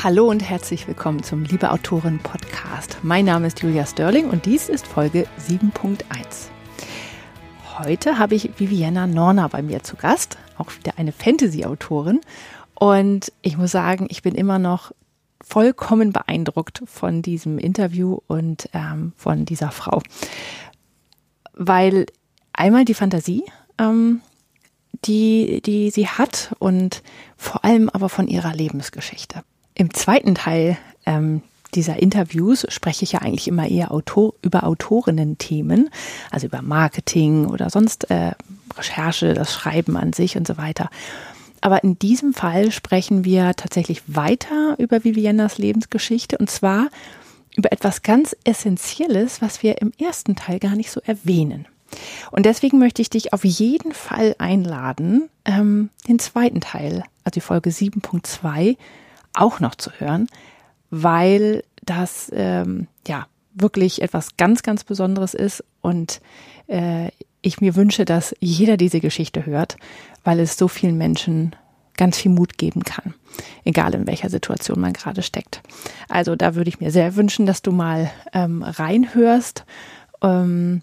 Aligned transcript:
Hallo 0.00 0.28
und 0.28 0.48
herzlich 0.48 0.86
willkommen 0.86 1.24
zum 1.24 1.42
Liebe 1.42 1.72
Autorin 1.72 2.20
Podcast. 2.20 2.98
Mein 3.02 3.24
Name 3.24 3.48
ist 3.48 3.60
Julia 3.60 3.84
Sterling 3.84 4.30
und 4.30 4.46
dies 4.46 4.68
ist 4.68 4.86
Folge 4.86 5.26
7.1. 5.40 6.50
Heute 7.80 8.16
habe 8.16 8.36
ich 8.36 8.60
Viviana 8.60 9.08
Norna 9.08 9.48
bei 9.48 9.60
mir 9.60 9.82
zu 9.82 9.96
Gast, 9.96 10.38
auch 10.56 10.70
wieder 10.76 10.92
eine 10.98 11.10
Fantasy-Autorin. 11.10 12.20
Und 12.76 13.32
ich 13.42 13.58
muss 13.58 13.72
sagen, 13.72 14.06
ich 14.08 14.22
bin 14.22 14.36
immer 14.36 14.60
noch 14.60 14.92
vollkommen 15.42 16.12
beeindruckt 16.12 16.82
von 16.86 17.20
diesem 17.20 17.58
Interview 17.58 18.20
und 18.28 18.70
ähm, 18.74 19.14
von 19.16 19.46
dieser 19.46 19.72
Frau. 19.72 20.00
Weil 21.54 22.06
einmal 22.52 22.84
die 22.84 22.94
Fantasie, 22.94 23.42
ähm, 23.78 24.20
die, 25.04 25.60
die 25.60 25.90
sie 25.90 26.06
hat 26.06 26.54
und 26.60 27.02
vor 27.36 27.64
allem 27.64 27.88
aber 27.88 28.08
von 28.08 28.28
ihrer 28.28 28.54
Lebensgeschichte. 28.54 29.42
Im 29.78 29.94
zweiten 29.94 30.34
Teil 30.34 30.76
ähm, 31.06 31.40
dieser 31.74 32.02
Interviews 32.02 32.66
spreche 32.68 33.04
ich 33.04 33.12
ja 33.12 33.20
eigentlich 33.20 33.46
immer 33.46 33.68
eher 33.68 33.92
Autor 33.92 34.34
über 34.42 34.64
Autorinnen-Themen, 34.64 35.88
also 36.32 36.48
über 36.48 36.62
Marketing 36.62 37.46
oder 37.46 37.70
sonst 37.70 38.10
äh, 38.10 38.32
Recherche, 38.76 39.34
das 39.34 39.54
Schreiben 39.54 39.96
an 39.96 40.12
sich 40.12 40.36
und 40.36 40.48
so 40.48 40.58
weiter. 40.58 40.90
Aber 41.60 41.84
in 41.84 41.96
diesem 41.96 42.34
Fall 42.34 42.72
sprechen 42.72 43.24
wir 43.24 43.54
tatsächlich 43.54 44.02
weiter 44.08 44.74
über 44.78 45.04
Viviennas 45.04 45.58
Lebensgeschichte 45.58 46.38
und 46.38 46.50
zwar 46.50 46.88
über 47.56 47.70
etwas 47.70 48.02
ganz 48.02 48.36
Essentielles, 48.42 49.40
was 49.40 49.62
wir 49.62 49.80
im 49.80 49.92
ersten 49.96 50.34
Teil 50.34 50.58
gar 50.58 50.74
nicht 50.74 50.90
so 50.90 51.00
erwähnen. 51.04 51.66
Und 52.32 52.46
deswegen 52.46 52.80
möchte 52.80 53.00
ich 53.00 53.10
dich 53.10 53.32
auf 53.32 53.44
jeden 53.44 53.92
Fall 53.92 54.34
einladen, 54.38 55.28
ähm, 55.44 55.90
den 56.08 56.18
zweiten 56.18 56.60
Teil, 56.60 57.04
also 57.22 57.34
die 57.34 57.40
Folge 57.40 57.70
7.2, 57.70 58.76
auch 59.38 59.60
noch 59.60 59.74
zu 59.74 59.90
hören, 59.98 60.28
weil 60.90 61.64
das 61.82 62.30
ähm, 62.34 62.88
ja 63.06 63.26
wirklich 63.54 64.02
etwas 64.02 64.36
ganz, 64.36 64.62
ganz 64.62 64.84
Besonderes 64.84 65.34
ist 65.34 65.64
und 65.80 66.20
äh, 66.68 67.10
ich 67.40 67.60
mir 67.60 67.76
wünsche, 67.76 68.04
dass 68.04 68.34
jeder 68.40 68.76
diese 68.76 69.00
Geschichte 69.00 69.46
hört, 69.46 69.76
weil 70.24 70.40
es 70.40 70.56
so 70.56 70.68
vielen 70.68 70.98
Menschen 70.98 71.54
ganz 71.96 72.18
viel 72.18 72.30
Mut 72.30 72.58
geben 72.58 72.84
kann, 72.84 73.14
egal 73.64 73.94
in 73.94 74.06
welcher 74.06 74.30
Situation 74.30 74.80
man 74.80 74.92
gerade 74.92 75.22
steckt. 75.22 75.62
Also 76.08 76.36
da 76.36 76.54
würde 76.54 76.68
ich 76.68 76.80
mir 76.80 76.90
sehr 76.90 77.16
wünschen, 77.16 77.46
dass 77.46 77.62
du 77.62 77.72
mal 77.72 78.10
ähm, 78.32 78.62
reinhörst. 78.62 79.64
Ähm, 80.22 80.82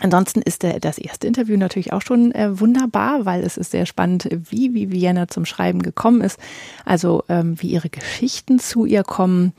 Ansonsten 0.00 0.42
ist 0.42 0.62
der, 0.62 0.78
das 0.78 0.98
erste 0.98 1.26
Interview 1.26 1.56
natürlich 1.56 1.92
auch 1.92 2.02
schon 2.02 2.32
äh, 2.32 2.60
wunderbar, 2.60 3.24
weil 3.24 3.42
es 3.42 3.56
ist 3.56 3.70
sehr 3.70 3.86
spannend, 3.86 4.28
wie, 4.30 4.74
wie 4.74 4.90
Vienna 4.90 5.26
zum 5.28 5.46
Schreiben 5.46 5.80
gekommen 5.80 6.20
ist. 6.20 6.38
Also 6.84 7.24
ähm, 7.28 7.60
wie 7.62 7.68
ihre 7.68 7.88
Geschichten 7.88 8.58
zu 8.58 8.84
ihr 8.84 9.04
kommen, 9.04 9.54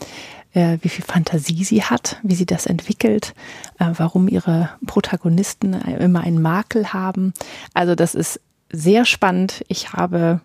äh, 0.54 0.78
wie 0.82 0.90
viel 0.90 1.04
Fantasie 1.04 1.64
sie 1.64 1.84
hat, 1.84 2.20
wie 2.22 2.36
sie 2.36 2.46
das 2.46 2.68
entwickelt, 2.68 3.34
äh, 3.80 3.86
warum 3.94 4.28
ihre 4.28 4.70
Protagonisten 4.86 5.74
immer 5.74 6.22
einen 6.22 6.42
Makel 6.42 6.94
haben. 6.94 7.34
Also 7.74 7.96
das 7.96 8.14
ist 8.14 8.40
sehr 8.72 9.06
spannend. 9.06 9.64
Ich 9.70 9.94
habe 9.94 10.42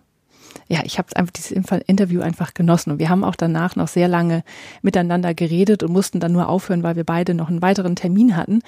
ja, 0.67 0.81
ich 0.83 0.97
habe 0.97 1.15
einfach 1.15 1.33
dieses 1.33 1.51
Interview 1.51 2.21
einfach 2.21 2.53
genossen 2.53 2.91
und 2.91 2.99
wir 2.99 3.09
haben 3.09 3.23
auch 3.23 3.35
danach 3.35 3.75
noch 3.75 3.87
sehr 3.87 4.07
lange 4.07 4.43
miteinander 4.81 5.33
geredet 5.33 5.83
und 5.83 5.91
mussten 5.91 6.19
dann 6.19 6.31
nur 6.31 6.47
aufhören, 6.47 6.83
weil 6.83 6.95
wir 6.95 7.03
beide 7.03 7.33
noch 7.33 7.49
einen 7.49 7.61
weiteren 7.61 7.95
Termin 7.95 8.37
hatten. 8.37 8.61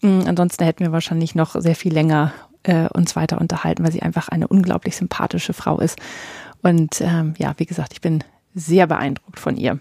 Mm, 0.00 0.22
ansonsten 0.26 0.64
hätten 0.64 0.84
wir 0.84 0.92
wahrscheinlich 0.92 1.34
noch 1.34 1.54
sehr 1.60 1.76
viel 1.76 1.92
länger 1.92 2.32
äh, 2.62 2.88
uns 2.88 3.16
weiter 3.16 3.40
unterhalten, 3.40 3.84
weil 3.84 3.92
sie 3.92 4.02
einfach 4.02 4.28
eine 4.28 4.48
unglaublich 4.48 4.96
sympathische 4.96 5.52
Frau 5.52 5.78
ist. 5.80 5.98
Und 6.62 7.00
ähm, 7.00 7.34
ja, 7.38 7.54
wie 7.56 7.66
gesagt, 7.66 7.92
ich 7.92 8.00
bin 8.00 8.22
sehr 8.54 8.86
beeindruckt 8.86 9.40
von 9.40 9.56
ihr. 9.56 9.78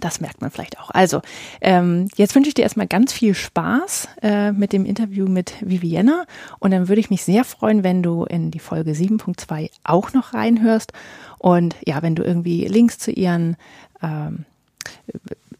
Das 0.00 0.20
merkt 0.20 0.40
man 0.40 0.50
vielleicht 0.50 0.80
auch. 0.80 0.90
Also, 0.90 1.22
ähm, 1.60 2.08
jetzt 2.16 2.34
wünsche 2.34 2.48
ich 2.48 2.54
dir 2.54 2.62
erstmal 2.62 2.88
ganz 2.88 3.12
viel 3.12 3.34
Spaß 3.34 4.08
äh, 4.22 4.50
mit 4.50 4.72
dem 4.72 4.84
Interview 4.86 5.28
mit 5.28 5.54
Vivienna. 5.60 6.24
Und 6.58 6.72
dann 6.72 6.88
würde 6.88 7.00
ich 7.00 7.10
mich 7.10 7.22
sehr 7.22 7.44
freuen, 7.44 7.84
wenn 7.84 8.02
du 8.02 8.24
in 8.24 8.50
die 8.50 8.58
Folge 8.58 8.90
7.2 8.90 9.70
auch 9.84 10.12
noch 10.12 10.34
reinhörst. 10.34 10.92
Und 11.38 11.76
ja, 11.86 12.02
wenn 12.02 12.16
du 12.16 12.24
irgendwie 12.24 12.66
Links 12.66 12.98
zu 12.98 13.12
ihren 13.12 13.56
ähm, 14.02 14.46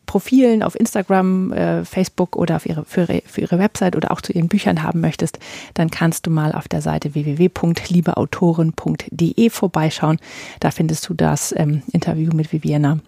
Profilen 0.06 0.62
auf 0.62 0.78
Instagram, 0.78 1.53
äh, 1.53 1.84
Facebook 1.84 2.37
oder 2.37 2.54
auf 2.56 2.66
ihre, 2.66 2.84
für, 2.84 3.06
für 3.25 3.41
ihre 3.41 3.59
Website 3.59 3.97
oder 3.97 4.10
auch 4.10 4.20
zu 4.20 4.32
ihren 4.32 4.48
Büchern 4.48 4.82
haben 4.82 5.00
möchtest, 5.00 5.38
dann 5.75 5.91
kannst 5.91 6.26
du 6.26 6.31
mal 6.31 6.53
auf 6.53 6.69
der 6.69 6.82
Seite 6.82 7.15
www.liebeautoren.de 7.15 9.50
vorbeischauen. 9.50 10.19
Da 10.60 10.70
findest 10.70 11.09
du 11.09 11.15
das 11.15 11.54
ähm, 11.56 11.82
Interview 11.92 12.31
mit 12.34 12.53
Viviana. 12.53 12.98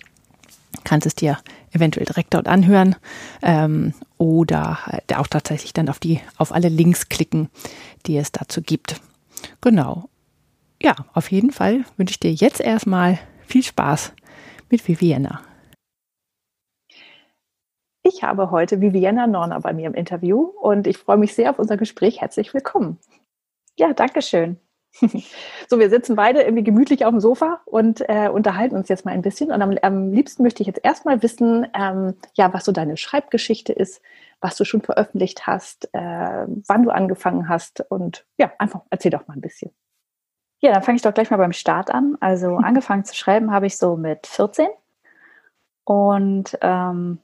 Kannst 0.85 1.07
es 1.07 1.15
dir 1.15 1.39
eventuell 1.73 2.07
direkt 2.07 2.35
dort 2.35 2.49
anhören 2.49 2.97
ähm, 3.43 3.95
oder 4.19 4.79
äh, 5.09 5.15
auch 5.15 5.27
tatsächlich 5.27 5.73
dann 5.73 5.89
auf 5.89 5.99
die 5.99 6.21
auf 6.37 6.53
alle 6.53 6.69
Links 6.69 7.09
klicken, 7.09 7.49
die 8.07 8.17
es 8.17 8.33
dazu 8.33 8.63
gibt. 8.63 9.01
Genau. 9.61 10.09
Ja, 10.83 10.95
auf 11.15 11.31
jeden 11.31 11.51
Fall 11.51 11.85
wünsche 11.97 12.13
ich 12.13 12.21
dir 12.21 12.33
jetzt 12.33 12.61
erstmal 12.61 13.19
viel 13.47 13.63
Spaß 13.63 14.13
mit 14.71 14.87
Viviana. 14.87 15.41
Ich 18.09 18.23
habe 18.23 18.53
heute 18.53 18.81
Viviana 18.81 19.27
Norner 19.27 19.59
bei 19.59 19.73
mir 19.73 19.89
im 19.89 19.95
Interview 19.95 20.39
und 20.61 20.87
ich 20.87 20.97
freue 20.97 21.17
mich 21.17 21.35
sehr 21.35 21.51
auf 21.51 21.59
unser 21.59 21.77
Gespräch. 21.77 22.21
Herzlich 22.21 22.55
willkommen. 22.55 23.01
Ja, 23.77 23.93
danke 23.95 24.23
schön. 24.23 24.61
so, 25.69 25.81
wir 25.81 25.91
sitzen 25.91 26.15
beide 26.15 26.43
irgendwie 26.43 26.63
gemütlich 26.63 27.05
auf 27.05 27.11
dem 27.11 27.19
Sofa 27.19 27.63
und 27.65 28.09
äh, 28.09 28.29
unterhalten 28.29 28.77
uns 28.77 28.89
jetzt 28.89 29.05
mal 29.05 29.11
ein 29.11 29.23
bisschen. 29.23 29.51
Und 29.51 29.61
am, 29.61 29.77
am 29.83 30.13
liebsten 30.13 30.45
möchte 30.45 30.63
ich 30.63 30.69
jetzt 30.69 30.85
erstmal 30.85 31.21
wissen, 31.25 31.67
ähm, 31.75 32.15
ja, 32.35 32.55
was 32.55 32.65
so 32.65 32.71
deine 32.71 32.97
Schreibgeschichte 32.97 33.73
ist, 33.73 34.01
was 34.41 34.57
du 34.57 34.65
schon 34.65 34.83
veröffentlicht 34.83 35.49
hast, 35.49 35.93
äh, 35.93 36.47
wann 36.47 36.85
du 36.85 36.91
angefangen 36.91 37.49
hast 37.49 37.85
und 37.91 38.25
ja, 38.39 38.53
einfach 38.59 38.83
erzähl 38.89 39.11
doch 39.11 39.27
mal 39.27 39.35
ein 39.35 39.41
bisschen. 39.41 39.73
Ja, 40.61 40.73
dann 40.73 40.85
fange 40.85 40.97
ich 40.97 41.03
doch 41.03 41.13
gleich 41.13 41.31
mal 41.31 41.39
beim 41.39 41.53
Start 41.53 41.91
an. 41.91 42.17
Also 42.21 42.55
angefangen 42.63 43.05
zu 43.05 43.17
schreiben 43.17 43.51
habe 43.51 43.67
ich 43.67 43.77
so 43.77 43.97
mit 43.97 44.29
14 44.29 44.69
und 45.85 46.57
ähm, 46.63 47.19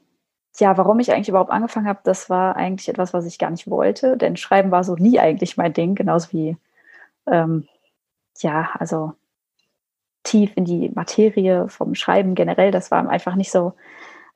ja, 0.59 0.77
warum 0.77 0.99
ich 0.99 1.11
eigentlich 1.11 1.29
überhaupt 1.29 1.51
angefangen 1.51 1.87
habe, 1.87 1.99
das 2.03 2.29
war 2.29 2.55
eigentlich 2.55 2.89
etwas, 2.89 3.13
was 3.13 3.25
ich 3.25 3.39
gar 3.39 3.49
nicht 3.49 3.69
wollte, 3.69 4.17
denn 4.17 4.37
Schreiben 4.37 4.71
war 4.71 4.83
so 4.83 4.95
nie 4.95 5.19
eigentlich 5.19 5.57
mein 5.57 5.73
Ding, 5.73 5.95
genauso 5.95 6.31
wie, 6.31 6.57
ähm, 7.27 7.67
ja, 8.39 8.69
also 8.79 9.13
tief 10.23 10.51
in 10.55 10.65
die 10.65 10.89
Materie 10.89 11.67
vom 11.69 11.95
Schreiben 11.95 12.35
generell, 12.35 12.71
das 12.71 12.91
war 12.91 13.07
einfach 13.09 13.35
nicht 13.35 13.51
so 13.51 13.73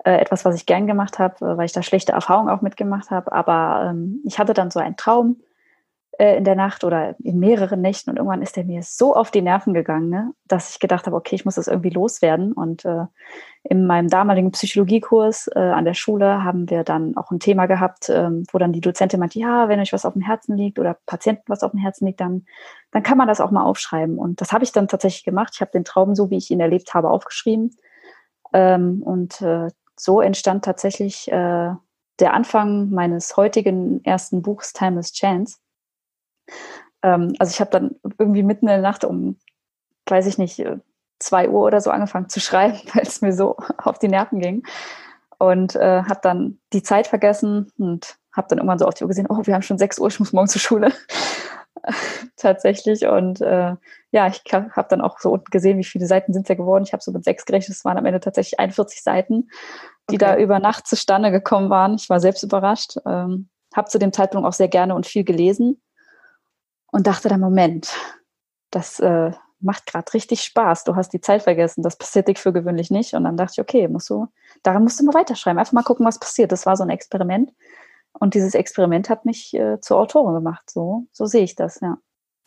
äh, 0.06 0.18
etwas, 0.20 0.46
was 0.46 0.56
ich 0.56 0.66
gern 0.66 0.88
gemacht 0.88 1.20
habe, 1.20 1.46
äh, 1.46 1.58
weil 1.58 1.66
ich 1.66 1.74
da 1.74 1.84
schlechte 1.84 2.14
Erfahrungen 2.14 2.50
auch 2.50 2.62
mitgemacht 2.62 3.12
habe, 3.12 3.32
aber 3.32 3.90
ähm, 3.92 4.22
ich 4.26 4.40
hatte 4.40 4.54
dann 4.54 4.72
so 4.72 4.80
einen 4.80 4.98
Traum, 4.98 5.38
in 6.20 6.44
der 6.44 6.56
Nacht 6.56 6.84
oder 6.84 7.16
in 7.20 7.38
mehreren 7.38 7.82
Nächten 7.82 8.10
und 8.10 8.18
irgendwann 8.18 8.42
ist 8.42 8.56
der 8.56 8.64
mir 8.64 8.82
so 8.82 9.16
auf 9.16 9.30
die 9.30 9.44
Nerven 9.44 9.76
gegangen, 9.76 10.10
ne, 10.10 10.34
dass 10.46 10.72
ich 10.72 10.80
gedacht 10.80 11.06
habe, 11.06 11.16
okay, 11.16 11.36
ich 11.36 11.46
muss 11.46 11.56
das 11.56 11.68
irgendwie 11.68 11.92
loswerden. 11.92 12.54
Und 12.54 12.86
äh, 12.86 13.06
in 13.64 13.86
meinem 13.86 14.08
damaligen 14.08 14.52
Psychologiekurs 14.52 15.48
äh, 15.54 15.60
an 15.60 15.86
der 15.86 15.94
Schule 15.94 16.44
haben 16.44 16.70
wir 16.72 16.84
dann 16.84 17.16
auch 17.18 17.30
ein 17.30 17.40
Thema 17.40 17.68
gehabt, 17.68 18.10
ähm, 18.10 18.46
wo 18.52 18.58
dann 18.58 18.74
die 18.74 18.82
Dozentin 18.82 19.20
meinte, 19.20 19.38
ja, 19.38 19.70
wenn 19.70 19.80
euch 19.80 19.94
was 19.94 20.06
auf 20.06 20.14
dem 20.14 20.24
Herzen 20.24 20.58
liegt 20.58 20.80
oder 20.80 20.98
Patienten 21.06 21.44
was 21.48 21.62
auf 21.62 21.72
dem 21.72 21.80
Herzen 21.80 22.08
liegt, 22.08 22.20
dann, 22.20 22.46
dann 22.92 23.04
kann 23.04 23.20
man 23.20 23.28
das 23.28 23.40
auch 23.40 23.52
mal 23.52 23.64
aufschreiben. 23.64 24.18
Und 24.18 24.42
das 24.42 24.52
habe 24.52 24.64
ich 24.64 24.72
dann 24.72 24.88
tatsächlich 24.88 25.24
gemacht. 25.24 25.52
Ich 25.54 25.62
habe 25.62 25.72
den 25.72 25.86
Traum, 25.86 26.16
so 26.16 26.32
wie 26.32 26.38
ich 26.38 26.50
ihn 26.50 26.60
erlebt 26.60 26.96
habe, 26.96 27.12
aufgeschrieben. 27.12 27.76
Ähm, 28.54 29.04
und 29.04 29.40
äh, 29.42 29.68
so 29.96 30.22
entstand 30.22 30.66
tatsächlich 30.66 31.32
äh, 31.32 31.72
der 32.20 32.34
Anfang 32.34 32.90
meines 32.90 33.38
heutigen 33.38 34.04
ersten 34.04 34.42
Buchs 34.42 34.74
Timeless 34.74 35.12
Chance. 35.14 35.58
Ähm, 37.03 37.34
also 37.40 37.52
ich 37.52 37.59
habe 37.59 37.72
dann 37.72 37.96
irgendwie 38.18 38.44
mitten 38.44 38.66
in 38.66 38.74
der 38.74 38.81
Nacht 38.81 39.03
um, 39.03 39.38
weiß 40.08 40.28
ich 40.28 40.38
nicht, 40.38 40.60
äh, 40.60 40.77
zwei 41.19 41.50
Uhr 41.50 41.62
oder 41.62 41.81
so 41.81 41.92
angefangen 41.92 42.30
zu 42.30 42.39
schreiben, 42.39 42.80
weil 42.94 43.04
es 43.04 43.22
mir 43.22 43.33
so 43.33 43.57
auf 43.77 44.00
die 44.00 44.07
Nerven 44.07 44.39
ging. 44.39 44.63
Und 45.39 45.75
äh, 45.75 46.04
habe 46.04 46.19
dann 46.24 46.60
die 46.74 46.81
Zeit 46.81 47.06
vergessen 47.06 47.72
und 47.77 48.18
habe 48.36 48.48
dann 48.50 48.57
irgendwann 48.57 48.80
so 48.80 48.86
auf 48.86 48.95
die 48.95 49.04
Uhr 49.04 49.07
gesehen, 49.07 49.27
oh, 49.30 49.39
wir 49.44 49.54
haben 49.54 49.62
schon 49.62 49.77
sechs 49.77 50.00
Uhr, 50.00 50.07
ich 50.07 50.19
muss 50.19 50.33
morgen 50.33 50.48
zur 50.48 50.62
Schule. 50.62 50.92
Tatsächlich. 52.38 53.06
Und 53.06 53.42
äh, 53.42 53.75
ja, 54.12 54.27
ich 54.27 54.42
habe 54.51 54.88
dann 54.89 55.01
auch 55.01 55.19
so 55.19 55.31
unten 55.31 55.51
gesehen, 55.51 55.77
wie 55.77 55.83
viele 55.83 56.07
Seiten 56.07 56.33
sind 56.33 56.44
es 56.44 56.50
ja 56.50 56.56
geworden. 56.56 56.83
Ich 56.86 56.94
habe 56.94 57.04
so 57.04 57.12
mit 57.12 57.24
sechs 57.24 57.45
gerechnet, 57.45 57.77
es 57.77 57.86
waren 57.86 57.98
am 57.98 58.06
Ende 58.06 58.19
tatsächlich 58.19 58.60
41 58.60 59.04
Seiten, 59.04 59.50
die 60.10 60.16
okay. 60.16 60.25
da 60.25 60.38
über 60.38 60.60
Nacht 60.60 60.88
zustande 60.88 61.30
gekommen 61.31 61.69
waren. 61.69 61.95
Ich 61.95 62.10
war 62.10 62.19
selbst 62.19 62.42
überrascht. 62.42 62.98
Ähm, 63.06 63.50
habe 63.75 63.89
zu 63.89 64.00
dem 64.00 64.12
Zeitpunkt 64.12 64.48
auch 64.48 64.54
sehr 64.54 64.69
gerne 64.69 64.95
und 64.95 65.06
viel 65.06 65.24
gelesen 65.24 65.80
und 66.92 67.07
dachte 67.07 67.30
dann, 67.30 67.39
Moment, 67.39 67.94
das 68.72 69.00
äh, 69.00 69.31
macht 69.60 69.86
gerade 69.86 70.13
richtig 70.13 70.44
Spaß. 70.44 70.84
Du 70.84 70.95
hast 70.95 71.13
die 71.13 71.22
Zeit 71.22 71.44
vergessen. 71.44 71.84
Das 71.84 71.98
passiert 71.98 72.28
dich 72.28 72.38
für 72.38 72.54
gewöhnlich 72.54 72.92
nicht. 72.92 73.13
Und 73.13 73.24
dann 73.24 73.38
dachte 73.38 73.54
ich, 73.56 73.62
okay, 73.62 73.88
musst 73.88 74.10
du, 74.10 74.28
daran 74.63 74.84
musst 74.84 75.00
du 75.00 75.06
mal 75.06 75.13
weiterschreiben. 75.13 75.60
Einfach 75.60 75.74
mal 75.74 75.84
gucken, 75.84 76.06
was 76.06 76.19
passiert. 76.19 76.51
Das 76.51 76.66
war 76.66 76.78
so 76.78 76.84
ein 76.84 76.89
Experiment. 76.89 77.51
Und 78.13 78.34
dieses 78.34 78.56
Experiment 78.56 79.10
hat 79.10 79.25
mich 79.25 79.54
äh, 79.54 79.80
zur 79.80 79.98
Autorin 79.98 80.34
gemacht. 80.34 80.69
So, 80.69 81.07
so 81.12 81.25
sehe 81.25 81.44
ich 81.44 81.56
das, 81.56 81.80
ja. 81.81 81.98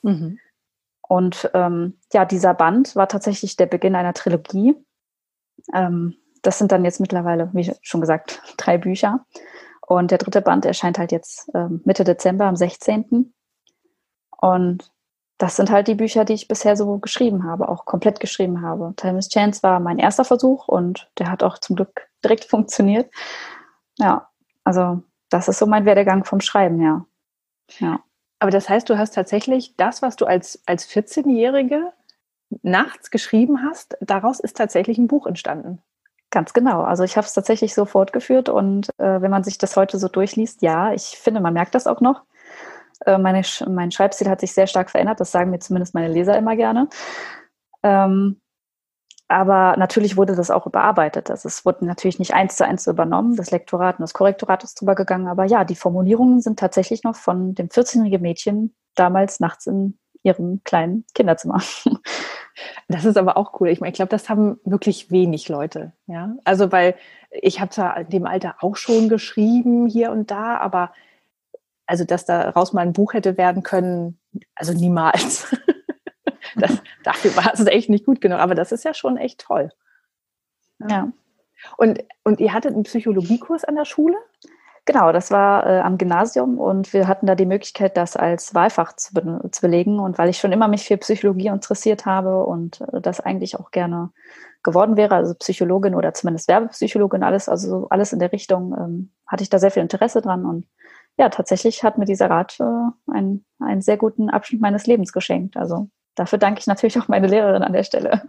Mhm. 0.02 0.38
Und 1.02 1.50
ähm, 1.54 1.98
ja, 2.12 2.25
dieser 2.25 2.54
Band 2.54 2.94
war 2.94 3.08
tatsächlich 3.08 3.56
der 3.56 3.66
Beginn 3.66 3.96
einer 3.96 4.14
Trilogie. 4.14 4.76
Ähm, 5.75 6.14
das 6.42 6.58
sind 6.58 6.72
dann 6.72 6.84
jetzt 6.84 7.00
mittlerweile, 7.00 7.50
wie 7.52 7.72
schon 7.82 8.00
gesagt, 8.00 8.40
drei 8.56 8.78
Bücher. 8.78 9.26
Und 9.87 10.12
der 10.12 10.19
dritte 10.19 10.40
Band 10.40 10.64
erscheint 10.64 10.98
halt 10.98 11.12
jetzt 11.12 11.50
ähm, 11.54 11.82
Mitte 11.84 12.04
Dezember 12.04 12.44
am 12.44 12.56
16. 12.56 13.34
Und 14.40 14.90
das 15.38 15.56
sind 15.56 15.70
halt 15.70 15.88
die 15.88 15.94
Bücher, 15.94 16.25
die 16.25 16.34
ich 16.34 16.48
bisher 16.48 16.76
so 16.76 16.98
geschrieben 16.98 17.44
habe, 17.44 17.69
auch 17.69 17.87
komplett 17.87 18.20
geschrieben 18.20 18.60
habe. 18.60 18.92
Time 18.96 19.20
Chance 19.20 19.62
war 19.62 19.81
mein 19.81 19.98
erster 19.98 20.25
Versuch 20.25 20.69
und 20.69 21.10
der 21.19 21.31
hat 21.31 21.42
auch 21.42 21.58
zum 21.58 21.76
Glück 21.76 22.08
direkt 22.22 22.44
funktioniert. 22.50 23.10
Ja, 23.98 24.28
also 24.64 25.02
das 25.31 25.48
ist 25.48 25.58
so 25.58 25.66
mein 25.66 25.87
Werdegang 25.87 26.25
vom 26.25 26.40
Schreiben, 26.40 26.81
ja. 26.82 27.06
ja. 27.78 28.00
Aber 28.38 28.50
das 28.50 28.69
heißt, 28.69 28.88
du 28.88 28.98
hast 28.98 29.14
tatsächlich 29.14 29.76
das, 29.76 30.02
was 30.02 30.16
du 30.16 30.26
als, 30.26 30.62
als 30.66 30.88
14-Jährige 30.88 31.92
nachts 32.62 33.10
geschrieben 33.10 33.62
hast, 33.62 33.96
daraus 34.00 34.40
ist 34.40 34.56
tatsächlich 34.56 34.98
ein 34.98 35.08
Buch 35.08 35.26
entstanden. 35.26 35.81
Ganz 36.31 36.52
genau. 36.52 36.82
Also 36.82 37.02
ich 37.02 37.16
habe 37.16 37.26
es 37.26 37.34
tatsächlich 37.34 37.75
so 37.75 37.84
fortgeführt 37.84 38.48
und 38.48 38.88
äh, 38.98 39.20
wenn 39.20 39.31
man 39.31 39.44
sich 39.44 39.58
das 39.58 39.76
heute 39.76 39.98
so 39.98 40.08
durchliest, 40.08 40.62
ja, 40.62 40.92
ich 40.92 41.19
finde, 41.19 41.40
man 41.40 41.54
merkt 41.54 41.75
das 41.75 41.87
auch 41.87 42.00
noch. 42.00 42.22
Äh, 43.06 43.19
meine, 43.19 43.43
mein 43.69 43.91
Schreibstil 43.91 44.29
hat 44.29 44.41
sich 44.41 44.52
sehr 44.52 44.67
stark 44.67 44.91
verändert, 44.91 45.20
das 45.20 45.32
sagen 45.32 45.50
mir 45.50 45.58
zumindest 45.58 45.94
meine 45.94 46.08
Leser 46.08 46.37
immer 46.37 46.56
gerne. 46.56 46.88
Ähm, 47.82 48.41
aber 49.31 49.76
natürlich 49.76 50.17
wurde 50.17 50.35
das 50.35 50.50
auch 50.50 50.67
überarbeitet. 50.67 51.31
Also 51.31 51.47
es 51.47 51.64
wurde 51.64 51.87
natürlich 51.87 52.19
nicht 52.19 52.35
eins 52.35 52.56
zu 52.56 52.64
eins 52.67 52.88
übernommen. 52.88 53.37
Das 53.37 53.52
Lektorat 53.52 53.99
und 53.99 54.02
das 54.02 54.12
Korrektorat 54.12 54.64
ist 54.64 54.81
drüber 54.81 54.97
gegangen. 54.97 55.29
Aber 55.29 55.44
ja, 55.44 55.64
die 55.64 55.76
Formulierungen 55.76 56.41
sind 56.41 56.58
tatsächlich 56.58 57.05
noch 57.05 57.14
von 57.14 57.55
dem 57.55 57.69
14-jährigen 57.69 58.20
Mädchen 58.20 58.75
damals 58.97 59.38
nachts 59.38 59.69
in 59.69 60.00
ihrem 60.25 60.62
kleinen 60.64 61.05
Kinderzimmer. 61.14 61.62
Das 62.88 63.06
ist 63.06 63.17
aber 63.17 63.38
auch 63.38 63.58
cool. 63.58 63.69
Ich 63.69 63.81
meine, 63.81 63.93
ich 63.93 63.97
glaube, 63.97 64.11
das 64.11 64.29
haben 64.29 64.58
wirklich 64.64 65.11
wenig 65.11 65.49
Leute. 65.49 65.93
Ja, 66.06 66.35
also 66.44 66.70
weil 66.73 66.94
ich 67.31 67.58
habe 67.58 67.70
zwar 67.70 67.97
in 67.97 68.11
dem 68.11 68.26
Alter 68.26 68.56
auch 68.61 68.76
schon 68.76 69.08
geschrieben 69.08 69.87
hier 69.87 70.11
und 70.11 70.31
da, 70.31 70.58
aber 70.58 70.93
also 71.90 72.04
dass 72.04 72.25
daraus 72.25 72.72
mal 72.72 72.82
ein 72.82 72.92
Buch 72.92 73.14
hätte 73.14 73.37
werden 73.37 73.64
können, 73.64 74.20
also 74.54 74.72
niemals. 74.72 75.44
das, 76.56 76.81
dafür 77.02 77.37
war 77.37 77.52
es 77.52 77.66
echt 77.66 77.90
nicht 77.90 78.06
gut 78.06 78.20
genug. 78.20 78.38
Aber 78.38 78.54
das 78.54 78.70
ist 78.70 78.84
ja 78.84 78.94
schon 78.94 79.16
echt 79.16 79.40
toll. 79.40 79.70
Ja. 80.78 80.88
ja. 80.88 81.12
Und, 81.76 82.04
und 82.22 82.38
ihr 82.38 82.52
hattet 82.52 82.75
einen 82.75 82.84
Psychologiekurs 82.84 83.64
an 83.64 83.75
der 83.75 83.84
Schule? 83.87 84.16
Genau, 84.84 85.10
das 85.12 85.32
war 85.32 85.66
äh, 85.66 85.81
am 85.81 85.98
Gymnasium 85.98 86.58
und 86.58 86.92
wir 86.92 87.08
hatten 87.08 87.26
da 87.26 87.34
die 87.34 87.44
Möglichkeit, 87.44 87.96
das 87.96 88.16
als 88.16 88.54
Wahlfach 88.54 88.94
zu, 88.94 89.12
be 89.12 89.40
zu, 89.50 89.60
belegen. 89.60 89.98
Und 89.98 90.16
weil 90.16 90.31
ich 90.31 90.38
schon 90.38 90.52
immer 90.52 90.69
mich 90.69 90.87
für 90.87 90.96
Psychologie 90.96 91.48
interessiert 91.48 92.06
habe 92.06 92.44
und 92.44 92.81
äh, 92.82 93.00
das 93.00 93.19
eigentlich 93.19 93.58
auch 93.58 93.72
gerne 93.72 94.10
geworden 94.62 94.96
wäre, 94.96 95.16
also 95.16 95.34
Psychologin 95.34 95.96
oder 95.96 96.14
zumindest 96.14 96.46
Werbepsychologin, 96.46 97.25
alles, 97.25 97.48
also 97.48 97.88
alles 97.90 98.12
in 98.12 98.20
der 98.20 98.32
Richtung, 98.32 98.75
ähm, 98.78 99.10
hatte 99.26 99.42
ich 99.42 99.50
da 99.50 99.58
sehr 99.58 99.72
viel 99.72 99.82
Interesse 99.82 100.22
dran. 100.22 100.46
Und 100.46 100.66
ja, 101.20 101.28
tatsächlich 101.28 101.84
hat 101.84 101.99
mir 101.99 102.06
dieser 102.06 102.31
Rat 102.31 102.58
äh, 102.61 103.12
einen, 103.12 103.44
einen 103.58 103.82
sehr 103.82 103.99
guten 103.99 104.31
Abschnitt 104.31 104.62
meines 104.62 104.87
Lebens 104.87 105.12
geschenkt. 105.12 105.55
Also 105.55 105.90
dafür 106.14 106.38
danke 106.38 106.61
ich 106.61 106.67
natürlich 106.67 106.99
auch 106.99 107.08
meine 107.08 107.26
Lehrerin 107.26 107.62
an 107.62 107.75
der 107.75 107.84
Stelle. 107.84 108.22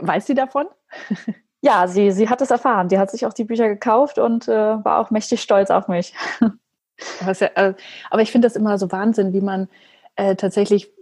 Weiß 0.00 0.24
sie 0.24 0.34
davon? 0.34 0.66
ja, 1.60 1.88
sie, 1.88 2.12
sie 2.12 2.28
hat 2.28 2.40
es 2.40 2.52
erfahren. 2.52 2.86
Die 2.86 3.00
hat 3.00 3.10
sich 3.10 3.26
auch 3.26 3.32
die 3.32 3.42
Bücher 3.42 3.68
gekauft 3.68 4.20
und 4.20 4.46
äh, 4.46 4.52
war 4.84 5.00
auch 5.00 5.10
mächtig 5.10 5.42
stolz 5.42 5.70
auf 5.70 5.88
mich. 5.88 6.14
Äh, 7.26 7.74
aber 8.08 8.22
ich 8.22 8.30
finde 8.30 8.46
das 8.46 8.54
immer 8.54 8.78
so 8.78 8.92
Wahnsinn, 8.92 9.32
wie 9.32 9.40
man 9.40 9.68
äh, 10.14 10.36
tatsächlich 10.36 10.92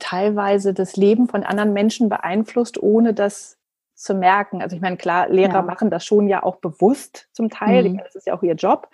teilweise 0.00 0.72
das 0.72 0.96
Leben 0.96 1.28
von 1.28 1.44
anderen 1.44 1.74
Menschen 1.74 2.08
beeinflusst, 2.08 2.82
ohne 2.82 3.12
das 3.12 3.58
zu 3.94 4.14
merken. 4.14 4.62
Also 4.62 4.74
ich 4.74 4.80
meine, 4.80 4.96
klar, 4.96 5.28
Lehrer 5.28 5.52
ja. 5.52 5.62
machen 5.62 5.90
das 5.90 6.06
schon 6.06 6.28
ja 6.28 6.42
auch 6.42 6.56
bewusst 6.56 7.28
zum 7.32 7.50
Teil. 7.50 7.90
Mhm. 7.90 7.98
Das 7.98 8.14
ist 8.14 8.26
ja 8.26 8.34
auch 8.34 8.42
ihr 8.42 8.54
Job. 8.54 8.88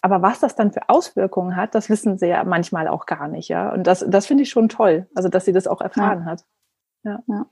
Aber 0.00 0.22
was 0.22 0.40
das 0.40 0.54
dann 0.54 0.72
für 0.72 0.88
Auswirkungen 0.88 1.56
hat, 1.56 1.74
das 1.74 1.90
wissen 1.90 2.18
sie 2.18 2.28
ja 2.28 2.44
manchmal 2.44 2.88
auch 2.88 3.06
gar 3.06 3.28
nicht. 3.28 3.48
Ja? 3.48 3.72
Und 3.72 3.86
das, 3.86 4.04
das 4.08 4.26
finde 4.26 4.44
ich 4.44 4.50
schon 4.50 4.68
toll, 4.68 5.08
also 5.14 5.28
dass 5.28 5.44
sie 5.44 5.52
das 5.52 5.66
auch 5.66 5.80
erfahren 5.80 6.20
ja. 6.20 6.24
hat. 6.24 6.44
Ja. 7.04 7.22
ja. 7.26 7.46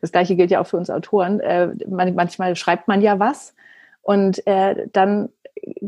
Das 0.00 0.12
gleiche 0.12 0.36
gilt 0.36 0.50
ja 0.50 0.60
auch 0.60 0.66
für 0.66 0.76
uns 0.76 0.90
Autoren. 0.90 1.40
Äh, 1.40 1.74
manchmal 1.88 2.54
schreibt 2.56 2.86
man 2.88 3.00
ja 3.00 3.18
was 3.18 3.54
und 4.02 4.46
äh, 4.46 4.88
dann 4.92 5.30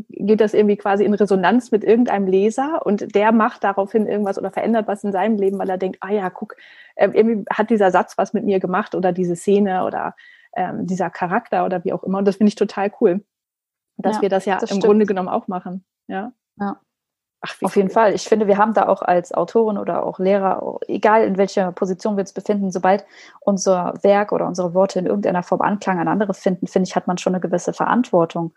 geht 0.09 0.41
das 0.41 0.53
irgendwie 0.53 0.77
quasi 0.77 1.05
in 1.05 1.13
Resonanz 1.13 1.71
mit 1.71 1.83
irgendeinem 1.83 2.27
Leser 2.27 2.85
und 2.85 3.13
der 3.15 3.31
macht 3.31 3.63
daraufhin 3.63 4.07
irgendwas 4.07 4.37
oder 4.37 4.51
verändert 4.51 4.87
was 4.87 5.03
in 5.03 5.11
seinem 5.11 5.37
Leben, 5.37 5.59
weil 5.59 5.69
er 5.69 5.77
denkt, 5.77 5.99
ah 6.01 6.11
ja, 6.11 6.29
guck, 6.29 6.55
äh, 6.95 7.09
irgendwie 7.13 7.45
hat 7.51 7.69
dieser 7.69 7.91
Satz 7.91 8.17
was 8.17 8.33
mit 8.33 8.45
mir 8.45 8.59
gemacht 8.59 8.95
oder 8.95 9.11
diese 9.11 9.35
Szene 9.35 9.85
oder 9.85 10.15
ähm, 10.55 10.87
dieser 10.87 11.09
Charakter 11.09 11.65
oder 11.65 11.83
wie 11.83 11.93
auch 11.93 12.03
immer. 12.03 12.17
Und 12.17 12.25
das 12.25 12.37
finde 12.37 12.49
ich 12.49 12.55
total 12.55 12.91
cool, 12.99 13.23
dass 13.97 14.17
ja, 14.17 14.21
wir 14.23 14.29
das 14.29 14.45
ja 14.45 14.55
das 14.55 14.63
im 14.63 14.67
stimmt. 14.67 14.83
Grunde 14.85 15.05
genommen 15.05 15.29
auch 15.29 15.47
machen. 15.47 15.85
Ja. 16.09 16.33
ja. 16.59 16.81
Ach, 17.41 17.55
Auf 17.61 17.77
jeden 17.77 17.89
Fall. 17.89 18.13
Ich 18.13 18.27
finde, 18.27 18.47
wir 18.47 18.57
haben 18.57 18.73
da 18.73 18.89
auch 18.89 19.01
als 19.01 19.33
Autorin 19.33 19.77
oder 19.77 20.05
auch 20.05 20.19
Lehrer, 20.19 20.79
egal 20.87 21.23
in 21.23 21.37
welcher 21.37 21.71
Position 21.71 22.17
wir 22.17 22.21
uns 22.21 22.33
befinden, 22.33 22.69
sobald 22.69 23.05
unser 23.39 23.93
Werk 24.01 24.33
oder 24.33 24.45
unsere 24.45 24.73
Worte 24.73 24.99
in 24.99 25.05
irgendeiner 25.05 25.43
Form 25.43 25.61
Anklang 25.61 25.99
an 25.99 26.09
andere 26.09 26.33
finden, 26.33 26.67
finde 26.67 26.89
ich, 26.89 26.97
hat 26.97 27.07
man 27.07 27.17
schon 27.17 27.33
eine 27.33 27.39
gewisse 27.39 27.71
Verantwortung, 27.71 28.53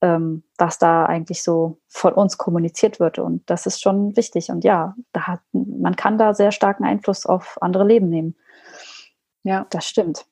ähm, 0.00 0.44
was 0.58 0.78
da 0.78 1.06
eigentlich 1.06 1.42
so 1.42 1.80
von 1.88 2.12
uns 2.12 2.38
kommuniziert 2.38 3.00
wird. 3.00 3.18
Und 3.18 3.50
das 3.50 3.66
ist 3.66 3.82
schon 3.82 4.16
wichtig. 4.16 4.50
Und 4.50 4.62
ja, 4.62 4.94
da 5.12 5.26
hat, 5.26 5.40
man 5.52 5.96
kann 5.96 6.16
da 6.16 6.32
sehr 6.32 6.52
starken 6.52 6.84
Einfluss 6.84 7.26
auf 7.26 7.58
andere 7.60 7.84
Leben 7.84 8.08
nehmen. 8.08 8.36
Ja, 9.42 9.66
das 9.70 9.86
stimmt. 9.86 10.24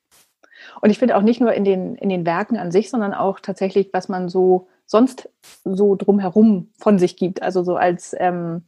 Und 0.81 0.89
ich 0.89 0.99
finde 0.99 1.17
auch 1.17 1.21
nicht 1.21 1.41
nur 1.41 1.51
in 1.51 1.65
den, 1.65 1.95
in 1.95 2.07
den 2.07 2.25
Werken 2.25 2.55
an 2.55 2.71
sich, 2.71 2.89
sondern 2.89 3.13
auch 3.13 3.41
tatsächlich, 3.41 3.89
was 3.91 4.07
man 4.07 4.29
so 4.29 4.69
sonst 4.89 5.29
so 5.63 5.95
drumherum 5.95 6.71
von 6.79 6.97
sich 6.97 7.15
gibt. 7.15 7.43
Also 7.43 7.63
so 7.63 7.75
als 7.75 8.15
ähm, 8.17 8.63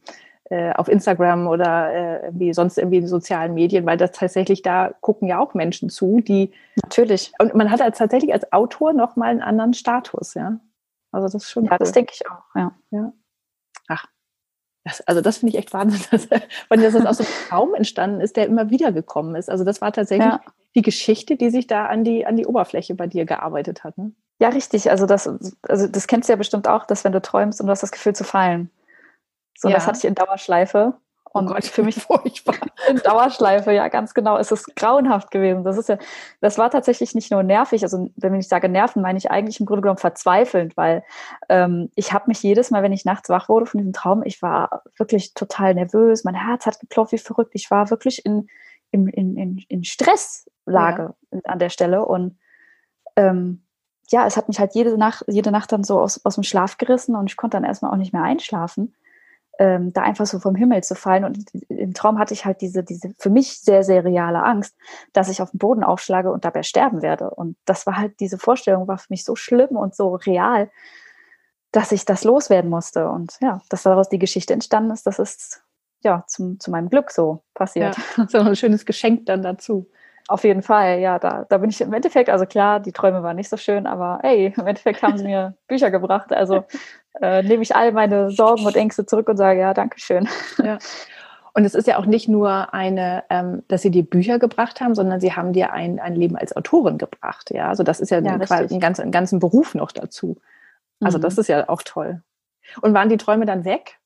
äh, 0.50 0.72
auf 0.72 0.88
Instagram 0.88 1.48
oder 1.48 1.92
äh, 1.92 2.30
wie 2.32 2.54
sonst 2.54 2.78
irgendwie 2.78 2.98
in 2.98 3.08
sozialen 3.08 3.54
Medien, 3.54 3.86
weil 3.86 3.96
das 3.96 4.12
tatsächlich 4.12 4.62
da 4.62 4.94
gucken 5.00 5.26
ja 5.26 5.40
auch 5.40 5.54
Menschen 5.54 5.90
zu, 5.90 6.20
die 6.20 6.52
natürlich 6.82 7.32
und 7.40 7.54
man 7.54 7.70
hat 7.70 7.82
als 7.82 7.98
tatsächlich 7.98 8.32
als 8.32 8.52
Autor 8.52 8.92
noch 8.92 9.16
mal 9.16 9.30
einen 9.30 9.42
anderen 9.42 9.74
Status, 9.74 10.34
ja. 10.34 10.60
Also 11.10 11.26
das 11.26 11.34
ist 11.34 11.50
schon 11.50 11.64
ja, 11.64 11.72
cool. 11.72 11.78
das 11.78 11.92
denke 11.92 12.12
ich 12.14 12.30
auch, 12.30 12.44
ja. 12.54 12.72
ja. 12.90 13.12
Ach, 13.88 14.06
das, 14.84 15.00
also 15.02 15.20
das 15.20 15.38
finde 15.38 15.54
ich 15.54 15.58
echt 15.58 15.72
Wahnsinn, 15.72 16.02
dass, 16.10 16.28
dass 16.28 16.92
das 16.92 17.06
aus 17.06 17.18
so 17.18 17.24
einem 17.24 17.32
Traum 17.48 17.74
entstanden 17.74 18.20
ist, 18.20 18.36
der 18.36 18.46
immer 18.46 18.70
wieder 18.70 18.92
gekommen 18.92 19.34
ist. 19.34 19.50
Also 19.50 19.64
das 19.64 19.80
war 19.80 19.92
tatsächlich 19.92 20.26
ja. 20.32 20.40
die 20.76 20.82
Geschichte, 20.82 21.36
die 21.36 21.50
sich 21.50 21.66
da 21.66 21.86
an 21.86 22.04
die, 22.04 22.26
an 22.26 22.36
die 22.36 22.46
Oberfläche 22.46 22.94
bei 22.94 23.08
dir 23.08 23.24
gearbeitet 23.24 23.82
hat. 23.82 23.98
Ne? 23.98 24.12
Ja, 24.42 24.48
richtig. 24.48 24.90
Also 24.90 25.06
das, 25.06 25.30
also 25.68 25.86
das 25.86 26.08
kennst 26.08 26.28
du 26.28 26.32
ja 26.32 26.36
bestimmt 26.36 26.66
auch, 26.66 26.84
dass 26.84 27.04
wenn 27.04 27.12
du 27.12 27.22
träumst 27.22 27.60
und 27.60 27.68
du 27.68 27.70
hast 27.70 27.84
das 27.84 27.92
Gefühl 27.92 28.12
zu 28.12 28.24
fallen. 28.24 28.72
So, 29.56 29.68
ja. 29.68 29.76
das 29.76 29.86
hatte 29.86 29.98
ich 29.98 30.04
in 30.04 30.16
Dauerschleife. 30.16 30.94
Oh 31.26 31.38
und 31.38 31.48
oh 31.48 31.54
Gott, 31.54 31.64
für 31.64 31.84
mich 31.84 31.94
furchtbar. 32.02 32.56
In 32.88 32.96
Dauerschleife, 32.96 33.70
ja, 33.70 33.86
ganz 33.86 34.14
genau. 34.14 34.36
Es 34.38 34.50
ist 34.50 34.74
grauenhaft 34.74 35.30
gewesen. 35.30 35.62
Das 35.62 35.78
ist 35.78 35.88
ja, 35.88 35.96
das 36.40 36.58
war 36.58 36.70
tatsächlich 36.70 37.14
nicht 37.14 37.30
nur 37.30 37.44
nervig. 37.44 37.84
Also, 37.84 38.10
wenn 38.16 38.34
ich 38.34 38.48
sage 38.48 38.68
nerven, 38.68 39.00
meine 39.00 39.16
ich 39.16 39.30
eigentlich 39.30 39.60
im 39.60 39.66
Grunde 39.66 39.82
genommen 39.82 39.98
verzweifelnd, 39.98 40.76
weil 40.76 41.04
ähm, 41.48 41.92
ich 41.94 42.12
habe 42.12 42.24
mich 42.26 42.42
jedes 42.42 42.72
Mal, 42.72 42.82
wenn 42.82 42.92
ich 42.92 43.04
nachts 43.04 43.28
wach 43.28 43.48
wurde 43.48 43.66
von 43.66 43.78
diesem 43.78 43.92
Traum, 43.92 44.24
ich 44.24 44.42
war 44.42 44.82
wirklich 44.98 45.34
total 45.34 45.74
nervös. 45.74 46.24
Mein 46.24 46.34
Herz 46.34 46.66
hat 46.66 46.80
geklopft 46.80 47.12
wie 47.12 47.18
verrückt. 47.18 47.52
Ich 47.54 47.70
war 47.70 47.90
wirklich 47.90 48.26
in, 48.26 48.48
in, 48.90 49.06
in, 49.06 49.64
in 49.68 49.84
Stresslage 49.84 51.14
ja. 51.30 51.40
an 51.44 51.60
der 51.60 51.70
Stelle 51.70 52.04
und 52.04 52.40
ähm, 53.14 53.62
ja, 54.12 54.26
es 54.26 54.36
hat 54.36 54.48
mich 54.48 54.60
halt 54.60 54.74
jede 54.74 54.96
Nacht, 54.96 55.24
jede 55.26 55.50
Nacht 55.50 55.72
dann 55.72 55.84
so 55.84 55.98
aus, 55.98 56.24
aus 56.24 56.34
dem 56.34 56.44
Schlaf 56.44 56.76
gerissen 56.76 57.16
und 57.16 57.28
ich 57.30 57.36
konnte 57.36 57.56
dann 57.56 57.64
erstmal 57.64 57.90
auch 57.90 57.96
nicht 57.96 58.12
mehr 58.12 58.22
einschlafen, 58.22 58.94
ähm, 59.58 59.92
da 59.92 60.02
einfach 60.02 60.26
so 60.26 60.38
vom 60.38 60.54
Himmel 60.54 60.84
zu 60.84 60.94
fallen. 60.94 61.24
Und 61.24 61.46
im 61.68 61.94
Traum 61.94 62.18
hatte 62.18 62.34
ich 62.34 62.44
halt 62.44 62.60
diese, 62.60 62.84
diese 62.84 63.14
für 63.18 63.30
mich 63.30 63.60
sehr, 63.60 63.84
sehr 63.84 64.04
reale 64.04 64.42
Angst, 64.42 64.76
dass 65.12 65.28
ich 65.28 65.40
auf 65.40 65.50
den 65.50 65.58
Boden 65.58 65.82
aufschlage 65.82 66.30
und 66.30 66.44
dabei 66.44 66.62
sterben 66.62 67.02
werde. 67.02 67.30
Und 67.30 67.56
das 67.64 67.86
war 67.86 67.96
halt, 67.96 68.20
diese 68.20 68.38
Vorstellung 68.38 68.86
war 68.86 68.98
für 68.98 69.08
mich 69.10 69.24
so 69.24 69.34
schlimm 69.34 69.76
und 69.76 69.94
so 69.94 70.14
real, 70.14 70.70
dass 71.70 71.90
ich 71.90 72.04
das 72.04 72.22
loswerden 72.22 72.70
musste. 72.70 73.08
Und 73.08 73.38
ja, 73.40 73.62
dass 73.70 73.82
daraus 73.82 74.10
die 74.10 74.18
Geschichte 74.18 74.52
entstanden 74.52 74.90
ist, 74.90 75.06
das 75.06 75.18
ist 75.18 75.62
ja 76.02 76.24
zum, 76.26 76.60
zu 76.60 76.70
meinem 76.70 76.90
Glück 76.90 77.10
so 77.10 77.42
passiert. 77.54 77.96
Ja, 78.16 78.26
so 78.28 78.38
ein 78.40 78.56
schönes 78.56 78.84
Geschenk 78.84 79.26
dann 79.26 79.42
dazu. 79.42 79.88
Auf 80.28 80.44
jeden 80.44 80.62
Fall, 80.62 81.00
ja, 81.00 81.18
da, 81.18 81.46
da 81.48 81.58
bin 81.58 81.70
ich 81.70 81.80
im 81.80 81.92
Endeffekt, 81.92 82.30
also 82.30 82.46
klar, 82.46 82.80
die 82.80 82.92
Träume 82.92 83.22
waren 83.22 83.36
nicht 83.36 83.48
so 83.48 83.56
schön, 83.56 83.86
aber 83.86 84.20
hey, 84.22 84.52
im 84.56 84.66
Endeffekt 84.66 85.02
haben 85.02 85.18
sie 85.18 85.24
mir 85.24 85.54
Bücher 85.66 85.90
gebracht. 85.90 86.32
Also 86.32 86.64
äh, 87.20 87.42
nehme 87.42 87.62
ich 87.62 87.74
all 87.74 87.92
meine 87.92 88.30
Sorgen 88.30 88.64
und 88.64 88.76
Ängste 88.76 89.04
zurück 89.04 89.28
und 89.28 89.36
sage, 89.36 89.60
ja, 89.60 89.74
danke 89.74 89.98
schön. 89.98 90.28
Ja. 90.62 90.78
Und 91.54 91.64
es 91.64 91.74
ist 91.74 91.86
ja 91.86 91.98
auch 91.98 92.06
nicht 92.06 92.28
nur 92.28 92.72
eine, 92.72 93.24
ähm, 93.28 93.62
dass 93.68 93.82
sie 93.82 93.90
dir 93.90 94.04
Bücher 94.04 94.38
gebracht 94.38 94.80
haben, 94.80 94.94
sondern 94.94 95.20
sie 95.20 95.34
haben 95.34 95.52
dir 95.52 95.72
ein, 95.72 96.00
ein 96.00 96.14
Leben 96.16 96.36
als 96.36 96.56
Autorin 96.56 96.96
gebracht. 96.96 97.50
Ja, 97.50 97.68
also 97.68 97.82
das 97.82 98.00
ist 98.00 98.10
ja, 98.10 98.20
ja 98.20 98.32
ein, 98.32 98.80
ganz, 98.80 99.00
einen 99.00 99.12
ganzen 99.12 99.38
Beruf 99.38 99.74
noch 99.74 99.92
dazu. 99.92 100.38
Also 101.00 101.18
mhm. 101.18 101.22
das 101.22 101.36
ist 101.36 101.48
ja 101.48 101.68
auch 101.68 101.82
toll. 101.82 102.22
Und 102.80 102.94
waren 102.94 103.10
die 103.10 103.18
Träume 103.18 103.44
dann 103.44 103.64
weg? 103.64 103.98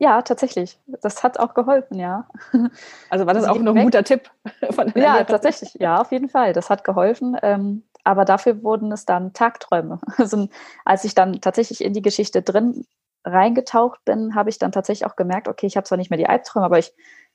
Ja, 0.00 0.22
tatsächlich. 0.22 0.78
Das 0.86 1.22
hat 1.22 1.38
auch 1.38 1.52
geholfen, 1.52 1.98
ja. 1.98 2.26
Also 3.10 3.26
war 3.26 3.34
das 3.34 3.44
also 3.44 3.60
auch 3.60 3.62
noch 3.62 3.76
ein 3.76 3.84
guter 3.84 4.02
Tipp 4.02 4.30
von 4.70 4.90
Ja, 4.96 5.22
tatsächlich. 5.24 5.74
Ja, 5.74 6.00
auf 6.00 6.10
jeden 6.10 6.30
Fall. 6.30 6.54
Das 6.54 6.70
hat 6.70 6.84
geholfen. 6.84 7.36
Ähm, 7.42 7.84
aber 8.02 8.24
dafür 8.24 8.62
wurden 8.62 8.90
es 8.92 9.04
dann 9.04 9.34
Tagträume. 9.34 10.00
Also 10.16 10.48
als 10.86 11.04
ich 11.04 11.14
dann 11.14 11.42
tatsächlich 11.42 11.84
in 11.84 11.92
die 11.92 12.00
Geschichte 12.00 12.40
drin 12.40 12.86
reingetaucht 13.26 14.02
bin, 14.06 14.34
habe 14.34 14.48
ich 14.48 14.58
dann 14.58 14.72
tatsächlich 14.72 15.06
auch 15.06 15.16
gemerkt, 15.16 15.48
okay, 15.48 15.66
ich 15.66 15.76
habe 15.76 15.84
zwar 15.84 15.98
nicht 15.98 16.08
mehr 16.08 16.16
die 16.16 16.28
Albträume, 16.28 16.64
aber 16.64 16.78
ich 16.78 16.94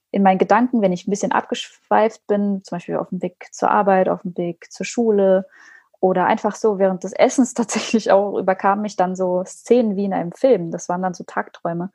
in 0.10 0.24
meinen 0.24 0.39
Gedanken, 0.39 0.81
wenn 0.81 0.91
ich 0.91 1.05
ein 1.05 1.12
bisschen 1.12 1.31
abgeschweift 1.34 2.25
bin, 2.25 2.63
zum 2.63 2.77
Beispiel 2.77 2.98
auf 2.98 3.10
dem 3.10 3.22
Weg 3.22 3.48
zur 3.51 3.69
Arbeit, 3.69 4.10
auf 4.10 4.24
dem 4.24 4.36
Weg 4.38 4.72
zur 4.72 4.88
Schule 4.88 5.45
oder 6.00 6.25
einfach 6.25 6.55
so 6.55 6.79
während 6.79 7.03
des 7.03 7.13
Essens 7.13 7.53
tatsächlich 7.53 8.12
auch 8.12 8.39
überkamen 8.39 8.81
mich 8.81 8.95
dann 8.95 9.15
so 9.15 9.43
Szenen 9.45 9.95
wie 9.95 10.05
in 10.05 10.13
einem 10.13 10.31
Film. 10.31 10.72
Das 10.72 10.89
waren 10.89 11.03
dann 11.03 11.13
so 11.13 11.24
Tagträume. 11.25 11.91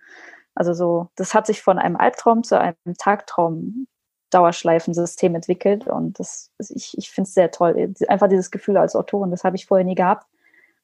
Also 0.55 0.75
so, 0.75 1.09
das 1.17 1.35
hat 1.35 1.47
sich 1.47 1.63
von 1.63 1.79
einem 1.79 1.97
Albtraum 1.97 2.43
zu 2.43 2.59
einem 2.59 2.77
Tagtraum 2.99 3.87
Dauerschleifensystem 4.31 5.35
entwickelt 5.35 5.87
und 5.89 6.19
das, 6.19 6.53
ich, 6.59 6.97
ich 6.97 7.11
finde 7.11 7.29
es 7.29 7.35
sehr 7.35 7.51
toll. 7.51 7.95
Einfach 8.09 8.29
dieses 8.29 8.51
Gefühl 8.51 8.77
als 8.77 8.95
Autorin, 8.95 9.31
das 9.31 9.45
habe 9.45 9.57
ich 9.57 9.67
vorher 9.67 9.85
nie 9.85 9.97
gehabt. 9.97 10.27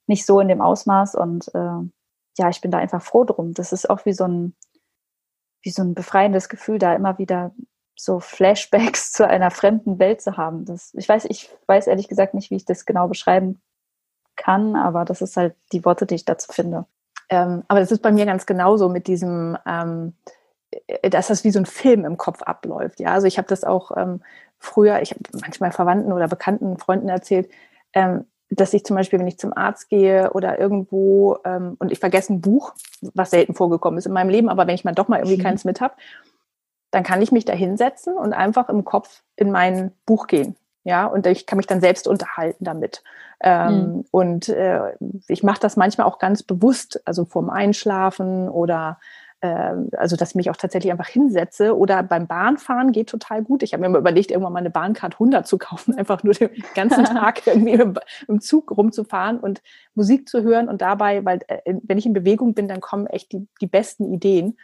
Nicht 0.08 0.26
so 0.26 0.40
in 0.40 0.48
dem 0.48 0.60
Ausmaß 0.60 1.14
und 1.14 1.48
äh, 1.54 1.80
ja, 2.38 2.48
ich 2.50 2.60
bin 2.60 2.70
da 2.70 2.78
einfach 2.78 3.02
froh 3.02 3.24
drum. 3.24 3.54
Das 3.54 3.72
ist 3.72 3.88
auch 3.88 4.04
wie 4.04 4.12
so 4.12 4.24
ein, 4.24 4.54
wie 5.62 5.70
so 5.70 5.82
ein 5.82 5.94
befreiendes 5.94 6.48
Gefühl, 6.48 6.78
da 6.78 6.94
immer 6.94 7.18
wieder 7.18 7.52
so 7.96 8.20
Flashbacks 8.20 9.12
zu 9.12 9.26
einer 9.26 9.50
fremden 9.50 9.98
Welt 9.98 10.20
zu 10.20 10.36
haben. 10.36 10.64
Das, 10.64 10.92
ich 10.94 11.08
weiß, 11.08 11.26
ich 11.26 11.50
weiß 11.66 11.86
ehrlich 11.86 12.08
gesagt 12.08 12.34
nicht, 12.34 12.50
wie 12.50 12.56
ich 12.56 12.64
das 12.64 12.84
genau 12.84 13.08
beschreiben 13.08 13.60
kann, 14.36 14.76
aber 14.76 15.04
das 15.04 15.22
ist 15.22 15.36
halt 15.36 15.56
die 15.72 15.84
Worte, 15.84 16.06
die 16.06 16.16
ich 16.16 16.24
dazu 16.24 16.52
finde. 16.52 16.86
Ähm, 17.28 17.64
aber 17.68 17.80
das 17.80 17.92
ist 17.92 18.02
bei 18.02 18.12
mir 18.12 18.26
ganz 18.26 18.46
genauso 18.46 18.88
mit 18.88 19.06
diesem, 19.06 19.56
ähm, 19.66 20.14
dass 21.02 21.28
das 21.28 21.44
wie 21.44 21.50
so 21.50 21.58
ein 21.58 21.66
Film 21.66 22.04
im 22.04 22.16
Kopf 22.16 22.42
abläuft. 22.42 23.00
Ja, 23.00 23.12
also 23.12 23.26
ich 23.26 23.38
habe 23.38 23.48
das 23.48 23.64
auch 23.64 23.96
ähm, 23.96 24.20
früher, 24.58 25.00
ich 25.02 25.10
habe 25.10 25.20
manchmal 25.40 25.72
Verwandten 25.72 26.12
oder 26.12 26.28
Bekannten, 26.28 26.78
Freunden 26.78 27.08
erzählt, 27.08 27.50
ähm, 27.94 28.26
dass 28.48 28.74
ich 28.74 28.84
zum 28.84 28.96
Beispiel, 28.96 29.18
wenn 29.18 29.26
ich 29.26 29.38
zum 29.38 29.56
Arzt 29.56 29.88
gehe 29.88 30.30
oder 30.32 30.58
irgendwo 30.58 31.38
ähm, 31.44 31.76
und 31.78 31.90
ich 31.90 31.98
vergesse 31.98 32.32
ein 32.32 32.40
Buch, 32.40 32.74
was 33.14 33.30
selten 33.30 33.54
vorgekommen 33.54 33.98
ist 33.98 34.06
in 34.06 34.12
meinem 34.12 34.30
Leben, 34.30 34.48
aber 34.48 34.66
wenn 34.66 34.74
ich 34.74 34.84
mal 34.84 34.94
doch 34.94 35.08
mal 35.08 35.18
irgendwie 35.18 35.38
mhm. 35.38 35.42
keins 35.42 35.64
mit 35.64 35.80
habe, 35.80 35.94
dann 36.92 37.02
kann 37.02 37.22
ich 37.22 37.32
mich 37.32 37.44
da 37.44 37.52
hinsetzen 37.52 38.16
und 38.16 38.32
einfach 38.32 38.68
im 38.68 38.84
Kopf 38.84 39.22
in 39.34 39.50
mein 39.50 39.92
Buch 40.06 40.28
gehen. 40.28 40.56
Ja, 40.86 41.06
und 41.06 41.26
ich 41.26 41.46
kann 41.46 41.56
mich 41.56 41.66
dann 41.66 41.80
selbst 41.80 42.06
unterhalten 42.06 42.64
damit. 42.64 43.02
Ähm, 43.40 43.72
mhm. 43.72 44.04
Und 44.12 44.48
äh, 44.48 44.92
ich 45.26 45.42
mache 45.42 45.58
das 45.58 45.76
manchmal 45.76 46.06
auch 46.06 46.20
ganz 46.20 46.44
bewusst, 46.44 47.02
also 47.04 47.24
vorm 47.24 47.50
Einschlafen 47.50 48.48
oder 48.48 49.00
ähm, 49.42 49.90
also 49.96 50.14
dass 50.14 50.30
ich 50.30 50.34
mich 50.36 50.48
auch 50.48 50.56
tatsächlich 50.56 50.92
einfach 50.92 51.08
hinsetze 51.08 51.76
oder 51.76 52.04
beim 52.04 52.28
Bahnfahren 52.28 52.92
geht 52.92 53.08
total 53.08 53.42
gut. 53.42 53.64
Ich 53.64 53.72
habe 53.72 53.80
mir 53.80 53.88
mal 53.88 53.98
überlegt, 53.98 54.30
irgendwann 54.30 54.52
mal 54.52 54.60
eine 54.60 54.70
Bahncard 54.70 55.14
100 55.14 55.44
zu 55.44 55.58
kaufen, 55.58 55.94
einfach 55.98 56.22
nur 56.22 56.34
den 56.34 56.50
ganzen 56.76 57.04
Tag 57.04 57.44
irgendwie 57.48 57.72
im, 57.72 57.98
im, 58.28 58.40
Zug 58.40 58.70
rumzufahren 58.70 59.40
und 59.40 59.62
Musik 59.96 60.28
zu 60.28 60.44
hören 60.44 60.68
und 60.68 60.82
dabei, 60.82 61.24
weil 61.24 61.40
äh, 61.48 61.74
wenn 61.82 61.98
ich 61.98 62.06
in 62.06 62.12
Bewegung 62.12 62.54
bin, 62.54 62.68
dann 62.68 62.80
kommen 62.80 63.08
echt 63.08 63.32
die, 63.32 63.48
die 63.60 63.66
besten 63.66 64.12
Ideen. 64.12 64.56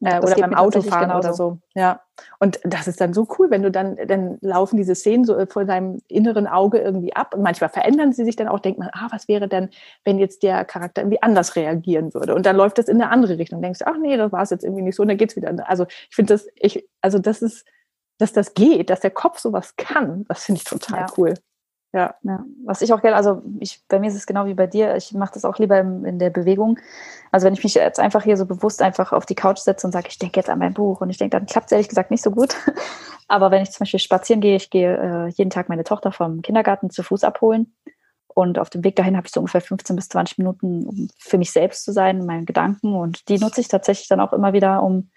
Ja, 0.00 0.18
äh, 0.18 0.20
oder 0.20 0.36
beim 0.36 0.54
Autofahren 0.54 1.10
oder 1.10 1.32
so. 1.32 1.58
Ja. 1.74 2.02
Und 2.38 2.60
das 2.64 2.88
ist 2.88 3.00
dann 3.00 3.14
so 3.14 3.26
cool, 3.38 3.50
wenn 3.50 3.62
du 3.62 3.70
dann, 3.70 3.96
dann 4.06 4.38
laufen 4.40 4.76
diese 4.76 4.94
Szenen 4.94 5.24
so 5.24 5.44
vor 5.46 5.64
deinem 5.64 6.00
inneren 6.08 6.46
Auge 6.46 6.78
irgendwie 6.78 7.14
ab. 7.14 7.34
Und 7.34 7.42
manchmal 7.42 7.70
verändern 7.70 8.12
sie 8.12 8.24
sich 8.24 8.36
dann 8.36 8.48
auch, 8.48 8.60
denkt 8.60 8.78
man, 8.78 8.90
ah, 8.92 9.08
was 9.10 9.28
wäre 9.28 9.48
denn, 9.48 9.70
wenn 10.04 10.18
jetzt 10.18 10.42
der 10.42 10.64
Charakter 10.64 11.02
irgendwie 11.02 11.22
anders 11.22 11.56
reagieren 11.56 12.12
würde? 12.14 12.34
Und 12.34 12.46
dann 12.46 12.56
läuft 12.56 12.78
das 12.78 12.88
in 12.88 13.00
eine 13.00 13.10
andere 13.10 13.38
Richtung. 13.38 13.62
Denkst 13.62 13.80
du, 13.80 13.86
ach 13.86 13.96
nee, 14.00 14.16
das 14.16 14.32
war 14.32 14.42
es 14.42 14.50
jetzt 14.50 14.64
irgendwie 14.64 14.82
nicht 14.82 14.96
so. 14.96 15.02
Und 15.02 15.08
dann 15.08 15.18
geht's 15.18 15.36
wieder. 15.36 15.54
Also 15.68 15.86
ich 15.88 16.14
finde 16.14 16.34
das, 16.34 16.48
ich, 16.54 16.88
also 17.00 17.18
das 17.18 17.42
ist, 17.42 17.66
dass 18.18 18.32
das 18.32 18.54
geht, 18.54 18.90
dass 18.90 19.00
der 19.00 19.10
Kopf 19.10 19.38
sowas 19.38 19.74
kann, 19.76 20.24
das 20.28 20.44
finde 20.44 20.60
ich 20.60 20.64
total 20.64 21.00
ja. 21.00 21.06
cool. 21.16 21.34
Ja. 21.96 22.14
ja. 22.24 22.44
Was 22.66 22.82
ich 22.82 22.92
auch 22.92 23.00
gerne, 23.00 23.16
also 23.16 23.40
ich, 23.58 23.82
bei 23.88 23.98
mir 23.98 24.08
ist 24.08 24.16
es 24.16 24.26
genau 24.26 24.44
wie 24.44 24.52
bei 24.52 24.66
dir, 24.66 24.96
ich 24.96 25.14
mache 25.14 25.32
das 25.32 25.46
auch 25.46 25.58
lieber 25.58 25.80
in, 25.80 26.04
in, 26.04 26.18
der 26.18 26.28
Bewegung. 26.28 26.78
Also 27.32 27.46
wenn 27.46 27.54
ich 27.54 27.64
mich 27.64 27.72
jetzt 27.72 27.98
einfach 27.98 28.22
hier 28.22 28.36
so 28.36 28.44
bewusst 28.44 28.82
einfach 28.82 29.12
auf 29.12 29.24
die 29.24 29.34
Couch 29.34 29.60
setze 29.60 29.86
und 29.86 29.94
sage, 29.94 30.08
ich 30.10 30.18
denke 30.18 30.38
jetzt 30.38 30.50
an 30.50 30.58
mein 30.58 30.74
Buch 30.74 31.00
und 31.00 31.08
ich 31.08 31.16
denke, 31.16 31.38
dann 31.38 31.46
klappt 31.46 31.68
es 31.68 31.72
ehrlich 31.72 31.88
gesagt 31.88 32.10
nicht 32.10 32.22
so 32.22 32.30
gut. 32.30 32.54
Aber 33.28 33.50
wenn 33.50 33.62
ich 33.62 33.70
zum 33.70 33.84
Beispiel 33.84 33.98
spazieren 33.98 34.42
gehe, 34.42 34.56
ich 34.56 34.68
gehe 34.68 34.94
äh, 34.94 35.28
jeden 35.30 35.48
Tag 35.48 35.70
meine 35.70 35.84
Tochter 35.84 36.12
vom 36.12 36.42
Kindergarten 36.42 36.90
zu 36.90 37.02
Fuß 37.02 37.24
abholen. 37.24 37.74
Und 38.28 38.58
auf 38.58 38.68
dem 38.68 38.84
Weg 38.84 38.96
dahin 38.96 39.16
habe 39.16 39.26
ich 39.26 39.32
so 39.32 39.40
ungefähr 39.40 39.62
15 39.62 39.96
bis 39.96 40.10
20 40.10 40.36
Minuten, 40.36 40.84
um 40.86 41.08
für 41.18 41.38
mich 41.38 41.50
selbst 41.50 41.82
zu 41.82 41.92
sein, 41.92 42.20
in 42.20 42.26
meinen 42.26 42.44
Gedanken. 42.44 42.94
Und 42.94 43.30
die 43.30 43.38
nutze 43.38 43.62
ich 43.62 43.68
tatsächlich 43.68 44.08
dann 44.08 44.20
auch 44.20 44.34
immer 44.34 44.52
wieder, 44.52 44.82
um 44.82 45.08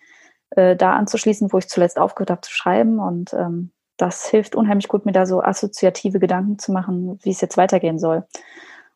äh, 0.52 0.78
da 0.78 0.94
anzuschließen, 0.94 1.52
wo 1.52 1.58
ich 1.58 1.68
zuletzt 1.68 2.00
aufgehört 2.00 2.32
habe 2.32 2.42
zu 2.42 2.54
schreiben. 2.54 3.00
Und 3.00 3.34
ähm, 3.34 3.72
das 4.00 4.28
hilft 4.28 4.56
unheimlich 4.56 4.88
gut, 4.88 5.06
mir 5.06 5.12
da 5.12 5.26
so 5.26 5.42
assoziative 5.42 6.20
Gedanken 6.20 6.58
zu 6.58 6.72
machen, 6.72 7.20
wie 7.22 7.32
es 7.32 7.42
jetzt 7.42 7.58
weitergehen 7.58 8.00
soll. 8.00 8.26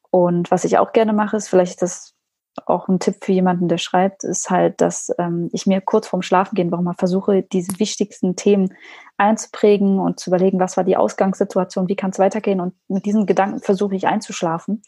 Und 0.09 0.49
was 0.49 0.63
ich 0.63 0.77
auch 0.77 0.93
gerne 0.93 1.13
mache, 1.13 1.37
ist 1.37 1.49
vielleicht 1.49 1.81
das 1.81 2.13
auch 2.65 2.87
ein 2.87 2.99
Tipp 2.99 3.17
für 3.21 3.31
jemanden, 3.31 3.67
der 3.67 3.79
schreibt, 3.79 4.23
ist 4.23 4.49
halt, 4.49 4.79
dass 4.79 5.11
ähm, 5.17 5.49
ich 5.53 5.65
mir 5.65 5.81
kurz 5.81 6.07
vorm 6.07 6.21
Schlafengehen 6.21 6.71
warum 6.71 6.85
mal 6.85 6.93
versuche, 6.93 7.41
diese 7.41 7.79
wichtigsten 7.79 8.35
Themen 8.35 8.75
einzuprägen 9.17 9.99
und 9.99 10.19
zu 10.19 10.29
überlegen, 10.29 10.59
was 10.59 10.77
war 10.77 10.83
die 10.83 10.95
Ausgangssituation, 10.95 11.89
wie 11.89 11.95
kann 11.95 12.11
es 12.11 12.19
weitergehen. 12.19 12.61
Und 12.61 12.75
mit 12.87 13.05
diesen 13.05 13.25
Gedanken 13.25 13.59
versuche 13.59 13.95
ich 13.95 14.07
einzuschlafen. 14.07 14.83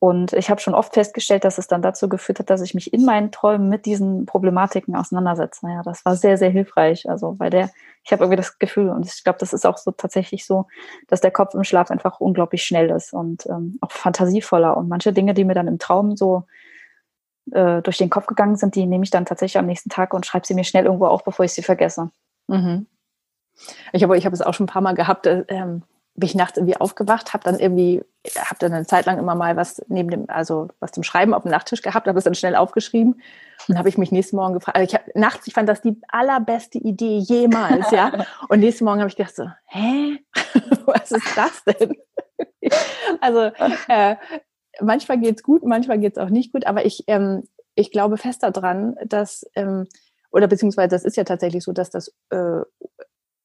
Und 0.00 0.32
ich 0.32 0.48
habe 0.48 0.60
schon 0.60 0.74
oft 0.74 0.94
festgestellt, 0.94 1.44
dass 1.44 1.58
es 1.58 1.66
dann 1.66 1.82
dazu 1.82 2.08
geführt 2.08 2.38
hat, 2.38 2.50
dass 2.50 2.60
ich 2.60 2.72
mich 2.72 2.92
in 2.92 3.04
meinen 3.04 3.32
Träumen 3.32 3.68
mit 3.68 3.84
diesen 3.84 4.26
Problematiken 4.26 4.94
auseinandersetze. 4.94 5.66
Naja, 5.66 5.82
das 5.82 6.04
war 6.04 6.14
sehr, 6.14 6.38
sehr 6.38 6.50
hilfreich. 6.50 7.08
Also 7.10 7.32
bei 7.32 7.50
der, 7.50 7.70
ich 8.04 8.12
habe 8.12 8.22
irgendwie 8.22 8.36
das 8.36 8.60
Gefühl, 8.60 8.90
und 8.90 9.04
ich 9.04 9.24
glaube, 9.24 9.40
das 9.40 9.52
ist 9.52 9.66
auch 9.66 9.76
so 9.76 9.90
tatsächlich 9.90 10.46
so, 10.46 10.66
dass 11.08 11.20
der 11.20 11.32
Kopf 11.32 11.54
im 11.54 11.64
Schlaf 11.64 11.90
einfach 11.90 12.20
unglaublich 12.20 12.62
schnell 12.62 12.90
ist 12.90 13.12
und 13.12 13.46
ähm, 13.46 13.78
auch 13.80 13.90
fantasievoller. 13.90 14.76
Und 14.76 14.88
manche 14.88 15.12
Dinge, 15.12 15.34
die 15.34 15.44
mir 15.44 15.54
dann 15.54 15.66
im 15.66 15.80
Traum 15.80 16.16
so 16.16 16.44
äh, 17.50 17.82
durch 17.82 17.98
den 17.98 18.10
Kopf 18.10 18.26
gegangen 18.26 18.54
sind, 18.54 18.76
die 18.76 18.86
nehme 18.86 19.02
ich 19.02 19.10
dann 19.10 19.26
tatsächlich 19.26 19.58
am 19.58 19.66
nächsten 19.66 19.90
Tag 19.90 20.14
und 20.14 20.24
schreibe 20.26 20.46
sie 20.46 20.54
mir 20.54 20.64
schnell 20.64 20.84
irgendwo 20.84 21.06
auf, 21.06 21.24
bevor 21.24 21.44
ich 21.44 21.52
sie 21.52 21.62
vergesse. 21.62 22.10
Mhm. 22.46 22.86
Ich 23.92 24.04
habe 24.04 24.16
ich 24.16 24.24
hab 24.24 24.32
es 24.32 24.42
auch 24.42 24.54
schon 24.54 24.64
ein 24.64 24.72
paar 24.72 24.82
Mal 24.82 24.94
gehabt, 24.94 25.26
äh, 25.26 25.44
ähm, 25.48 25.82
bin 26.18 26.28
ich 26.28 26.34
nachts 26.34 26.58
irgendwie 26.58 26.76
aufgewacht, 26.76 27.32
habe 27.32 27.44
dann 27.44 27.58
irgendwie, 27.60 28.02
habe 28.36 28.56
dann 28.58 28.72
eine 28.72 28.86
Zeit 28.86 29.06
lang 29.06 29.18
immer 29.18 29.36
mal 29.36 29.56
was 29.56 29.82
neben 29.88 30.10
dem, 30.10 30.24
also 30.28 30.68
was 30.80 30.90
zum 30.90 31.04
Schreiben 31.04 31.32
auf 31.32 31.42
dem 31.42 31.52
Nachttisch 31.52 31.80
gehabt, 31.80 32.08
habe 32.08 32.18
es 32.18 32.24
dann 32.24 32.34
schnell 32.34 32.56
aufgeschrieben 32.56 33.20
und 33.68 33.78
habe 33.78 33.88
ich 33.88 33.98
mich 33.98 34.10
nächsten 34.10 34.36
Morgen 34.36 34.54
gefragt, 34.54 34.76
also 34.76 34.88
ich 34.88 34.94
hab, 34.94 35.14
nachts, 35.14 35.46
ich 35.46 35.54
fand 35.54 35.68
das 35.68 35.80
die 35.80 35.96
allerbeste 36.08 36.78
Idee 36.78 37.18
jemals, 37.18 37.90
ja. 37.92 38.26
Und 38.48 38.60
nächsten 38.60 38.84
Morgen 38.84 38.98
habe 38.98 39.08
ich 39.08 39.16
gedacht 39.16 39.36
so, 39.36 39.48
hä, 39.66 40.18
was 40.86 41.12
ist 41.12 41.36
das 41.36 41.62
denn? 41.64 41.96
also 43.20 43.50
äh, 43.88 44.16
manchmal 44.80 45.18
geht's 45.18 45.44
gut, 45.44 45.64
manchmal 45.64 46.00
geht's 46.00 46.18
auch 46.18 46.30
nicht 46.30 46.52
gut, 46.52 46.66
aber 46.66 46.84
ich, 46.84 47.04
ähm, 47.06 47.44
ich 47.76 47.92
glaube 47.92 48.16
fest 48.16 48.42
daran, 48.42 48.96
dass 49.04 49.46
ähm, 49.54 49.86
oder 50.32 50.48
beziehungsweise 50.48 50.88
das 50.88 51.04
ist 51.04 51.16
ja 51.16 51.24
tatsächlich 51.24 51.62
so, 51.62 51.72
dass 51.72 51.90
das 51.90 52.12
äh, 52.30 52.60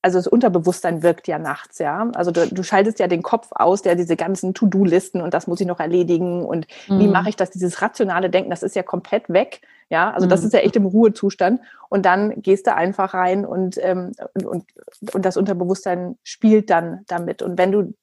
also 0.04 0.20
das 0.20 0.28
Unterbewusstsein 0.28 1.02
wirkt 1.02 1.30
ja 1.30 1.40
nachts, 1.40 1.80
ja. 1.80 2.12
Also 2.14 2.30
du, 2.32 2.46
du 2.48 2.62
schaltest 2.62 3.00
ja 3.00 3.08
den 3.08 3.24
Kopf 3.24 3.48
aus, 3.52 3.82
der 3.82 3.96
diese 3.96 4.18
ganzen 4.18 4.54
To-Do-Listen 4.54 5.22
und 5.22 5.34
das 5.34 5.48
muss 5.48 5.62
ich 5.62 5.66
noch 5.66 5.80
erledigen 5.80 6.46
und 6.46 6.68
mhm. 6.90 7.00
wie 7.00 7.08
mache 7.08 7.30
ich 7.30 7.38
das? 7.38 7.52
Dieses 7.52 7.82
rationale 7.82 8.30
Denken, 8.30 8.50
das 8.50 8.64
ist 8.64 8.76
ja 8.76 8.84
komplett 8.84 9.30
weg, 9.30 9.62
ja. 9.90 10.12
Also 10.12 10.28
das 10.28 10.42
mhm. 10.42 10.48
ist 10.48 10.54
ja 10.54 10.60
echt 10.60 10.76
im 10.76 10.86
Ruhezustand 10.86 11.62
und 11.88 12.06
dann 12.06 12.42
gehst 12.42 12.68
du 12.68 12.76
einfach 12.76 13.14
rein 13.14 13.46
und, 13.46 13.78
ähm, 13.82 14.12
und, 14.34 14.66
und, 15.14 15.26
das 15.26 15.38
Unterbewusstsein 15.38 16.18
spielt 16.22 16.70
dann 16.70 17.06
damit. 17.08 17.42
Und 17.42 17.58
wenn 17.58 17.72
du 17.72 17.94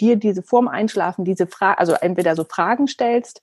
dir 0.00 0.16
diese 0.16 0.42
vorm 0.42 0.66
Einschlafen 0.66 1.26
diese 1.26 1.46
Frage, 1.46 1.78
also 1.78 1.92
entweder 1.92 2.36
so 2.36 2.44
Fragen 2.44 2.88
stellst 2.88 3.42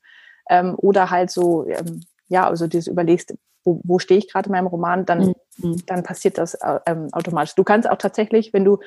ähm, 0.49 0.73
oder 0.75 1.11
halt 1.11 1.29
so, 1.29 1.67
ähm, 1.67 2.01
ja, 2.29 2.47
also 2.47 2.65
dieses 2.65 2.87
überlegst, 2.87 3.35
wo, 3.67 3.81
wo 3.83 3.99
stehe 3.99 4.17
ich 4.17 4.31
gerade 4.31 4.47
in 4.47 4.53
meinem 4.53 4.67
Roman, 4.67 5.05
dann, 5.05 5.35
mhm. 5.57 5.85
dann 5.85 6.03
passiert 6.03 6.37
das 6.37 6.53
äh, 6.53 6.79
ähm, 6.85 7.09
automatisch. 7.11 7.55
Du 7.55 7.65
kannst 7.65 7.89
auch 7.89 7.97
tatsächlich, 7.97 8.53
wenn 8.53 8.63
du 8.63 8.79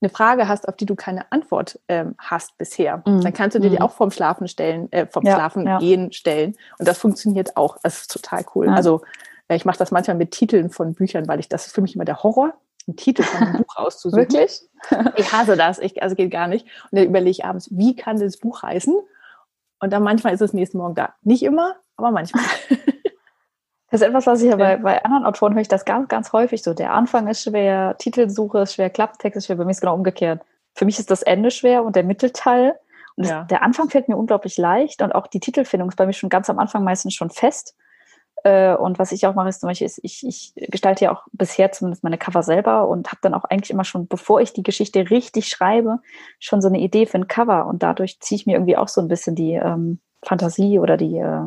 eine 0.00 0.10
Frage 0.10 0.46
hast, 0.46 0.68
auf 0.68 0.76
die 0.76 0.86
du 0.86 0.94
keine 0.94 1.32
Antwort 1.32 1.80
ähm, 1.88 2.14
hast 2.18 2.56
bisher, 2.56 3.02
mhm. 3.04 3.22
dann 3.22 3.32
kannst 3.32 3.56
du 3.56 3.60
dir 3.60 3.70
die 3.70 3.76
mhm. 3.76 3.82
auch 3.82 3.92
vom 3.92 4.10
Schlafen 4.10 4.46
stellen, 4.46 4.92
äh, 4.92 5.06
vom 5.06 5.24
ja, 5.24 5.34
Schlafen 5.34 5.66
ja. 5.66 5.78
gehen 5.78 6.12
stellen. 6.12 6.56
Und 6.78 6.86
das 6.86 6.98
funktioniert 6.98 7.56
auch. 7.56 7.78
Das 7.82 8.02
ist 8.02 8.12
total 8.12 8.44
cool. 8.54 8.66
Ja. 8.66 8.74
Also 8.74 9.02
äh, 9.48 9.56
ich 9.56 9.64
mache 9.64 9.78
das 9.78 9.90
manchmal 9.90 10.16
mit 10.16 10.30
Titeln 10.30 10.70
von 10.70 10.94
Büchern, 10.94 11.26
weil 11.26 11.40
ich 11.40 11.48
das 11.48 11.66
ist 11.66 11.74
für 11.74 11.80
mich 11.80 11.96
immer 11.96 12.04
der 12.04 12.22
Horror, 12.22 12.54
einen 12.86 12.96
Titel 12.96 13.24
von 13.24 13.42
einem 13.42 13.56
Buch 13.64 13.76
auszusuchen. 13.76 14.22
Wirklich? 14.22 14.62
ich 15.16 15.32
hasse 15.32 15.56
das. 15.56 15.80
Ich, 15.80 16.00
also 16.02 16.14
geht 16.14 16.30
gar 16.30 16.46
nicht. 16.46 16.66
Und 16.90 16.98
dann 16.98 17.06
überlege 17.06 17.30
ich 17.30 17.44
abends, 17.44 17.68
wie 17.72 17.96
kann 17.96 18.20
das 18.20 18.36
Buch 18.36 18.62
heißen? 18.62 18.94
Und 19.80 19.92
dann 19.92 20.02
manchmal 20.02 20.34
ist 20.34 20.40
es 20.42 20.52
nächsten 20.52 20.78
Morgen 20.78 20.94
da. 20.94 21.14
Nicht 21.22 21.42
immer, 21.42 21.76
aber 21.96 22.10
manchmal. 22.10 22.44
Das 23.94 24.00
ist 24.00 24.08
etwas, 24.08 24.26
was 24.26 24.42
ich 24.42 24.50
ja 24.50 24.56
bei, 24.56 24.76
bei 24.76 25.04
anderen 25.04 25.24
Autoren 25.24 25.54
höre 25.54 25.60
ich 25.60 25.68
das 25.68 25.84
ganz, 25.84 26.08
ganz 26.08 26.32
häufig 26.32 26.64
so. 26.64 26.74
Der 26.74 26.92
Anfang 26.92 27.28
ist 27.28 27.44
schwer, 27.44 27.94
Titelsuche 27.96 28.62
ist 28.62 28.74
schwer, 28.74 28.90
Klapptext 28.90 29.36
ist 29.36 29.46
schwer. 29.46 29.54
Bei 29.54 29.64
mir 29.64 29.70
ist 29.70 29.76
es 29.76 29.82
genau 29.82 29.94
umgekehrt. 29.94 30.42
Für 30.74 30.84
mich 30.84 30.98
ist 30.98 31.12
das 31.12 31.22
Ende 31.22 31.52
schwer 31.52 31.84
und 31.84 31.94
der 31.94 32.02
Mittelteil. 32.02 32.74
Und 33.14 33.26
ja. 33.26 33.44
der 33.44 33.62
Anfang 33.62 33.90
fällt 33.90 34.08
mir 34.08 34.16
unglaublich 34.16 34.58
leicht 34.58 35.00
und 35.00 35.14
auch 35.14 35.28
die 35.28 35.38
Titelfindung 35.38 35.90
ist 35.90 35.94
bei 35.94 36.06
mir 36.06 36.12
schon 36.12 36.28
ganz 36.28 36.50
am 36.50 36.58
Anfang 36.58 36.82
meistens 36.82 37.14
schon 37.14 37.30
fest. 37.30 37.76
Äh, 38.42 38.74
und 38.74 38.98
was 38.98 39.12
ich 39.12 39.28
auch 39.28 39.36
mache, 39.36 39.50
ist 39.50 39.60
zum 39.60 39.68
Beispiel, 39.68 39.86
ist, 39.86 40.00
ich, 40.02 40.26
ich 40.26 40.54
gestalte 40.56 41.04
ja 41.04 41.12
auch 41.12 41.22
bisher 41.30 41.70
zumindest 41.70 42.02
meine 42.02 42.18
Cover 42.18 42.42
selber 42.42 42.88
und 42.88 43.12
habe 43.12 43.20
dann 43.22 43.32
auch 43.32 43.44
eigentlich 43.44 43.70
immer 43.70 43.84
schon, 43.84 44.08
bevor 44.08 44.40
ich 44.40 44.52
die 44.52 44.64
Geschichte 44.64 45.08
richtig 45.08 45.46
schreibe, 45.46 46.00
schon 46.40 46.60
so 46.60 46.66
eine 46.66 46.80
Idee 46.80 47.06
für 47.06 47.18
ein 47.18 47.28
Cover. 47.28 47.66
Und 47.66 47.84
dadurch 47.84 48.18
ziehe 48.18 48.40
ich 48.40 48.46
mir 48.46 48.54
irgendwie 48.54 48.76
auch 48.76 48.88
so 48.88 49.00
ein 49.00 49.06
bisschen 49.06 49.36
die 49.36 49.52
ähm, 49.52 50.00
Fantasie 50.24 50.80
oder 50.80 50.96
die, 50.96 51.16
äh, 51.16 51.46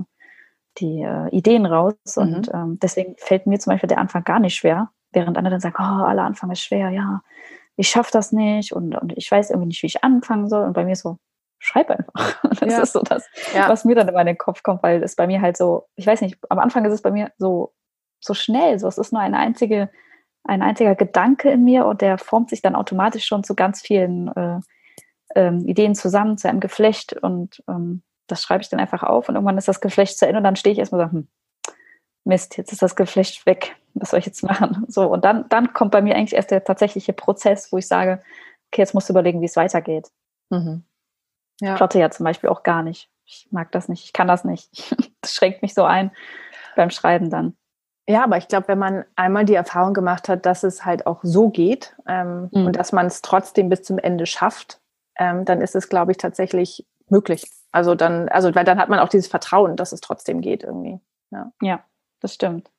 die 0.80 1.02
äh, 1.02 1.30
Ideen 1.30 1.66
raus. 1.66 1.94
Mhm. 2.16 2.24
Und 2.24 2.54
ähm, 2.54 2.80
deswegen 2.82 3.16
fällt 3.18 3.48
mir 3.48 3.60
zum 3.60 3.72
Beispiel 3.72 3.88
der 3.88 4.00
Anfang 4.00 4.24
gar 4.24 4.40
nicht 4.40 4.56
schwer, 4.56 4.90
während 5.12 5.38
andere 5.38 5.52
dann 5.52 5.62
sagen, 5.62 5.76
oh, 5.80 6.06
aller 6.06 6.24
Anfang 6.24 6.52
ist 6.52 6.62
schwer, 6.62 6.90
ja, 6.90 7.22
ich 7.76 7.90
schaffe 7.90 8.10
das 8.12 8.32
nicht 8.32 8.74
und, 8.74 8.96
und 8.96 9.16
ich 9.16 9.30
weiß 9.30 9.52
irgendwie 9.52 9.68
nicht, 9.68 9.84
wie 9.84 9.88
ich 9.88 10.04
anfangen 10.04 10.50
soll. 10.50 10.64
Und 10.64 10.74
bei 10.74 10.84
mir 10.84 10.96
so, 10.96 11.18
schreib 11.60 11.90
einfach. 11.90 12.38
Das 12.60 12.74
ja. 12.74 12.82
ist 12.82 12.94
so 12.94 13.02
das, 13.02 13.28
ja. 13.54 13.70
was 13.70 13.86
mir 13.86 13.96
dann 13.96 14.08
immer 14.08 14.22
in 14.22 14.28
den 14.28 14.38
Kopf 14.38 14.64
kommt, 14.64 14.82
weil 14.82 15.04
es 15.04 15.16
bei 15.16 15.28
mir 15.28 15.42
halt 15.42 15.58
so, 15.58 15.88
ich 15.96 16.08
weiß 16.08 16.22
nicht, 16.22 16.38
am 16.50 16.60
Anfang 16.60 16.86
ist 16.86 16.94
es 16.94 17.02
bei 17.02 17.12
mir 17.12 17.32
so, 17.38 17.74
so 18.20 18.34
schnell, 18.34 18.80
so 18.80 18.88
es 18.88 18.98
ist 18.98 19.14
nur 19.14 19.22
eine 19.22 19.38
einzige, 19.38 19.90
ein 20.44 20.64
einziger 20.64 20.96
Gedanke 20.96 21.52
in 21.52 21.64
mir 21.64 21.86
und 21.86 22.02
der 22.02 22.18
formt 22.18 22.50
sich 22.50 22.62
dann 22.64 22.76
automatisch 22.76 23.26
schon 23.26 23.44
zu 23.44 23.54
ganz 23.54 23.82
vielen 23.82 24.30
äh, 24.36 24.60
ähm, 25.36 25.66
Ideen 25.68 25.94
zusammen, 25.94 26.38
zu 26.38 26.50
einem 26.50 26.60
Geflecht 26.60 27.14
und 27.14 27.64
ähm, 27.70 28.02
das 28.28 28.42
schreibe 28.42 28.62
ich 28.62 28.70
dann 28.70 28.80
einfach 28.80 29.04
auf 29.04 29.30
und 29.30 29.36
irgendwann 29.36 29.58
ist 29.58 29.68
das 29.68 29.82
Geflecht 29.82 30.18
zu 30.18 30.26
Ende 30.26 30.38
und 30.38 30.44
dann 30.44 30.56
stehe 30.56 30.74
ich 30.74 30.80
erstmal 30.80 31.08
so, 31.08 31.12
hm, 31.12 31.28
Mist, 32.26 32.58
jetzt 32.58 32.74
ist 32.74 32.82
das 32.82 32.96
Geflecht 32.96 33.46
weg, 33.46 33.76
was 33.94 34.12
soll 34.12 34.20
ich 34.20 34.26
jetzt 34.26 34.44
machen? 34.44 34.86
So, 34.90 35.08
und 35.08 35.26
dann, 35.26 35.48
dann 35.50 35.74
kommt 35.74 35.92
bei 35.92 36.02
mir 36.02 36.16
eigentlich 36.16 36.36
erst 36.36 36.52
der 36.52 36.64
tatsächliche 36.64 37.14
Prozess, 37.14 37.72
wo 37.72 37.78
ich 37.78 37.88
sage, 37.88 38.22
okay, 38.68 38.82
jetzt 38.82 38.94
musst 38.94 39.10
du 39.10 39.14
überlegen, 39.14 39.42
wie 39.42 39.46
es 39.46 39.56
weitergeht. 39.56 40.10
Mhm. 40.50 40.84
Ja. 41.62 41.76
Plotte 41.76 42.00
ja 42.00 42.12
zum 42.12 42.26
Beispiel 42.26 42.50
auch 42.50 42.64
gar 42.64 42.84
nicht. 42.84 43.10
Ich 43.26 43.48
mag 43.52 43.72
das 43.72 43.90
nicht, 43.90 44.04
ich 44.04 44.14
kann 44.14 44.28
das 44.28 44.44
nicht. 44.44 44.96
Das 45.22 45.34
schränkt 45.34 45.64
mich 45.64 45.74
so 45.74 45.84
ein 45.84 46.12
beim 46.76 46.92
Schreiben 46.92 47.30
dann. 47.30 47.58
Ja, 48.08 48.24
aber 48.24 48.38
ich 48.38 48.48
glaube, 48.48 48.70
wenn 48.70 48.80
man 48.80 49.04
einmal 49.16 49.44
die 49.44 49.56
Erfahrung 49.56 49.94
gemacht 49.94 50.30
hat, 50.30 50.46
dass 50.46 50.64
es 50.64 50.86
halt 50.86 51.06
auch 51.06 51.20
so 51.24 51.50
geht 51.50 51.98
ähm, 52.08 52.50
mhm. 52.54 52.68
und 52.68 52.76
dass 52.78 52.94
man 52.94 53.08
es 53.08 53.22
trotzdem 53.22 53.68
bis 53.68 53.82
zum 53.82 53.98
Ende 53.98 54.26
schafft, 54.26 54.80
ähm, 55.18 55.44
dann 55.44 55.60
ist 55.60 55.76
es, 55.76 55.90
glaube 55.90 56.12
ich, 56.12 56.18
tatsächlich 56.18 56.86
möglich. 57.10 57.52
Also 57.78 57.94
dann, 57.94 58.28
also 58.30 58.56
weil 58.56 58.66
dann 58.66 58.80
hat 58.80 58.90
man 58.90 58.98
auch 58.98 59.08
dieses 59.08 59.28
Vertrauen, 59.28 59.76
dass 59.76 59.92
es 59.92 60.02
trotzdem 60.02 60.42
geht 60.42 60.64
irgendwie. 60.64 61.00
Ja, 61.30 61.52
ja 61.62 61.84
das 62.22 62.34
stimmt. 62.34 62.72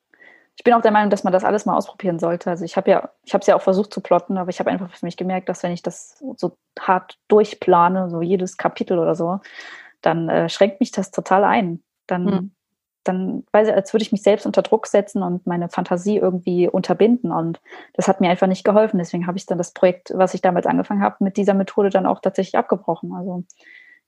Ich 0.57 0.65
bin 0.65 0.75
auch 0.75 0.83
der 0.83 0.91
Meinung, 0.91 1.09
dass 1.09 1.23
man 1.23 1.33
das 1.33 1.45
alles 1.45 1.67
mal 1.67 1.77
ausprobieren 1.77 2.19
sollte. 2.19 2.51
Also 2.51 2.65
ich 2.65 2.77
habe 2.77 2.91
ja, 2.91 3.11
ich 3.23 3.33
habe 3.33 3.43
es 3.43 3.47
ja 3.47 3.55
auch 3.55 3.63
versucht 3.63 3.95
zu 3.95 4.01
plotten, 4.01 4.37
aber 4.39 4.51
ich 4.51 4.59
habe 4.59 4.71
einfach 4.71 4.93
für 4.93 5.07
mich 5.07 5.17
gemerkt, 5.17 5.49
dass 5.49 5.63
wenn 5.63 5.71
ich 5.71 5.83
das 5.83 6.21
so 6.37 6.57
hart 6.81 7.17
durchplane, 7.29 8.11
so 8.11 8.23
jedes 8.23 8.57
Kapitel 8.57 8.99
oder 8.99 9.15
so, 9.15 9.39
dann 10.01 10.29
äh, 10.29 10.49
schränkt 10.49 10.81
mich 10.81 10.91
das 10.91 11.13
total 11.13 11.45
ein. 11.45 11.81
Dann, 12.09 12.27
hm. 12.27 12.51
dann 13.05 13.45
weiß 13.53 13.69
ich, 13.69 13.75
als 13.75 13.95
würde 13.95 14.03
ich 14.03 14.11
mich 14.11 14.25
selbst 14.25 14.47
unter 14.47 14.63
Druck 14.63 14.89
setzen 14.89 15.23
und 15.23 15.47
meine 15.47 15.69
Fantasie 15.69 16.17
irgendwie 16.17 16.69
unterbinden. 16.69 17.31
Und 17.31 17.61
das 17.95 18.09
hat 18.09 18.21
mir 18.21 18.29
einfach 18.29 18.49
nicht 18.49 18.65
geholfen. 18.65 18.99
Deswegen 18.99 19.29
habe 19.29 19.39
ich 19.39 19.47
dann 19.47 19.59
das 19.59 19.73
Projekt, 19.73 20.11
was 20.13 20.35
ich 20.35 20.41
damals 20.41 20.67
angefangen 20.67 21.05
habe, 21.05 21.23
mit 21.23 21.37
dieser 21.37 21.55
Methode 21.55 21.91
dann 21.91 22.05
auch 22.05 22.19
tatsächlich 22.19 22.59
abgebrochen. 22.59 23.13
Also 23.15 23.45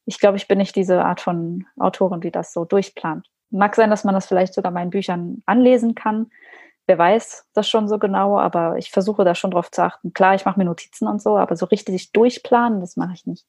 ich 0.07 0.19
glaube, 0.19 0.37
ich 0.37 0.49
bin 0.49 0.59
nicht 0.59 0.76
diese 0.76 1.04
Art 1.04 1.21
von 1.21 1.66
Autorin, 1.78 2.21
die 2.21 2.30
das 2.30 2.52
so 2.52 2.64
durchplant. 2.64 3.26
Mag 3.50 3.75
sein, 3.75 3.90
dass 3.90 4.04
man 4.04 4.14
das 4.14 4.26
vielleicht 4.26 4.54
sogar 4.54 4.73
meinen 4.73 4.90
Büchern 4.90 5.42
anlesen 5.47 5.95
kann. 5.95 6.30
Wer 6.87 6.99
weiß 6.99 7.47
das 7.52 7.69
schon 7.69 7.88
so 7.88 7.99
genau, 7.99 8.38
aber 8.38 8.76
ich 8.76 8.90
versuche 8.90 9.25
da 9.25 9.35
schon 9.35 9.50
drauf 9.50 9.71
zu 9.71 9.83
achten. 9.83 10.12
Klar, 10.12 10.35
ich 10.35 10.45
mache 10.45 10.59
mir 10.59 10.64
Notizen 10.64 11.07
und 11.07 11.23
so, 11.23 11.37
aber 11.37 11.57
so 11.57 11.66
richtig 11.66 12.12
durchplanen, 12.12 12.80
das 12.80 12.97
mache 12.97 13.12
ich 13.14 13.26
nicht. 13.26 13.47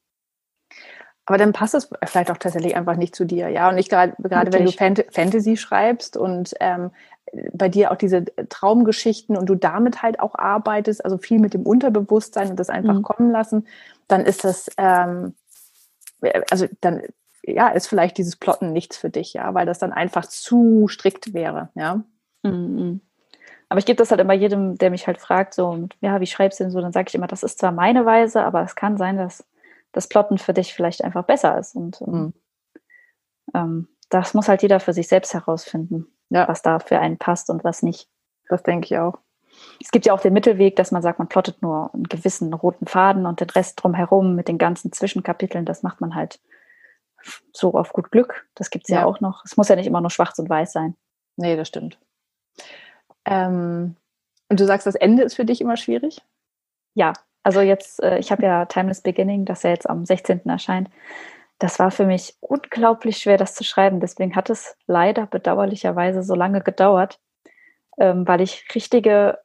Aber 1.24 1.38
dann 1.38 1.52
passt 1.52 1.74
es 1.74 1.88
vielleicht 2.04 2.30
auch 2.30 2.36
tatsächlich 2.36 2.74
einfach 2.74 2.96
nicht 2.96 3.14
zu 3.14 3.24
dir, 3.24 3.48
ja. 3.48 3.68
Und 3.68 3.78
ich 3.78 3.88
gerade, 3.88 4.14
gerade 4.18 4.52
wenn 4.52 4.64
du 4.64 4.72
Fant 4.72 5.04
Fantasy 5.12 5.56
schreibst 5.56 6.16
und 6.16 6.54
ähm, 6.58 6.90
bei 7.52 7.68
dir 7.68 7.92
auch 7.92 7.96
diese 7.96 8.24
Traumgeschichten 8.48 9.36
und 9.36 9.46
du 9.46 9.54
damit 9.54 10.02
halt 10.02 10.18
auch 10.18 10.34
arbeitest, 10.34 11.04
also 11.04 11.18
viel 11.18 11.38
mit 11.38 11.54
dem 11.54 11.62
Unterbewusstsein 11.62 12.50
und 12.50 12.58
das 12.58 12.70
einfach 12.70 12.94
mhm. 12.94 13.02
kommen 13.02 13.30
lassen, 13.30 13.66
dann 14.08 14.22
ist 14.22 14.44
das, 14.44 14.68
ähm, 14.76 15.34
also 16.50 16.66
dann 16.80 17.02
ja, 17.44 17.68
ist 17.68 17.88
vielleicht 17.88 18.18
dieses 18.18 18.36
Plotten 18.36 18.72
nichts 18.72 18.96
für 18.96 19.10
dich, 19.10 19.34
ja, 19.34 19.52
weil 19.54 19.66
das 19.66 19.78
dann 19.78 19.92
einfach 19.92 20.26
zu 20.26 20.86
strikt 20.88 21.34
wäre, 21.34 21.70
ja. 21.74 22.04
Mhm. 22.42 23.00
Aber 23.68 23.78
ich 23.78 23.86
gebe 23.86 23.96
das 23.96 24.10
halt 24.10 24.20
immer 24.20 24.34
jedem, 24.34 24.76
der 24.76 24.90
mich 24.90 25.06
halt 25.06 25.18
fragt, 25.18 25.54
so, 25.54 25.88
ja, 26.00 26.20
wie 26.20 26.26
schreibst 26.26 26.60
du 26.60 26.64
denn 26.64 26.70
so? 26.70 26.80
Dann 26.80 26.92
sage 26.92 27.08
ich 27.08 27.14
immer, 27.14 27.26
das 27.26 27.42
ist 27.42 27.58
zwar 27.58 27.72
meine 27.72 28.04
Weise, 28.04 28.44
aber 28.44 28.62
es 28.62 28.74
kann 28.74 28.98
sein, 28.98 29.16
dass 29.16 29.46
das 29.92 30.08
Plotten 30.08 30.36
für 30.36 30.52
dich 30.52 30.74
vielleicht 30.74 31.02
einfach 31.02 31.24
besser 31.24 31.58
ist. 31.58 31.74
Und 31.74 32.00
mhm. 32.06 32.34
ähm, 33.54 33.88
das 34.10 34.34
muss 34.34 34.48
halt 34.48 34.60
jeder 34.62 34.78
für 34.78 34.92
sich 34.92 35.08
selbst 35.08 35.32
herausfinden, 35.32 36.06
ja. 36.28 36.46
was 36.48 36.60
da 36.60 36.80
für 36.80 36.98
einen 36.98 37.16
passt 37.16 37.48
und 37.48 37.64
was 37.64 37.82
nicht. 37.82 38.10
Das 38.48 38.62
denke 38.62 38.86
ich 38.86 38.98
auch. 38.98 39.18
Es 39.80 39.90
gibt 39.90 40.06
ja 40.06 40.12
auch 40.12 40.20
den 40.20 40.32
Mittelweg, 40.32 40.76
dass 40.76 40.92
man 40.92 41.02
sagt, 41.02 41.18
man 41.18 41.28
plottet 41.28 41.62
nur 41.62 41.92
einen 41.92 42.04
gewissen 42.04 42.52
roten 42.54 42.86
Faden 42.86 43.26
und 43.26 43.40
den 43.40 43.50
Rest 43.50 43.82
drumherum 43.82 44.34
mit 44.34 44.48
den 44.48 44.58
ganzen 44.58 44.92
Zwischenkapiteln, 44.92 45.64
das 45.64 45.82
macht 45.82 46.00
man 46.00 46.14
halt 46.14 46.40
so 47.52 47.74
auf 47.74 47.92
gut 47.92 48.10
Glück. 48.10 48.46
Das 48.54 48.70
gibt 48.70 48.84
es 48.86 48.90
ja. 48.90 49.00
ja. 49.00 49.06
auch 49.06 49.20
noch. 49.20 49.44
Es 49.44 49.56
muss 49.56 49.68
ja 49.68 49.76
nicht 49.76 49.86
immer 49.86 50.00
nur 50.00 50.10
schwarz 50.10 50.38
und 50.38 50.48
weiß 50.48 50.72
sein. 50.72 50.96
Nee, 51.36 51.56
das 51.56 51.68
stimmt. 51.68 51.98
Ähm, 53.24 53.96
und 54.48 54.60
du 54.60 54.66
sagst, 54.66 54.86
das 54.86 54.94
Ende 54.94 55.22
ist 55.22 55.34
für 55.34 55.44
dich 55.44 55.60
immer 55.60 55.76
schwierig? 55.76 56.20
Ja, 56.94 57.12
also 57.42 57.60
jetzt, 57.60 58.02
äh, 58.02 58.18
ich 58.18 58.30
habe 58.30 58.42
ja 58.42 58.66
Timeless 58.66 59.00
Beginning, 59.00 59.44
das 59.44 59.62
ja 59.62 59.70
jetzt 59.70 59.88
am 59.88 60.04
16. 60.04 60.42
erscheint. 60.46 60.90
Das 61.58 61.78
war 61.78 61.90
für 61.90 62.06
mich 62.06 62.36
unglaublich 62.40 63.18
schwer, 63.18 63.36
das 63.36 63.54
zu 63.54 63.64
schreiben. 63.64 64.00
Deswegen 64.00 64.34
hat 64.34 64.50
es 64.50 64.76
leider 64.86 65.26
bedauerlicherweise 65.26 66.22
so 66.22 66.34
lange 66.34 66.60
gedauert, 66.60 67.20
ähm, 67.98 68.26
weil 68.26 68.40
ich 68.40 68.66
richtige 68.74 69.38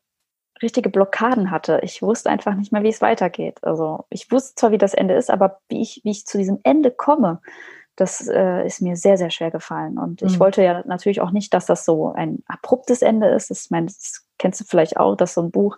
richtige 0.62 0.89
Blockaden 0.89 1.52
hatte. 1.52 1.80
Ich 1.84 2.02
wusste 2.02 2.30
einfach 2.30 2.56
nicht 2.56 2.72
mehr, 2.72 2.84
wie 2.84 2.89
es 2.89 3.02
weitergeht. 3.02 3.63
Also 3.63 4.06
ich 4.10 4.32
wusste 4.32 4.56
zwar, 4.56 4.72
wie 4.72 4.78
das 4.78 4.93
Ende 4.93 5.15
ist, 5.15 5.30
aber 5.30 5.60
wie 5.70 5.82
ich, 5.82 6.02
wie 6.04 6.12
ich 6.12 6.26
zu 6.26 6.38
diesem 6.38 6.60
Ende 6.63 6.91
komme, 6.91 7.41
das 7.98 8.28
äh, 8.28 8.65
ist 8.65 8.82
mir 8.82 8.96
sehr, 8.96 9.17
sehr 9.17 9.32
schwer 9.32 9.52
gefallen. 9.52 9.98
Und 9.98 10.22
mhm. 10.22 10.28
ich 10.28 10.39
wollte 10.39 10.63
ja 10.63 10.84
natürlich 10.86 11.20
auch 11.20 11.32
nicht, 11.32 11.54
dass 11.54 11.65
das 11.65 11.84
so 11.84 12.13
ein 12.13 12.43
abruptes 12.48 13.02
Ende 13.02 13.28
ist. 13.30 13.50
Das, 13.50 13.65
ich 13.65 13.72
meine, 13.72 13.88
das 13.88 14.26
kennst 14.38 14.62
du 14.62 14.65
vielleicht 14.65 14.98
auch, 14.98 15.15
dass 15.15 15.34
so 15.34 15.41
ein 15.41 15.52
Buch 15.52 15.78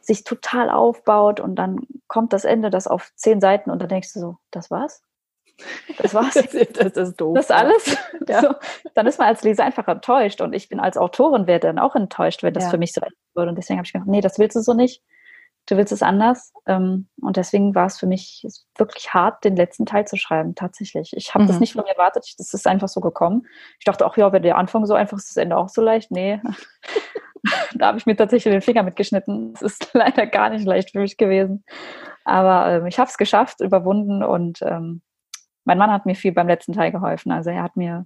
sich 0.00 0.24
total 0.24 0.68
aufbaut 0.68 1.38
und 1.38 1.54
dann 1.54 1.80
kommt 2.08 2.32
das 2.32 2.44
Ende, 2.44 2.70
das 2.70 2.88
auf 2.88 3.12
zehn 3.14 3.40
Seiten 3.40 3.70
und 3.70 3.80
dann 3.80 3.88
denkst 3.88 4.12
du 4.12 4.20
so, 4.20 4.36
das 4.50 4.70
war's? 4.70 5.02
Das 5.98 6.14
war's. 6.14 6.34
das, 6.34 6.50
das 6.72 7.08
ist 7.08 7.20
doof. 7.20 7.36
Das 7.36 7.50
alles. 7.50 7.96
Ja. 8.28 8.40
So, 8.40 8.54
dann 8.94 9.06
ist 9.06 9.18
man 9.18 9.28
als 9.28 9.42
Leser 9.42 9.64
einfach 9.64 9.88
enttäuscht. 9.88 10.40
Und 10.40 10.52
ich 10.52 10.68
bin 10.68 10.80
als 10.80 10.96
Autorin 10.96 11.46
wäre 11.46 11.60
dann 11.60 11.78
auch 11.78 11.94
enttäuscht, 11.94 12.42
wenn 12.42 12.54
das 12.54 12.64
ja. 12.64 12.70
für 12.70 12.78
mich 12.78 12.92
so 12.92 13.00
würde. 13.34 13.50
Und 13.50 13.56
deswegen 13.56 13.78
habe 13.78 13.86
ich 13.86 13.92
gedacht, 13.92 14.08
nee, 14.08 14.20
das 14.20 14.38
willst 14.38 14.56
du 14.56 14.60
so 14.60 14.74
nicht. 14.74 15.02
Du 15.66 15.76
willst 15.76 15.92
es 15.92 16.02
anders. 16.02 16.52
Ähm, 16.66 17.08
und 17.20 17.36
deswegen 17.36 17.74
war 17.74 17.86
es 17.86 17.98
für 17.98 18.06
mich 18.06 18.46
wirklich 18.76 19.12
hart, 19.12 19.44
den 19.44 19.56
letzten 19.56 19.86
Teil 19.86 20.06
zu 20.06 20.16
schreiben, 20.16 20.54
tatsächlich. 20.54 21.12
Ich 21.14 21.34
habe 21.34 21.44
mhm. 21.44 21.48
das 21.48 21.60
nicht 21.60 21.74
von 21.74 21.84
mir 21.84 21.90
erwartet. 21.90 22.34
Das 22.38 22.52
ist 22.54 22.66
einfach 22.66 22.88
so 22.88 23.00
gekommen. 23.00 23.46
Ich 23.78 23.84
dachte 23.84 24.06
auch, 24.06 24.16
ja, 24.16 24.32
wenn 24.32 24.42
der 24.42 24.58
Anfang 24.58 24.86
so 24.86 24.94
einfach 24.94 25.18
ist, 25.18 25.30
das 25.30 25.36
Ende 25.36 25.56
auch 25.56 25.68
so 25.68 25.82
leicht. 25.82 26.10
Nee. 26.10 26.40
da 27.74 27.88
habe 27.88 27.98
ich 27.98 28.06
mir 28.06 28.16
tatsächlich 28.16 28.52
den 28.52 28.62
Finger 28.62 28.82
mitgeschnitten. 28.82 29.52
Das 29.52 29.62
ist 29.62 29.90
leider 29.94 30.26
gar 30.26 30.50
nicht 30.50 30.64
leicht 30.64 30.92
für 30.92 31.00
mich 31.00 31.16
gewesen. 31.16 31.64
Aber 32.24 32.70
ähm, 32.70 32.86
ich 32.86 32.98
habe 32.98 33.08
es 33.08 33.16
geschafft, 33.16 33.60
überwunden 33.60 34.22
und 34.22 34.60
ähm, 34.62 35.02
mein 35.70 35.78
Mann 35.78 35.92
hat 35.92 36.04
mir 36.04 36.16
viel 36.16 36.32
beim 36.32 36.48
letzten 36.48 36.72
Teil 36.72 36.90
geholfen. 36.90 37.30
Also 37.30 37.50
er 37.50 37.62
hat 37.62 37.76
mir 37.76 38.04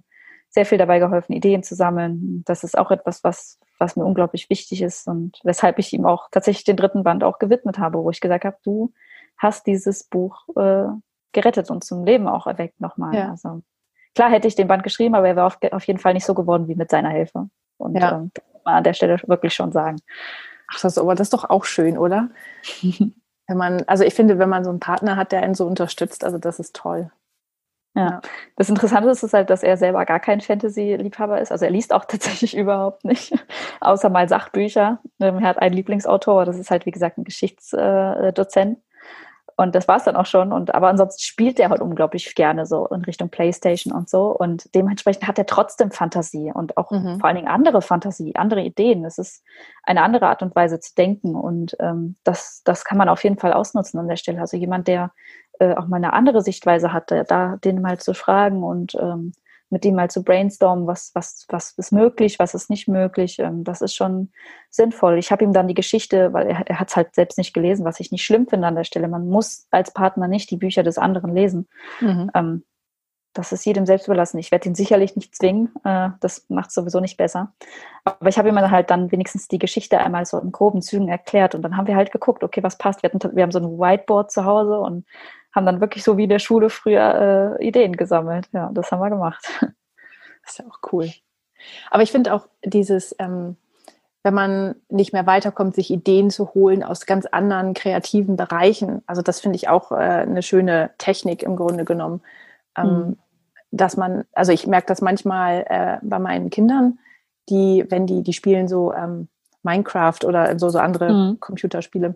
sehr 0.49 0.67
viel 0.67 0.77
dabei 0.77 0.99
geholfen, 0.99 1.33
Ideen 1.33 1.63
zu 1.63 1.73
sammeln. 1.73 2.43
Das 2.45 2.63
ist 2.63 2.77
auch 2.77 2.91
etwas, 2.91 3.23
was, 3.23 3.59
was 3.79 3.95
mir 3.95 4.05
unglaublich 4.05 4.51
wichtig 4.51 4.83
ist 4.83 5.07
und 5.07 5.39
weshalb 5.43 5.79
ich 5.79 5.91
ihm 5.91 6.05
auch 6.05 6.29
tatsächlich 6.29 6.63
den 6.63 6.77
dritten 6.77 7.01
Band 7.03 7.23
auch 7.23 7.39
gewidmet 7.39 7.79
habe, 7.79 8.03
wo 8.03 8.11
ich 8.11 8.21
gesagt 8.21 8.45
habe, 8.45 8.57
du 8.63 8.93
hast 9.35 9.65
dieses 9.65 10.03
Buch 10.03 10.47
äh, 10.55 10.85
gerettet 11.31 11.71
und 11.71 11.83
zum 11.83 12.05
Leben 12.05 12.27
auch 12.27 12.45
erweckt 12.45 12.79
nochmal. 12.79 13.15
Ja. 13.15 13.31
Also 13.31 13.63
klar 14.13 14.29
hätte 14.29 14.47
ich 14.47 14.53
den 14.53 14.67
Band 14.67 14.83
geschrieben, 14.83 15.15
aber 15.15 15.27
er 15.27 15.35
wäre 15.35 15.47
auf, 15.47 15.57
auf 15.71 15.87
jeden 15.87 15.97
Fall 15.97 16.13
nicht 16.13 16.25
so 16.25 16.35
geworden 16.35 16.67
wie 16.67 16.75
mit 16.75 16.91
seiner 16.91 17.09
Hilfe. 17.09 17.49
Und 17.77 17.95
ja. 17.95 18.11
ähm, 18.11 18.31
kann 18.31 18.61
man 18.63 18.75
an 18.75 18.83
der 18.83 18.93
Stelle 18.93 19.19
wirklich 19.25 19.55
schon 19.55 19.71
sagen. 19.71 19.97
Ach, 20.71 20.81
das, 20.81 20.99
aber 20.99 21.15
das 21.15 21.29
ist 21.29 21.33
doch 21.33 21.49
auch 21.49 21.65
schön, 21.65 21.97
oder? 21.97 22.29
wenn 23.47 23.57
man, 23.57 23.81
also 23.87 24.03
ich 24.03 24.13
finde, 24.13 24.37
wenn 24.37 24.49
man 24.49 24.63
so 24.63 24.69
einen 24.69 24.79
Partner 24.79 25.15
hat, 25.15 25.31
der 25.31 25.41
einen 25.41 25.55
so 25.55 25.65
unterstützt, 25.65 26.23
also 26.23 26.37
das 26.37 26.59
ist 26.59 26.75
toll. 26.75 27.09
Ja. 27.95 28.21
Das 28.57 28.69
Interessante 28.69 29.09
ist 29.09 29.33
halt, 29.33 29.49
dass 29.49 29.63
er 29.63 29.77
selber 29.77 30.05
gar 30.05 30.19
kein 30.19 30.41
Fantasy-Liebhaber 30.41 31.39
ist. 31.39 31.51
Also 31.51 31.65
er 31.65 31.71
liest 31.71 31.93
auch 31.93 32.05
tatsächlich 32.07 32.55
überhaupt 32.55 33.05
nicht, 33.05 33.33
außer 33.79 34.09
mal 34.09 34.27
Sachbücher. 34.27 34.99
Ähm, 35.19 35.39
er 35.39 35.47
hat 35.49 35.61
einen 35.61 35.75
Lieblingsautor, 35.75 36.45
das 36.45 36.59
ist 36.59 36.71
halt, 36.71 36.85
wie 36.85 36.91
gesagt, 36.91 37.17
ein 37.17 37.23
Geschichtsdozent. 37.23 38.79
Und 39.57 39.73
das 39.73 39.87
war 39.87 39.95
es 39.95 40.03
dann 40.03 40.17
auch 40.17 40.25
schon. 40.25 40.51
Und 40.51 40.75
aber 40.75 40.89
ansonsten 40.89 41.21
spielt 41.21 41.59
er 41.59 41.69
halt 41.69 41.79
unglaublich 41.79 42.35
gerne 42.35 42.65
so 42.65 42.87
in 42.87 43.05
Richtung 43.05 43.29
Playstation 43.29 43.93
und 43.93 44.09
so. 44.09 44.35
Und 44.35 44.73
dementsprechend 44.75 45.27
hat 45.27 45.37
er 45.37 45.45
trotzdem 45.45 45.91
Fantasie 45.91 46.51
und 46.53 46.75
auch 46.75 46.91
mhm. 46.91 47.19
vor 47.19 47.27
allen 47.27 47.37
Dingen 47.37 47.47
andere 47.47 47.81
Fantasie, 47.81 48.35
andere 48.35 48.61
Ideen. 48.61 49.05
Es 49.05 49.17
ist 49.17 49.43
eine 49.83 50.01
andere 50.01 50.27
Art 50.27 50.41
und 50.41 50.55
Weise 50.55 50.81
zu 50.81 50.93
denken. 50.95 51.35
Und 51.35 51.77
ähm, 51.79 52.17
das, 52.25 52.63
das 52.65 52.83
kann 52.83 52.97
man 52.97 53.07
auf 53.07 53.23
jeden 53.23 53.37
Fall 53.37 53.53
ausnutzen 53.53 53.97
an 53.97 54.09
der 54.09 54.17
Stelle. 54.17 54.41
Also 54.41 54.57
jemand, 54.57 54.89
der 54.89 55.11
äh, 55.59 55.75
auch 55.75 55.87
mal 55.87 55.97
eine 55.97 56.13
andere 56.13 56.41
Sichtweise 56.41 56.93
hatte, 56.93 57.25
da 57.27 57.57
den 57.57 57.81
mal 57.81 57.99
zu 57.99 58.13
fragen 58.13 58.63
und 58.63 58.95
ähm, 58.95 59.33
mit 59.69 59.83
dem 59.83 59.95
mal 59.95 60.09
zu 60.09 60.23
brainstormen, 60.23 60.87
was, 60.87 61.11
was, 61.15 61.45
was 61.49 61.71
ist 61.71 61.91
möglich, 61.91 62.37
was 62.39 62.53
ist 62.53 62.69
nicht 62.69 62.87
möglich. 62.87 63.39
Ähm, 63.39 63.63
das 63.63 63.81
ist 63.81 63.95
schon 63.95 64.31
sinnvoll. 64.69 65.17
Ich 65.17 65.31
habe 65.31 65.43
ihm 65.43 65.53
dann 65.53 65.67
die 65.67 65.73
Geschichte, 65.73 66.33
weil 66.33 66.47
er, 66.47 66.67
er 66.67 66.79
hat 66.79 66.89
es 66.89 66.95
halt 66.95 67.15
selbst 67.15 67.37
nicht 67.37 67.53
gelesen, 67.53 67.85
was 67.85 67.99
ich 67.99 68.11
nicht 68.11 68.23
schlimm 68.23 68.47
finde 68.47 68.67
an 68.67 68.75
der 68.75 68.83
Stelle. 68.83 69.07
Man 69.07 69.27
muss 69.27 69.67
als 69.71 69.91
Partner 69.91 70.27
nicht 70.27 70.51
die 70.51 70.57
Bücher 70.57 70.83
des 70.83 70.97
anderen 70.97 71.33
lesen. 71.33 71.67
Mhm. 71.99 72.31
Ähm, 72.35 72.63
das 73.35 73.51
ist 73.51 73.65
jedem 73.65 73.85
selbst 73.85 74.07
überlassen. 74.07 74.39
Ich 74.39 74.51
werde 74.51 74.69
ihn 74.69 74.75
sicherlich 74.75 75.15
nicht 75.15 75.35
zwingen. 75.35 75.69
Äh, 75.83 76.09
das 76.21 76.45
macht 76.49 76.69
es 76.69 76.73
sowieso 76.73 77.01
nicht 77.01 77.17
besser. 77.17 77.53
Aber 78.05 78.29
ich 78.29 78.37
habe 78.37 78.47
ihm 78.47 78.57
halt 78.57 78.89
dann 78.89 79.11
wenigstens 79.11 79.49
die 79.49 79.59
Geschichte 79.59 79.99
einmal 79.99 80.25
so 80.25 80.39
in 80.39 80.53
groben 80.53 80.81
Zügen 80.81 81.09
erklärt. 81.09 81.53
Und 81.53 81.61
dann 81.61 81.75
haben 81.75 81.85
wir 81.85 81.97
halt 81.97 82.13
geguckt, 82.13 82.43
okay, 82.43 82.63
was 82.63 82.77
passt. 82.77 83.03
Wir, 83.03 83.11
hatten, 83.11 83.35
wir 83.35 83.43
haben 83.43 83.51
so 83.51 83.59
ein 83.59 83.77
Whiteboard 83.77 84.31
zu 84.31 84.45
Hause 84.45 84.79
und 84.79 85.05
haben 85.53 85.65
dann 85.65 85.81
wirklich 85.81 86.03
so 86.03 86.17
wie 86.17 86.23
in 86.23 86.29
der 86.29 86.39
Schule 86.39 86.69
früher 86.69 87.57
äh, 87.59 87.67
Ideen 87.67 87.97
gesammelt. 87.97 88.47
Ja, 88.53 88.71
das 88.73 88.91
haben 88.91 89.01
wir 89.01 89.09
gemacht. 89.09 89.45
Das 90.43 90.53
ist 90.53 90.59
ja 90.59 90.65
auch 90.65 90.93
cool. 90.93 91.09
Aber 91.89 92.03
ich 92.03 92.11
finde 92.11 92.31
auch 92.31 92.47
dieses, 92.63 93.15
ähm, 93.17 93.57
wenn 94.21 94.35
man 94.35 94.75
nicht 94.89 95.11
mehr 95.11 95.25
weiterkommt, 95.25 95.73
sich 95.73 95.89
Ideen 95.89 96.29
zu 96.29 96.53
holen 96.53 96.83
aus 96.83 97.07
ganz 97.07 97.25
anderen 97.25 97.73
kreativen 97.73 98.35
Bereichen. 98.35 99.01
Also 99.07 99.23
das 99.23 99.39
finde 99.39 99.55
ich 99.55 99.69
auch 99.69 99.91
äh, 99.91 99.95
eine 99.95 100.43
schöne 100.43 100.91
Technik 100.99 101.41
im 101.41 101.55
Grunde 101.55 101.83
genommen. 101.83 102.21
Ähm, 102.77 102.87
mhm 102.87 103.17
dass 103.75 103.97
man, 103.97 104.25
also 104.33 104.51
ich 104.51 104.67
merke 104.67 104.87
das 104.87 105.01
manchmal 105.01 105.65
äh, 105.69 105.97
bei 106.01 106.19
meinen 106.19 106.49
Kindern, 106.49 106.99
die, 107.49 107.85
wenn 107.89 108.07
die, 108.07 108.23
die 108.23 108.33
spielen 108.33 108.67
so 108.67 108.93
ähm, 108.93 109.27
Minecraft 109.63 110.19
oder 110.25 110.57
so, 110.57 110.69
so 110.69 110.79
andere 110.79 111.11
mhm. 111.11 111.39
Computerspiele, 111.39 112.15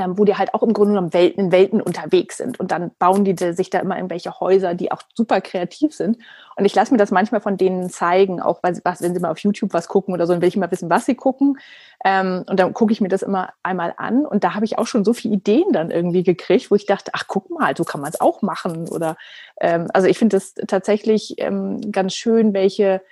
ähm, 0.00 0.18
wo 0.18 0.24
die 0.24 0.36
halt 0.36 0.54
auch 0.54 0.62
im 0.62 0.72
Grunde 0.72 0.92
genommen 0.92 1.12
Welten 1.12 1.44
in 1.44 1.52
Welten 1.52 1.82
unterwegs 1.82 2.38
sind. 2.38 2.58
Und 2.58 2.72
dann 2.72 2.90
bauen 2.98 3.24
die 3.24 3.36
sich 3.52 3.68
da 3.68 3.80
immer 3.80 3.96
irgendwelche 3.96 4.40
Häuser, 4.40 4.74
die 4.74 4.90
auch 4.92 5.02
super 5.14 5.40
kreativ 5.40 5.94
sind. 5.94 6.18
Und 6.56 6.64
ich 6.64 6.74
lasse 6.74 6.92
mir 6.92 6.98
das 6.98 7.10
manchmal 7.10 7.40
von 7.40 7.56
denen 7.56 7.90
zeigen, 7.90 8.40
auch 8.40 8.62
weil, 8.62 8.80
was, 8.84 9.02
wenn 9.02 9.14
sie 9.14 9.20
mal 9.20 9.30
auf 9.30 9.38
YouTube 9.38 9.74
was 9.74 9.88
gucken 9.88 10.14
oder 10.14 10.26
so, 10.26 10.32
dann 10.32 10.42
will 10.42 10.48
ich 10.48 10.56
mal 10.56 10.70
wissen, 10.70 10.88
was 10.88 11.06
sie 11.06 11.14
gucken. 11.14 11.58
Ähm, 12.04 12.44
und 12.48 12.58
dann 12.58 12.72
gucke 12.72 12.92
ich 12.92 13.00
mir 13.00 13.08
das 13.08 13.22
immer 13.22 13.50
einmal 13.62 13.94
an. 13.98 14.24
Und 14.24 14.42
da 14.42 14.54
habe 14.54 14.64
ich 14.64 14.78
auch 14.78 14.86
schon 14.86 15.04
so 15.04 15.12
viele 15.12 15.34
Ideen 15.34 15.72
dann 15.72 15.90
irgendwie 15.90 16.22
gekriegt, 16.22 16.70
wo 16.70 16.74
ich 16.74 16.86
dachte, 16.86 17.10
ach 17.14 17.24
guck 17.26 17.50
mal, 17.50 17.76
so 17.76 17.84
kann 17.84 18.00
man 18.00 18.10
es 18.10 18.20
auch 18.20 18.42
machen. 18.42 18.88
Oder 18.88 19.16
ähm, 19.60 19.88
also 19.92 20.08
ich 20.08 20.18
finde 20.18 20.38
es 20.38 20.54
tatsächlich 20.54 21.34
ähm, 21.38 21.92
ganz 21.92 22.14
schön, 22.14 22.54
welche 22.54 23.02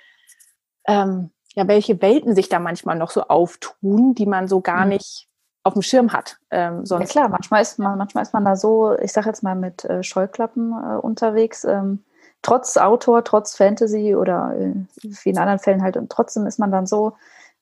ähm, 0.87 1.29
ja, 1.55 1.67
welche 1.67 2.01
Welten 2.01 2.35
sich 2.35 2.47
da 2.47 2.59
manchmal 2.59 2.97
noch 2.97 3.11
so 3.11 3.23
auftun, 3.23 4.15
die 4.15 4.25
man 4.25 4.47
so 4.47 4.61
gar 4.61 4.85
mhm. 4.85 4.93
nicht 4.93 5.28
auf 5.63 5.73
dem 5.73 5.81
Schirm 5.81 6.13
hat. 6.13 6.37
Ähm, 6.51 6.85
sonst 6.85 7.13
ja 7.13 7.21
klar, 7.21 7.29
manchmal 7.29 7.61
ist 7.61 7.79
man, 7.79 7.97
manchmal 7.97 8.23
ist 8.23 8.33
man 8.33 8.45
da 8.45 8.55
so, 8.55 8.97
ich 8.99 9.11
sage 9.11 9.27
jetzt 9.27 9.43
mal 9.43 9.55
mit 9.55 9.85
äh, 9.85 10.03
Scheuklappen 10.03 10.71
äh, 10.71 10.95
unterwegs. 10.97 11.63
Ähm, 11.65 12.03
trotz 12.41 12.77
Autor, 12.77 13.23
trotz 13.23 13.55
Fantasy 13.55 14.15
oder 14.15 14.55
in 14.55 14.87
vielen 15.13 15.37
anderen 15.37 15.59
Fällen 15.59 15.83
halt. 15.83 15.97
Und 15.97 16.11
trotzdem 16.11 16.45
ist 16.45 16.59
man 16.59 16.71
dann 16.71 16.85
so 16.85 17.13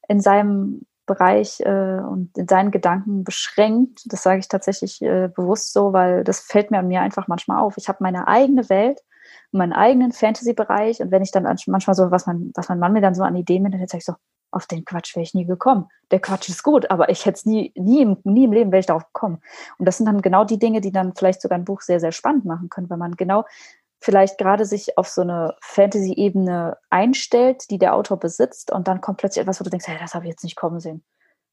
in 0.07 0.21
seinem 0.21 0.85
Bereich 1.05 1.61
äh, 1.61 1.99
und 2.01 2.37
in 2.37 2.47
seinen 2.47 2.69
Gedanken 2.69 3.23
beschränkt. 3.23 4.01
Das 4.05 4.23
sage 4.23 4.39
ich 4.39 4.47
tatsächlich 4.47 5.01
äh, 5.01 5.29
bewusst 5.29 5.73
so, 5.73 5.93
weil 5.93 6.23
das 6.23 6.41
fällt 6.41 6.69
mir 6.69 6.79
an 6.79 6.87
mir 6.87 7.01
einfach 7.01 7.27
manchmal 7.27 7.59
auf. 7.59 7.77
Ich 7.77 7.87
habe 7.87 7.99
meine 8.01 8.27
eigene 8.27 8.69
Welt, 8.69 9.01
meinen 9.51 9.73
eigenen 9.73 10.11
Fantasy-Bereich 10.11 10.99
und 10.99 11.09
wenn 11.11 11.23
ich 11.23 11.31
dann 11.31 11.43
manchmal 11.43 11.95
so, 11.95 12.11
was 12.11 12.27
mein, 12.27 12.51
was 12.55 12.69
mein 12.69 12.79
Mann 12.79 12.93
mir 12.93 13.01
dann 13.01 13.15
so 13.15 13.23
an 13.23 13.35
Ideen 13.35 13.63
mit, 13.63 13.73
dann 13.73 13.87
sage 13.87 13.99
ich 13.99 14.05
so, 14.05 14.13
auf 14.51 14.65
den 14.65 14.85
Quatsch 14.85 15.15
wäre 15.15 15.23
ich 15.23 15.33
nie 15.33 15.45
gekommen. 15.45 15.87
Der 16.11 16.19
Quatsch 16.19 16.49
ist 16.49 16.63
gut, 16.63 16.89
aber 16.89 17.09
ich 17.09 17.25
hätte 17.25 17.37
es 17.37 17.45
nie, 17.45 17.73
nie, 17.75 18.01
im, 18.01 18.17
nie 18.23 18.45
im 18.45 18.53
Leben 18.53 18.71
wäre 18.71 18.79
ich 18.79 18.85
darauf 18.85 19.05
gekommen. 19.05 19.41
Und 19.77 19.85
das 19.85 19.97
sind 19.97 20.05
dann 20.05 20.21
genau 20.21 20.43
die 20.45 20.59
Dinge, 20.59 20.81
die 20.81 20.91
dann 20.91 21.13
vielleicht 21.15 21.41
sogar 21.41 21.57
ein 21.57 21.65
Buch 21.65 21.81
sehr, 21.81 21.99
sehr 21.99 22.11
spannend 22.11 22.45
machen 22.45 22.69
können, 22.69 22.89
wenn 22.89 22.99
man 22.99 23.15
genau 23.15 23.45
vielleicht 23.99 24.37
gerade 24.37 24.65
sich 24.65 24.97
auf 24.97 25.07
so 25.07 25.21
eine 25.21 25.55
Fantasy-Ebene 25.61 26.77
einstellt, 26.89 27.69
die 27.69 27.77
der 27.77 27.95
Autor 27.95 28.17
besitzt 28.17 28.71
und 28.71 28.87
dann 28.87 29.01
kommt 29.01 29.17
plötzlich 29.17 29.41
etwas, 29.41 29.59
wo 29.59 29.63
du 29.63 29.69
denkst, 29.69 29.87
hey, 29.87 29.97
das 29.99 30.13
habe 30.13 30.25
ich 30.25 30.29
jetzt 30.29 30.43
nicht 30.43 30.55
kommen 30.55 30.79
sehen. 30.79 31.03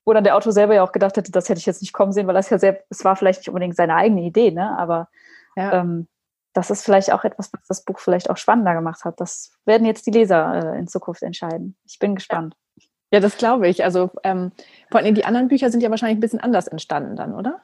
Wo 0.05 0.13
dann 0.13 0.25
der 0.25 0.37
Autor 0.37 0.53
selber 0.53 0.75
ja 0.75 0.85
auch 0.85 0.93
gedacht 0.93 1.17
hätte, 1.17 1.33
das 1.33 1.49
hätte 1.49 1.59
ich 1.59 1.67
jetzt 1.67 1.81
nicht 1.81 1.95
kommen 1.95 2.13
sehen, 2.13 2.27
weil 2.27 2.35
das 2.35 2.51
ja 2.51 2.59
sehr, 2.59 2.85
es 2.91 3.05
war 3.05 3.17
vielleicht 3.17 3.41
nicht 3.41 3.49
unbedingt 3.49 3.77
seine 3.77 3.95
eigene 3.95 4.23
Idee, 4.23 4.51
ne? 4.51 4.77
Aber 4.79 5.09
ja. 5.57 5.81
ähm, 5.81 6.09
das 6.53 6.71
ist 6.71 6.85
vielleicht 6.85 7.13
auch 7.13 7.25
etwas, 7.25 7.51
was 7.53 7.67
das 7.67 7.85
Buch 7.85 7.99
vielleicht 7.99 8.29
auch 8.29 8.37
spannender 8.37 8.75
gemacht 8.75 9.05
hat. 9.05 9.21
Das 9.21 9.53
werden 9.65 9.87
jetzt 9.87 10.07
die 10.07 10.11
Leser 10.11 10.75
äh, 10.75 10.79
in 10.79 10.87
Zukunft 10.87 11.23
entscheiden. 11.23 11.77
Ich 11.85 11.99
bin 11.99 12.15
gespannt. 12.15 12.55
Ja, 12.55 12.64
das 13.11 13.37
glaube 13.37 13.69
ich. 13.69 13.85
Also 13.85 14.11
ähm, 14.23 14.53
vor 14.91 15.01
allem 15.01 15.15
die 15.15 15.25
anderen 15.25 15.49
Bücher 15.49 15.71
sind 15.71 15.83
ja 15.83 15.91
wahrscheinlich 15.91 16.19
ein 16.19 16.21
bisschen 16.21 16.41
anders 16.41 16.67
entstanden 16.67 17.17
dann, 17.17 17.35
oder? 17.35 17.61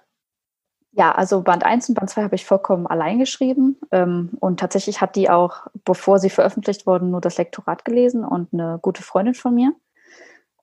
Ja, 0.92 1.12
also 1.12 1.42
Band 1.42 1.64
1 1.64 1.88
und 1.88 1.94
Band 1.94 2.10
2 2.10 2.24
habe 2.24 2.34
ich 2.34 2.44
vollkommen 2.44 2.86
allein 2.86 3.18
geschrieben. 3.20 3.78
Ähm, 3.92 4.30
und 4.40 4.58
tatsächlich 4.58 5.00
hat 5.00 5.14
die 5.14 5.30
auch, 5.30 5.68
bevor 5.84 6.18
sie 6.18 6.30
veröffentlicht 6.30 6.86
wurden, 6.86 7.10
nur 7.10 7.20
das 7.20 7.38
Lektorat 7.38 7.84
gelesen 7.84 8.24
und 8.24 8.52
eine 8.52 8.78
gute 8.82 9.02
Freundin 9.02 9.34
von 9.34 9.54
mir. 9.54 9.72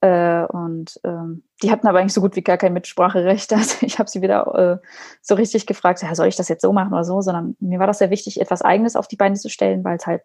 Äh, 0.02 0.46
und 0.46 1.00
ähm, 1.06 1.44
die 1.63 1.72
hatten 1.72 1.88
aber 1.88 2.00
eigentlich 2.00 2.13
so 2.13 2.22
gut 2.22 2.36
wie 2.36 2.44
gar 2.44 2.58
kein 2.58 2.74
Mitspracherecht. 2.74 3.52
Also 3.54 3.86
ich 3.86 4.00
habe 4.00 4.10
sie 4.10 4.22
wieder 4.22 4.82
äh, 4.82 4.88
so 5.22 5.36
richtig 5.36 5.66
gefragt, 5.66 6.02
ja, 6.04 6.13
soll 6.13 6.28
ich 6.28 6.36
das 6.36 6.50
jetzt 6.50 6.62
so 6.62 6.74
machen 6.74 6.94
oder 6.94 7.06
so, 7.06 7.22
sondern 7.22 7.56
mir 7.60 7.80
war 7.80 7.88
das 7.88 8.00
sehr 8.00 8.10
wichtig, 8.10 8.42
etwas 8.42 8.62
Eigenes 8.62 8.96
auf 8.96 9.08
die 9.08 9.16
Beine 9.16 9.36
zu 9.36 9.50
stellen, 9.50 9.84
weil 9.84 9.98
es 9.98 10.06
halt 10.06 10.24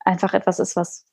einfach 0.00 0.34
etwas 0.34 0.58
ist, 0.58 0.76
was 0.76 1.04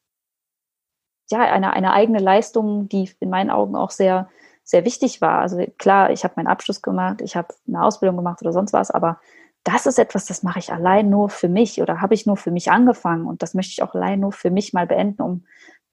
ja 1.32 1.40
eine, 1.40 1.74
eine 1.74 1.94
eigene 1.94 2.20
Leistung, 2.20 2.90
die 2.90 3.12
in 3.20 3.30
meinen 3.30 3.50
Augen 3.50 3.76
auch 3.76 3.92
sehr 3.92 4.30
sehr 4.70 4.86
wichtig 4.86 5.20
war. 5.20 5.40
Also 5.40 5.66
klar, 5.80 6.12
ich 6.12 6.24
habe 6.24 6.36
meinen 6.38 6.48
Abschluss 6.48 6.84
gemacht, 6.84 7.22
ich 7.22 7.36
habe 7.36 7.48
eine 7.68 7.84
Ausbildung 7.84 8.18
gemacht 8.18 8.40
oder 8.44 8.54
sonst 8.54 8.72
was, 8.72 8.92
aber 8.92 9.20
das 9.64 9.88
ist 9.88 9.98
etwas, 9.98 10.26
das 10.26 10.44
mache 10.44 10.60
ich 10.60 10.72
allein 10.72 11.10
nur 11.10 11.30
für 11.30 11.50
mich 11.50 11.82
oder 11.82 12.02
habe 12.02 12.14
ich 12.14 12.28
nur 12.28 12.38
für 12.38 12.52
mich 12.52 12.70
angefangen 12.70 13.26
und 13.26 13.42
das 13.42 13.56
möchte 13.56 13.72
ich 13.72 13.82
auch 13.82 13.96
allein 13.96 14.20
nur 14.20 14.32
für 14.32 14.52
mich 14.52 14.72
mal 14.72 14.86
beenden, 14.86 15.24
um 15.24 15.46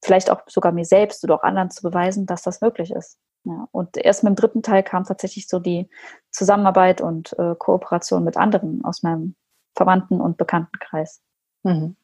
vielleicht 0.05 0.31
auch 0.31 0.43
sogar 0.47 0.73
mir 0.73 0.85
selbst 0.85 1.25
oder 1.25 1.37
auch 1.37 1.43
anderen 1.43 1.71
zu 1.71 1.83
beweisen, 1.83 2.27
dass 2.27 2.43
das 2.43 2.61
möglich 2.61 2.91
ist. 2.91 3.19
Ja, 3.45 3.67
und 3.73 3.97
erst 3.97 4.25
mit 4.25 4.33
dem 4.33 4.37
dritten 4.37 4.63
Teil 4.63 4.83
kam 4.83 5.05
tatsächlich 5.05 5.49
so 5.49 5.59
die 5.59 5.89
Zusammenarbeit 6.31 7.01
und 7.01 7.33
äh, 7.39 7.55
Kooperation 7.59 8.25
mit 8.25 8.37
anderen 8.37 8.85
aus 8.85 9.03
meinem 9.03 9.37
Verwandten- 9.75 10.21
und 10.21 10.37
Bekanntenkreis. 10.37 11.23
Mhm. 11.63 11.97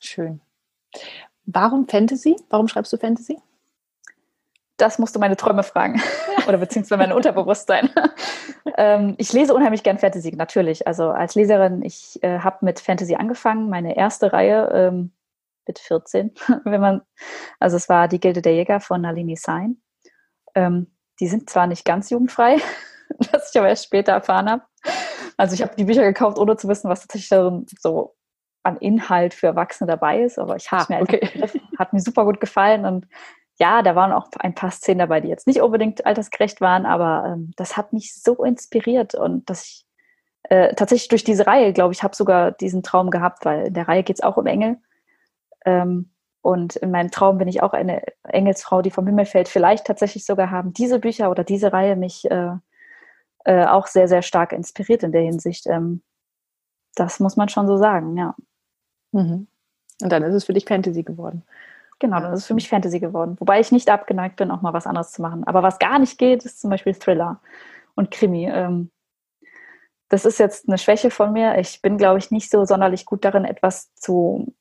Schön. 0.00 0.40
Warum 1.50 1.88
Fantasy? 1.88 2.36
Warum 2.50 2.68
schreibst 2.68 2.92
du 2.92 2.96
Fantasy? 2.96 3.38
das 4.78 4.98
musst 4.98 5.14
du 5.14 5.20
meine 5.20 5.36
Träume 5.36 5.62
fragen. 5.62 6.00
Oder 6.46 6.56
beziehungsweise 6.56 6.98
mein 6.98 7.12
Unterbewusstsein. 7.12 7.90
ähm, 8.78 9.14
ich 9.18 9.32
lese 9.32 9.52
unheimlich 9.52 9.82
gern 9.82 9.98
Fantasy, 9.98 10.30
natürlich. 10.34 10.86
Also 10.86 11.10
als 11.10 11.34
Leserin, 11.34 11.82
ich 11.82 12.22
äh, 12.22 12.38
habe 12.38 12.64
mit 12.64 12.80
Fantasy 12.80 13.16
angefangen, 13.16 13.68
meine 13.68 13.96
erste 13.96 14.32
Reihe 14.32 14.70
ähm, 14.72 15.12
mit 15.66 15.80
14, 15.80 16.32
wenn 16.64 16.80
man, 16.80 17.02
also 17.58 17.76
es 17.76 17.88
war 17.88 18.08
die 18.08 18.20
Gilde 18.20 18.40
der 18.40 18.54
Jäger 18.54 18.80
von 18.80 19.02
Nalini 19.02 19.36
Sain. 19.36 19.82
Ähm, 20.54 20.86
die 21.20 21.26
sind 21.26 21.50
zwar 21.50 21.66
nicht 21.66 21.84
ganz 21.84 22.08
jugendfrei, 22.10 22.58
was 23.32 23.50
ich 23.50 23.58
aber 23.58 23.68
erst 23.68 23.84
später 23.84 24.12
erfahren 24.12 24.48
habe. 24.48 24.62
Also 25.36 25.54
ich 25.54 25.62
habe 25.62 25.74
die 25.76 25.84
Bücher 25.84 26.02
gekauft, 26.02 26.38
ohne 26.38 26.56
zu 26.56 26.68
wissen, 26.68 26.88
was 26.88 27.00
tatsächlich 27.00 27.28
darin 27.28 27.66
so 27.80 28.14
an 28.62 28.76
Inhalt 28.78 29.34
für 29.34 29.46
Erwachsene 29.46 29.90
dabei 29.90 30.22
ist, 30.22 30.38
aber 30.38 30.56
ich 30.56 30.70
habe 30.70 30.82
es 30.82 30.88
mir 30.88 31.00
okay. 31.00 31.50
hat 31.78 31.92
mir 31.92 32.00
super 32.00 32.24
gut 32.24 32.40
gefallen 32.40 32.84
und 32.84 33.06
ja, 33.60 33.82
da 33.82 33.96
waren 33.96 34.12
auch 34.12 34.28
ein 34.38 34.54
paar 34.54 34.70
Szenen 34.70 35.00
dabei, 35.00 35.20
die 35.20 35.28
jetzt 35.28 35.46
nicht 35.46 35.60
unbedingt 35.60 36.06
altersgerecht 36.06 36.60
waren, 36.60 36.86
aber 36.86 37.32
ähm, 37.32 37.52
das 37.56 37.76
hat 37.76 37.92
mich 37.92 38.14
so 38.14 38.44
inspiriert 38.44 39.14
und 39.14 39.50
dass 39.50 39.64
ich 39.64 39.84
äh, 40.44 40.74
tatsächlich 40.74 41.08
durch 41.08 41.24
diese 41.24 41.46
Reihe, 41.46 41.72
glaube 41.72 41.92
ich, 41.92 42.02
habe 42.02 42.14
sogar 42.14 42.52
diesen 42.52 42.82
Traum 42.82 43.10
gehabt, 43.10 43.44
weil 43.44 43.66
in 43.66 43.74
der 43.74 43.88
Reihe 43.88 44.02
geht 44.02 44.16
es 44.16 44.22
auch 44.22 44.36
um 44.36 44.46
Engel. 44.46 44.78
Ähm, 45.64 46.10
und 46.40 46.76
in 46.76 46.90
meinem 46.90 47.10
Traum 47.10 47.38
bin 47.38 47.48
ich 47.48 47.62
auch 47.62 47.72
eine 47.72 48.02
Engelsfrau, 48.22 48.80
die 48.80 48.90
vom 48.90 49.06
Himmel 49.06 49.26
fällt. 49.26 49.48
Vielleicht 49.48 49.86
tatsächlich 49.86 50.24
sogar 50.24 50.50
haben 50.50 50.72
diese 50.72 51.00
Bücher 51.00 51.30
oder 51.30 51.44
diese 51.44 51.72
Reihe 51.72 51.96
mich 51.96 52.30
äh, 52.30 52.52
äh, 53.44 53.66
auch 53.66 53.86
sehr, 53.86 54.08
sehr 54.08 54.22
stark 54.22 54.52
inspiriert 54.52 55.02
in 55.02 55.12
der 55.12 55.22
Hinsicht. 55.22 55.66
Ähm, 55.66 56.02
das 56.94 57.20
muss 57.20 57.36
man 57.36 57.48
schon 57.48 57.66
so 57.66 57.76
sagen, 57.76 58.16
ja. 58.16 58.34
Mhm. 59.12 59.46
Und 60.00 60.12
dann 60.12 60.22
ist 60.22 60.34
es 60.34 60.44
für 60.44 60.52
dich 60.52 60.64
Fantasy 60.64 61.02
geworden. 61.02 61.42
Genau, 61.98 62.20
dann 62.20 62.32
ist 62.32 62.40
es 62.40 62.46
für 62.46 62.54
mich 62.54 62.68
Fantasy 62.68 63.00
geworden. 63.00 63.36
Wobei 63.40 63.58
ich 63.58 63.72
nicht 63.72 63.90
abgeneigt 63.90 64.36
bin, 64.36 64.50
auch 64.50 64.62
mal 64.62 64.72
was 64.72 64.86
anderes 64.86 65.10
zu 65.10 65.20
machen. 65.22 65.44
Aber 65.44 65.62
was 65.62 65.78
gar 65.78 65.98
nicht 65.98 66.18
geht, 66.18 66.44
ist 66.44 66.60
zum 66.60 66.70
Beispiel 66.70 66.94
Thriller 66.94 67.40
und 67.96 68.10
Krimi. 68.12 68.48
Ähm, 68.48 68.90
das 70.08 70.24
ist 70.24 70.38
jetzt 70.38 70.68
eine 70.68 70.78
Schwäche 70.78 71.10
von 71.10 71.32
mir. 71.32 71.58
Ich 71.58 71.82
bin, 71.82 71.98
glaube 71.98 72.18
ich, 72.18 72.30
nicht 72.30 72.50
so 72.50 72.64
sonderlich 72.64 73.04
gut 73.04 73.24
darin, 73.24 73.44
etwas 73.44 73.92
zu, 73.94 74.54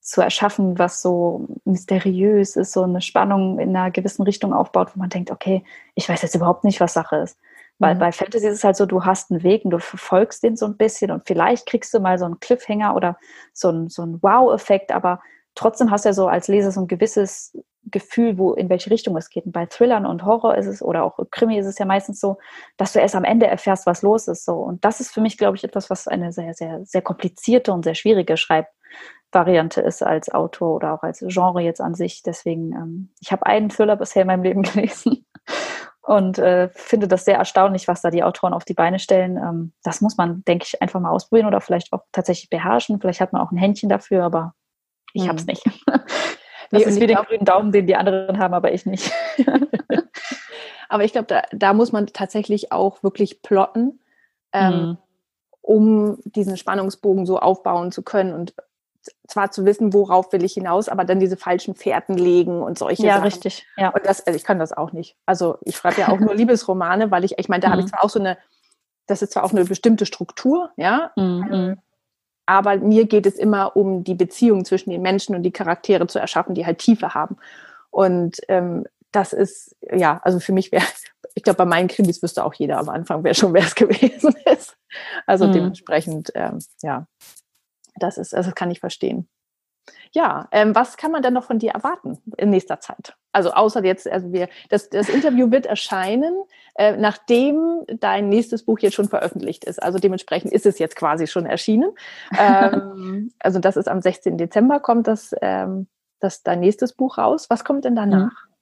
zu 0.00 0.22
erschaffen, 0.22 0.78
was 0.78 1.02
so 1.02 1.46
mysteriös 1.64 2.56
ist, 2.56 2.72
so 2.72 2.82
eine 2.82 3.02
Spannung 3.02 3.58
in 3.58 3.76
einer 3.76 3.90
gewissen 3.90 4.22
Richtung 4.22 4.54
aufbaut, 4.54 4.92
wo 4.94 4.98
man 4.98 5.10
denkt, 5.10 5.30
okay, 5.30 5.62
ich 5.94 6.08
weiß 6.08 6.22
jetzt 6.22 6.34
überhaupt 6.34 6.64
nicht, 6.64 6.80
was 6.80 6.94
Sache 6.94 7.16
ist. 7.16 7.38
Weil 7.82 7.96
mhm. 7.96 7.98
bei 7.98 8.12
Fantasy 8.12 8.46
ist 8.46 8.54
es 8.54 8.64
halt 8.64 8.76
so, 8.76 8.86
du 8.86 9.04
hast 9.04 9.32
einen 9.32 9.42
Weg 9.42 9.64
und 9.64 9.72
du 9.72 9.80
verfolgst 9.80 10.44
den 10.44 10.56
so 10.56 10.66
ein 10.66 10.76
bisschen 10.76 11.10
und 11.10 11.26
vielleicht 11.26 11.66
kriegst 11.66 11.92
du 11.92 11.98
mal 11.98 12.16
so 12.16 12.24
einen 12.24 12.38
Cliffhanger 12.38 12.94
oder 12.94 13.18
so 13.52 13.68
einen, 13.68 13.88
so 13.88 14.02
einen 14.02 14.22
Wow-Effekt, 14.22 14.92
aber 14.92 15.20
trotzdem 15.56 15.90
hast 15.90 16.04
du 16.04 16.10
ja 16.10 16.12
so 16.12 16.28
als 16.28 16.46
Leser 16.46 16.70
so 16.70 16.80
ein 16.80 16.86
gewisses 16.86 17.58
Gefühl, 17.90 18.38
wo 18.38 18.52
in 18.52 18.68
welche 18.68 18.90
Richtung 18.92 19.16
es 19.16 19.30
geht. 19.30 19.46
Und 19.46 19.52
bei 19.52 19.66
Thrillern 19.66 20.06
und 20.06 20.24
Horror 20.24 20.56
ist 20.56 20.66
es 20.66 20.80
oder 20.80 21.02
auch 21.02 21.18
Krimi 21.32 21.58
ist 21.58 21.66
es 21.66 21.76
ja 21.76 21.84
meistens 21.84 22.20
so, 22.20 22.38
dass 22.76 22.92
du 22.92 23.00
erst 23.00 23.16
am 23.16 23.24
Ende 23.24 23.48
erfährst, 23.48 23.84
was 23.84 24.02
los 24.02 24.28
ist. 24.28 24.44
So 24.44 24.54
und 24.54 24.84
das 24.84 25.00
ist 25.00 25.12
für 25.12 25.20
mich, 25.20 25.36
glaube 25.36 25.56
ich, 25.56 25.64
etwas, 25.64 25.90
was 25.90 26.06
eine 26.06 26.32
sehr, 26.32 26.54
sehr, 26.54 26.84
sehr 26.84 27.02
komplizierte 27.02 27.72
und 27.72 27.82
sehr 27.82 27.96
schwierige 27.96 28.36
Schreib 28.36 28.68
Variante 29.32 29.80
ist 29.80 30.02
als 30.02 30.32
Autor 30.32 30.76
oder 30.76 30.92
auch 30.94 31.02
als 31.02 31.24
Genre 31.26 31.62
jetzt 31.62 31.80
an 31.80 31.94
sich. 31.94 32.22
Deswegen, 32.22 32.72
ähm, 32.72 33.08
ich 33.20 33.32
habe 33.32 33.46
einen 33.46 33.70
Thriller 33.70 33.96
bisher 33.96 34.22
in 34.22 34.28
meinem 34.28 34.42
Leben 34.44 34.62
gelesen 34.62 35.24
und 36.02 36.38
äh, 36.38 36.68
finde 36.74 37.06
das 37.06 37.24
sehr 37.24 37.38
erstaunlich, 37.38 37.86
was 37.86 38.02
da 38.02 38.10
die 38.10 38.24
Autoren 38.24 38.54
auf 38.54 38.64
die 38.64 38.74
Beine 38.74 38.98
stellen. 38.98 39.36
Ähm, 39.36 39.72
das 39.84 40.00
muss 40.00 40.16
man, 40.16 40.44
denke 40.44 40.64
ich, 40.66 40.82
einfach 40.82 41.00
mal 41.00 41.10
ausprobieren 41.10 41.46
oder 41.46 41.60
vielleicht 41.60 41.92
auch 41.92 42.02
tatsächlich 42.10 42.50
beherrschen. 42.50 43.00
Vielleicht 43.00 43.20
hat 43.20 43.32
man 43.32 43.40
auch 43.40 43.52
ein 43.52 43.56
Händchen 43.56 43.88
dafür, 43.88 44.24
aber 44.24 44.54
ich 45.12 45.22
hm. 45.22 45.28
habe 45.28 45.38
es 45.38 45.46
nicht. 45.46 45.64
Das 46.70 46.86
nee, 46.86 46.88
ist 46.88 47.00
wie 47.02 47.06
den 47.06 47.18
grünen 47.18 47.44
Daumen, 47.44 47.70
den 47.70 47.86
die 47.86 47.96
anderen 47.96 48.38
haben, 48.38 48.54
aber 48.54 48.72
ich 48.72 48.86
nicht. 48.86 49.12
aber 50.88 51.04
ich 51.04 51.12
glaube, 51.12 51.26
da, 51.26 51.42
da, 51.52 51.74
muss 51.74 51.92
man 51.92 52.06
tatsächlich 52.06 52.72
auch 52.72 53.02
wirklich 53.02 53.42
plotten, 53.42 54.00
ähm, 54.54 54.72
mhm. 54.72 54.98
um 55.60 56.18
diesen 56.24 56.56
Spannungsbogen 56.56 57.26
so 57.26 57.38
aufbauen 57.38 57.92
zu 57.92 58.02
können 58.02 58.32
und 58.32 58.54
zwar 59.26 59.50
zu 59.50 59.64
wissen, 59.64 59.92
worauf 59.92 60.32
will 60.32 60.44
ich 60.44 60.54
hinaus, 60.54 60.88
aber 60.88 61.04
dann 61.04 61.20
diese 61.20 61.36
falschen 61.36 61.74
Fährten 61.74 62.16
legen 62.16 62.62
und 62.62 62.78
solche 62.78 63.04
ja, 63.04 63.14
Sachen. 63.14 63.24
Richtig. 63.24 63.66
Ja, 63.76 63.90
Und 63.90 64.06
das, 64.06 64.26
also 64.26 64.36
ich 64.36 64.44
kann 64.44 64.58
das 64.58 64.72
auch 64.72 64.92
nicht. 64.92 65.16
Also 65.26 65.58
ich 65.62 65.76
schreibe 65.76 66.00
ja 66.00 66.08
auch 66.08 66.20
nur 66.20 66.34
Liebesromane, 66.36 67.10
weil 67.10 67.24
ich, 67.24 67.38
ich 67.38 67.48
meine, 67.48 67.60
da 67.60 67.68
mhm. 67.68 67.72
habe 67.72 67.82
ich 67.82 67.88
zwar 67.88 68.04
auch 68.04 68.10
so 68.10 68.20
eine, 68.20 68.38
das 69.06 69.22
ist 69.22 69.32
zwar 69.32 69.44
auch 69.44 69.52
eine 69.52 69.64
bestimmte 69.64 70.06
Struktur, 70.06 70.70
ja, 70.76 71.10
mhm. 71.16 71.48
Ähm, 71.52 71.78
aber 72.46 72.76
mir 72.76 73.06
geht 73.06 73.26
es 73.26 73.36
immer 73.36 73.76
um 73.76 74.04
die 74.04 74.14
Beziehung 74.14 74.64
zwischen 74.64 74.90
den 74.90 75.02
Menschen 75.02 75.34
und 75.34 75.42
die 75.42 75.52
Charaktere 75.52 76.06
zu 76.06 76.18
erschaffen, 76.18 76.54
die 76.54 76.66
halt 76.66 76.78
Tiefe 76.78 77.14
haben. 77.14 77.36
Und 77.90 78.38
ähm, 78.48 78.84
das 79.12 79.32
ist, 79.32 79.76
ja, 79.90 80.20
also 80.24 80.40
für 80.40 80.52
mich 80.52 80.72
wäre, 80.72 80.84
ich 81.34 81.42
glaube, 81.42 81.58
bei 81.58 81.64
meinen 81.64 81.88
Krimis 81.88 82.22
wüsste 82.22 82.44
auch 82.44 82.54
jeder 82.54 82.78
am 82.78 82.88
Anfang, 82.88 83.22
wer 83.24 83.34
schon 83.34 83.54
wer 83.54 83.62
es 83.62 83.74
gewesen 83.76 84.34
ist. 84.44 84.76
Also 85.26 85.46
mhm. 85.46 85.52
dementsprechend, 85.52 86.32
ähm, 86.34 86.58
ja, 86.82 87.06
das 88.02 88.18
ist, 88.18 88.34
also 88.34 88.50
das 88.50 88.54
kann 88.54 88.70
ich 88.70 88.80
verstehen. 88.80 89.28
Ja, 90.12 90.46
ähm, 90.52 90.74
was 90.74 90.96
kann 90.96 91.10
man 91.10 91.22
denn 91.22 91.32
noch 91.32 91.44
von 91.44 91.58
dir 91.58 91.72
erwarten 91.72 92.18
in 92.36 92.50
nächster 92.50 92.80
Zeit? 92.80 93.16
Also 93.32 93.52
außer 93.52 93.82
jetzt, 93.82 94.06
also 94.06 94.30
wir, 94.32 94.48
das, 94.68 94.90
das 94.90 95.08
Interview 95.08 95.50
wird 95.50 95.64
erscheinen, 95.64 96.34
äh, 96.74 96.96
nachdem 96.96 97.84
dein 97.86 98.28
nächstes 98.28 98.64
Buch 98.64 98.78
jetzt 98.80 98.94
schon 98.94 99.08
veröffentlicht 99.08 99.64
ist. 99.64 99.82
Also 99.82 99.98
dementsprechend 99.98 100.52
ist 100.52 100.66
es 100.66 100.78
jetzt 100.78 100.96
quasi 100.96 101.26
schon 101.26 101.46
erschienen. 101.46 101.92
ähm, 102.38 103.32
also 103.40 103.58
das 103.58 103.76
ist 103.76 103.88
am 103.88 104.02
16. 104.02 104.36
Dezember 104.36 104.80
kommt 104.80 105.06
das, 105.06 105.34
ähm, 105.40 105.86
das 106.20 106.42
dein 106.42 106.60
nächstes 106.60 106.92
Buch 106.92 107.16
raus. 107.16 107.48
Was 107.48 107.64
kommt 107.64 107.86
denn 107.86 107.96
danach? 107.96 108.30
Mhm. 108.30 108.52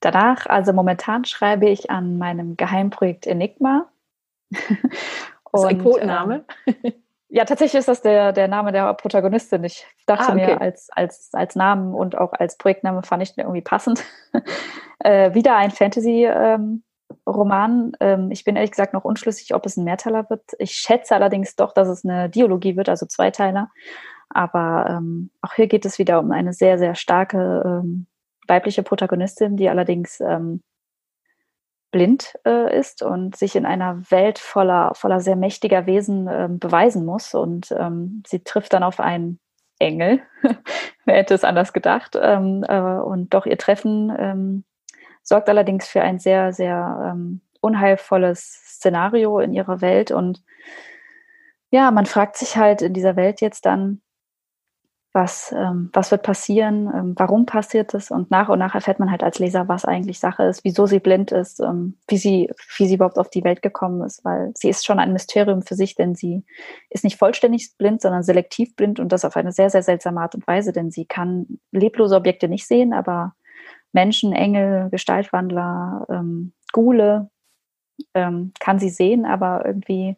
Danach, 0.00 0.46
also 0.46 0.72
momentan 0.72 1.24
schreibe 1.24 1.68
ich 1.68 1.90
an 1.90 2.18
meinem 2.18 2.56
Geheimprojekt 2.56 3.26
Enigma. 3.26 3.88
das 4.50 4.60
ist 5.52 5.64
ein 5.64 5.82
Codename. 5.82 6.44
Ähm, 6.66 6.92
ja, 7.34 7.44
tatsächlich 7.44 7.80
ist 7.80 7.88
das 7.88 8.00
der, 8.00 8.32
der 8.32 8.46
Name 8.46 8.70
der 8.70 8.94
Protagonistin. 8.94 9.64
Ich 9.64 9.84
dachte 10.06 10.28
ah, 10.28 10.34
okay. 10.34 10.46
mir, 10.46 10.60
als, 10.60 10.88
als, 10.92 11.30
als 11.32 11.56
Namen 11.56 11.92
und 11.92 12.16
auch 12.16 12.32
als 12.32 12.56
Projektname 12.56 13.02
fand 13.02 13.24
ich 13.24 13.34
den 13.34 13.42
irgendwie 13.42 13.60
passend. 13.60 14.04
äh, 15.00 15.34
wieder 15.34 15.56
ein 15.56 15.72
Fantasy-Roman. 15.72 17.92
Ähm, 17.98 18.20
ähm, 18.20 18.30
ich 18.30 18.44
bin 18.44 18.54
ehrlich 18.54 18.70
gesagt 18.70 18.94
noch 18.94 19.04
unschlüssig, 19.04 19.52
ob 19.52 19.66
es 19.66 19.76
ein 19.76 19.82
Mehrteiler 19.82 20.30
wird. 20.30 20.44
Ich 20.60 20.74
schätze 20.74 21.16
allerdings 21.16 21.56
doch, 21.56 21.72
dass 21.72 21.88
es 21.88 22.04
eine 22.04 22.30
Dialogie 22.30 22.76
wird, 22.76 22.88
also 22.88 23.04
Zweiteiler. 23.04 23.68
Aber 24.28 24.86
ähm, 24.88 25.32
auch 25.42 25.54
hier 25.54 25.66
geht 25.66 25.86
es 25.86 25.98
wieder 25.98 26.20
um 26.20 26.30
eine 26.30 26.52
sehr, 26.52 26.78
sehr 26.78 26.94
starke 26.94 27.64
ähm, 27.66 28.06
weibliche 28.46 28.84
Protagonistin, 28.84 29.56
die 29.56 29.68
allerdings 29.68 30.20
ähm, 30.20 30.62
blind 31.94 32.34
äh, 32.44 32.76
ist 32.76 33.02
und 33.04 33.36
sich 33.36 33.54
in 33.54 33.64
einer 33.64 34.10
Welt 34.10 34.40
voller, 34.40 34.90
voller 34.96 35.20
sehr 35.20 35.36
mächtiger 35.36 35.86
Wesen 35.86 36.26
äh, 36.26 36.48
beweisen 36.50 37.04
muss. 37.04 37.34
Und 37.34 37.72
ähm, 37.78 38.24
sie 38.26 38.42
trifft 38.42 38.72
dann 38.72 38.82
auf 38.82 38.98
einen 38.98 39.38
Engel. 39.78 40.20
Wer 41.04 41.14
hätte 41.14 41.34
es 41.34 41.44
anders 41.44 41.72
gedacht? 41.72 42.18
Ähm, 42.20 42.64
äh, 42.68 42.80
und 42.80 43.32
doch 43.32 43.46
ihr 43.46 43.56
Treffen 43.56 44.12
ähm, 44.18 44.64
sorgt 45.22 45.48
allerdings 45.48 45.86
für 45.86 46.02
ein 46.02 46.18
sehr, 46.18 46.52
sehr 46.52 47.12
ähm, 47.12 47.42
unheilvolles 47.60 48.40
Szenario 48.66 49.38
in 49.38 49.52
ihrer 49.52 49.80
Welt. 49.80 50.10
Und 50.10 50.42
ja, 51.70 51.92
man 51.92 52.06
fragt 52.06 52.36
sich 52.36 52.56
halt 52.56 52.82
in 52.82 52.92
dieser 52.92 53.14
Welt 53.14 53.40
jetzt 53.40 53.66
dann, 53.66 54.00
was, 55.14 55.54
ähm, 55.56 55.90
was 55.92 56.10
wird 56.10 56.24
passieren, 56.24 56.90
ähm, 56.92 57.14
warum 57.16 57.46
passiert 57.46 57.94
es 57.94 58.10
und 58.10 58.32
nach 58.32 58.48
und 58.48 58.58
nach 58.58 58.74
erfährt 58.74 58.98
man 58.98 59.12
halt 59.12 59.22
als 59.22 59.38
Leser, 59.38 59.68
was 59.68 59.84
eigentlich 59.84 60.18
Sache 60.18 60.42
ist, 60.42 60.64
wieso 60.64 60.86
sie 60.86 60.98
blind 60.98 61.30
ist, 61.30 61.60
ähm, 61.60 61.96
wie, 62.08 62.16
sie, 62.16 62.50
wie 62.76 62.86
sie 62.86 62.96
überhaupt 62.96 63.18
auf 63.18 63.30
die 63.30 63.44
Welt 63.44 63.62
gekommen 63.62 64.02
ist, 64.02 64.24
weil 64.24 64.50
sie 64.56 64.68
ist 64.68 64.84
schon 64.84 64.98
ein 64.98 65.12
Mysterium 65.12 65.62
für 65.62 65.76
sich, 65.76 65.94
denn 65.94 66.16
sie 66.16 66.44
ist 66.90 67.04
nicht 67.04 67.16
vollständig 67.16 67.76
blind, 67.78 68.02
sondern 68.02 68.24
selektiv 68.24 68.74
blind 68.74 68.98
und 68.98 69.12
das 69.12 69.24
auf 69.24 69.36
eine 69.36 69.52
sehr, 69.52 69.70
sehr 69.70 69.84
seltsame 69.84 70.20
Art 70.20 70.34
und 70.34 70.46
Weise, 70.48 70.72
denn 70.72 70.90
sie 70.90 71.06
kann 71.06 71.60
leblose 71.70 72.16
Objekte 72.16 72.48
nicht 72.48 72.66
sehen, 72.66 72.92
aber 72.92 73.34
Menschen, 73.92 74.32
Engel, 74.32 74.90
Gestaltwandler, 74.90 76.06
ähm, 76.10 76.54
Gule 76.72 77.30
ähm, 78.14 78.52
kann 78.58 78.80
sie 78.80 78.90
sehen, 78.90 79.26
aber 79.26 79.64
irgendwie 79.64 80.16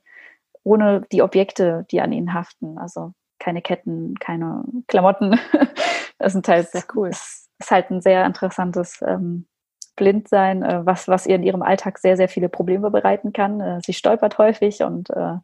ohne 0.62 1.02
die 1.12 1.20
Objekte, 1.20 1.84
die 1.90 2.00
an 2.00 2.12
ihnen 2.12 2.32
haften. 2.32 2.78
Also 2.78 3.12
keine 3.46 3.62
Ketten, 3.62 4.16
keine 4.18 4.64
Klamotten. 4.88 5.38
das 6.18 6.32
sind 6.32 6.48
halt 6.48 6.68
sehr 6.68 6.82
cool. 6.96 7.10
Das 7.10 7.48
ist 7.60 7.70
halt 7.70 7.90
ein 7.92 8.00
sehr 8.00 8.26
interessantes 8.26 9.00
ähm, 9.06 9.46
Blindsein, 9.94 10.64
äh, 10.64 10.84
was, 10.84 11.06
was 11.06 11.26
ihr 11.26 11.36
in 11.36 11.44
ihrem 11.44 11.62
Alltag 11.62 11.98
sehr, 11.98 12.16
sehr 12.16 12.28
viele 12.28 12.48
Probleme 12.48 12.90
bereiten 12.90 13.32
kann. 13.32 13.60
Äh, 13.60 13.80
sie 13.86 13.92
stolpert 13.92 14.38
häufig 14.38 14.82
und 14.82 15.10
äh, 15.10 15.36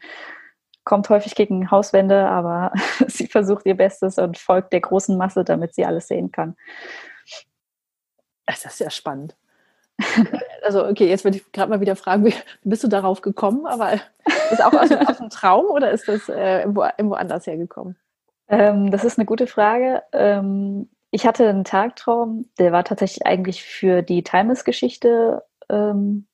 kommt 0.82 1.10
häufig 1.10 1.36
gegen 1.36 1.70
Hauswände, 1.70 2.26
aber 2.26 2.72
sie 3.06 3.28
versucht 3.28 3.66
ihr 3.66 3.76
Bestes 3.76 4.18
und 4.18 4.36
folgt 4.36 4.72
der 4.72 4.80
großen 4.80 5.16
Masse, 5.16 5.44
damit 5.44 5.76
sie 5.76 5.86
alles 5.86 6.08
sehen 6.08 6.32
kann. 6.32 6.56
Das 8.46 8.64
ist 8.64 8.80
ja 8.80 8.90
spannend. 8.90 9.36
also, 10.64 10.86
okay, 10.86 11.08
jetzt 11.08 11.24
würde 11.24 11.38
ich 11.38 11.52
gerade 11.52 11.70
mal 11.70 11.80
wieder 11.80 11.96
fragen, 11.96 12.24
wie 12.24 12.34
bist 12.64 12.84
du 12.84 12.88
darauf 12.88 13.20
gekommen? 13.20 13.66
Aber 13.66 13.92
ist 14.50 14.64
auch 14.64 14.72
aus, 14.72 14.90
aus 14.92 15.20
einem 15.20 15.30
Traum 15.30 15.66
oder 15.66 15.90
ist 15.90 16.08
das 16.08 16.28
äh, 16.28 16.60
irgendwo, 16.60 16.82
irgendwo 16.82 17.14
anders 17.14 17.46
hergekommen? 17.46 17.96
Ähm, 18.48 18.90
das 18.90 19.04
ist 19.04 19.18
eine 19.18 19.26
gute 19.26 19.46
Frage. 19.46 20.02
Ähm, 20.12 20.88
ich 21.10 21.26
hatte 21.26 21.48
einen 21.48 21.64
Tagtraum, 21.64 22.46
der 22.58 22.72
war 22.72 22.84
tatsächlich 22.84 23.26
eigentlich 23.26 23.62
für 23.62 24.02
die 24.02 24.22
Timeless-Geschichte 24.22 25.42
ähm, 25.68 26.26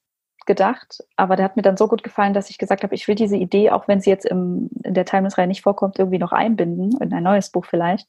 gedacht, 0.47 1.05
aber 1.17 1.37
der 1.37 1.45
hat 1.45 1.57
mir 1.57 1.63
dann 1.63 1.77
so 1.77 1.89
gut 1.89 2.03
gefallen, 2.03 2.33
dass 2.33 2.49
ich 2.49 2.59
gesagt 2.59 2.83
habe, 2.83 2.95
ich 2.95 3.07
will 3.07 3.15
diese 3.15 3.37
Idee, 3.37 3.71
auch 3.71 3.87
wenn 3.87 4.01
sie 4.01 4.11
jetzt 4.11 4.25
im, 4.25 4.71
in 4.83 4.95
der 4.95 5.05
Timeless-Reihe 5.05 5.47
nicht 5.47 5.63
vorkommt, 5.63 5.99
irgendwie 5.99 6.19
noch 6.19 6.33
einbinden, 6.33 6.97
in 7.01 7.13
ein 7.13 7.23
neues 7.23 7.51
Buch 7.51 7.67
vielleicht. 7.67 8.09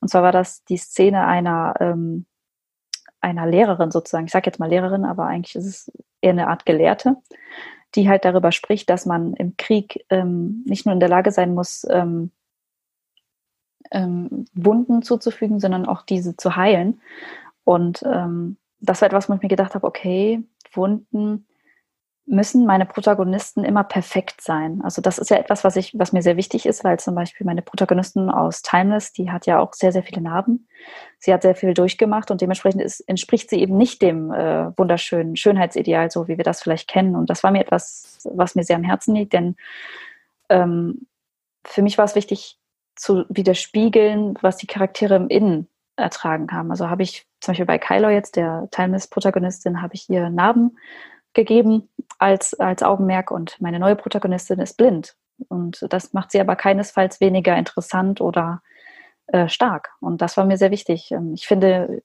Und 0.00 0.08
zwar 0.08 0.22
war 0.22 0.32
das 0.32 0.64
die 0.64 0.76
Szene 0.76 1.26
einer 1.26 1.74
ähm, 1.80 2.26
einer 3.20 3.46
Lehrerin 3.46 3.90
sozusagen, 3.90 4.26
ich 4.26 4.32
sage 4.32 4.46
jetzt 4.46 4.58
mal 4.58 4.68
Lehrerin, 4.68 5.04
aber 5.04 5.26
eigentlich 5.26 5.56
ist 5.56 5.66
es 5.66 5.92
eher 6.20 6.32
eine 6.32 6.48
Art 6.48 6.66
Gelehrte, 6.66 7.16
die 7.94 8.08
halt 8.08 8.24
darüber 8.24 8.52
spricht, 8.52 8.90
dass 8.90 9.06
man 9.06 9.34
im 9.34 9.56
Krieg 9.56 10.04
ähm, 10.10 10.62
nicht 10.66 10.86
nur 10.86 10.92
in 10.92 11.00
der 11.00 11.08
Lage 11.08 11.32
sein 11.32 11.54
muss, 11.54 11.86
ähm, 11.90 12.30
ähm, 13.90 14.44
Wunden 14.52 15.02
zuzufügen, 15.02 15.60
sondern 15.60 15.86
auch 15.86 16.02
diese 16.02 16.36
zu 16.36 16.56
heilen. 16.56 17.00
Und 17.64 18.02
ähm, 18.04 18.56
das 18.80 19.00
war 19.00 19.06
etwas, 19.06 19.28
wo 19.28 19.34
ich 19.34 19.42
mir 19.42 19.48
gedacht 19.48 19.74
habe, 19.74 19.86
okay, 19.86 20.44
Wunden 20.72 21.46
müssen 22.28 22.66
meine 22.66 22.84
Protagonisten 22.84 23.64
immer 23.64 23.84
perfekt 23.84 24.40
sein. 24.40 24.80
Also 24.84 25.00
das 25.00 25.18
ist 25.18 25.30
ja 25.30 25.38
etwas, 25.38 25.64
was 25.64 25.76
ich, 25.76 25.98
was 25.98 26.12
mir 26.12 26.22
sehr 26.22 26.36
wichtig 26.36 26.66
ist, 26.66 26.84
weil 26.84 26.98
zum 26.98 27.14
Beispiel 27.14 27.46
meine 27.46 27.62
Protagonistin 27.62 28.28
aus 28.28 28.62
Timeless, 28.62 29.12
die 29.12 29.30
hat 29.30 29.46
ja 29.46 29.58
auch 29.58 29.72
sehr, 29.72 29.92
sehr 29.92 30.02
viele 30.02 30.20
Narben. 30.20 30.68
Sie 31.18 31.32
hat 31.32 31.42
sehr 31.42 31.54
viel 31.54 31.74
durchgemacht 31.74 32.30
und 32.30 32.40
dementsprechend 32.40 32.82
ist, 32.82 33.00
entspricht 33.00 33.50
sie 33.50 33.60
eben 33.60 33.76
nicht 33.76 34.02
dem 34.02 34.30
äh, 34.32 34.76
wunderschönen 34.76 35.36
Schönheitsideal, 35.36 36.10
so 36.10 36.28
wie 36.28 36.36
wir 36.36 36.44
das 36.44 36.62
vielleicht 36.62 36.88
kennen. 36.88 37.16
Und 37.16 37.30
das 37.30 37.42
war 37.42 37.50
mir 37.50 37.60
etwas, 37.60 38.18
was 38.30 38.54
mir 38.54 38.64
sehr 38.64 38.76
am 38.76 38.84
Herzen 38.84 39.14
liegt, 39.14 39.32
denn 39.32 39.56
ähm, 40.50 41.06
für 41.64 41.82
mich 41.82 41.98
war 41.98 42.04
es 42.04 42.14
wichtig 42.14 42.58
zu 42.94 43.24
widerspiegeln, 43.28 44.36
was 44.42 44.56
die 44.56 44.66
Charaktere 44.66 45.16
im 45.16 45.28
Innen 45.28 45.68
ertragen 45.96 46.52
haben. 46.52 46.70
Also 46.70 46.90
habe 46.90 47.02
ich 47.02 47.26
zum 47.40 47.52
Beispiel 47.52 47.66
bei 47.66 47.78
Kylo 47.78 48.08
jetzt, 48.10 48.36
der 48.36 48.68
Timeless-Protagonistin, 48.70 49.82
habe 49.82 49.94
ich 49.94 50.02
hier 50.02 50.30
Narben 50.30 50.76
gegeben 51.38 51.88
als, 52.18 52.58
als 52.58 52.82
Augenmerk 52.82 53.30
und 53.30 53.60
meine 53.60 53.78
neue 53.78 53.94
Protagonistin 53.94 54.58
ist 54.58 54.76
blind. 54.76 55.14
Und 55.46 55.86
das 55.90 56.12
macht 56.12 56.32
sie 56.32 56.40
aber 56.40 56.56
keinesfalls 56.56 57.20
weniger 57.20 57.56
interessant 57.56 58.20
oder 58.20 58.60
äh, 59.28 59.48
stark. 59.48 59.90
Und 60.00 60.20
das 60.20 60.36
war 60.36 60.44
mir 60.44 60.58
sehr 60.58 60.72
wichtig. 60.72 61.12
Ähm, 61.12 61.34
ich 61.34 61.46
finde, 61.46 62.02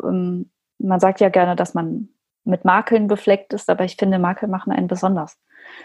ähm, 0.00 0.50
man 0.78 1.00
sagt 1.00 1.20
ja 1.20 1.30
gerne, 1.30 1.56
dass 1.56 1.74
man 1.74 2.10
mit 2.44 2.64
Makeln 2.64 3.08
befleckt 3.08 3.52
ist, 3.52 3.68
aber 3.68 3.84
ich 3.84 3.96
finde, 3.96 4.20
Makel 4.20 4.48
machen 4.48 4.72
einen 4.72 4.86
besonders. 4.86 5.36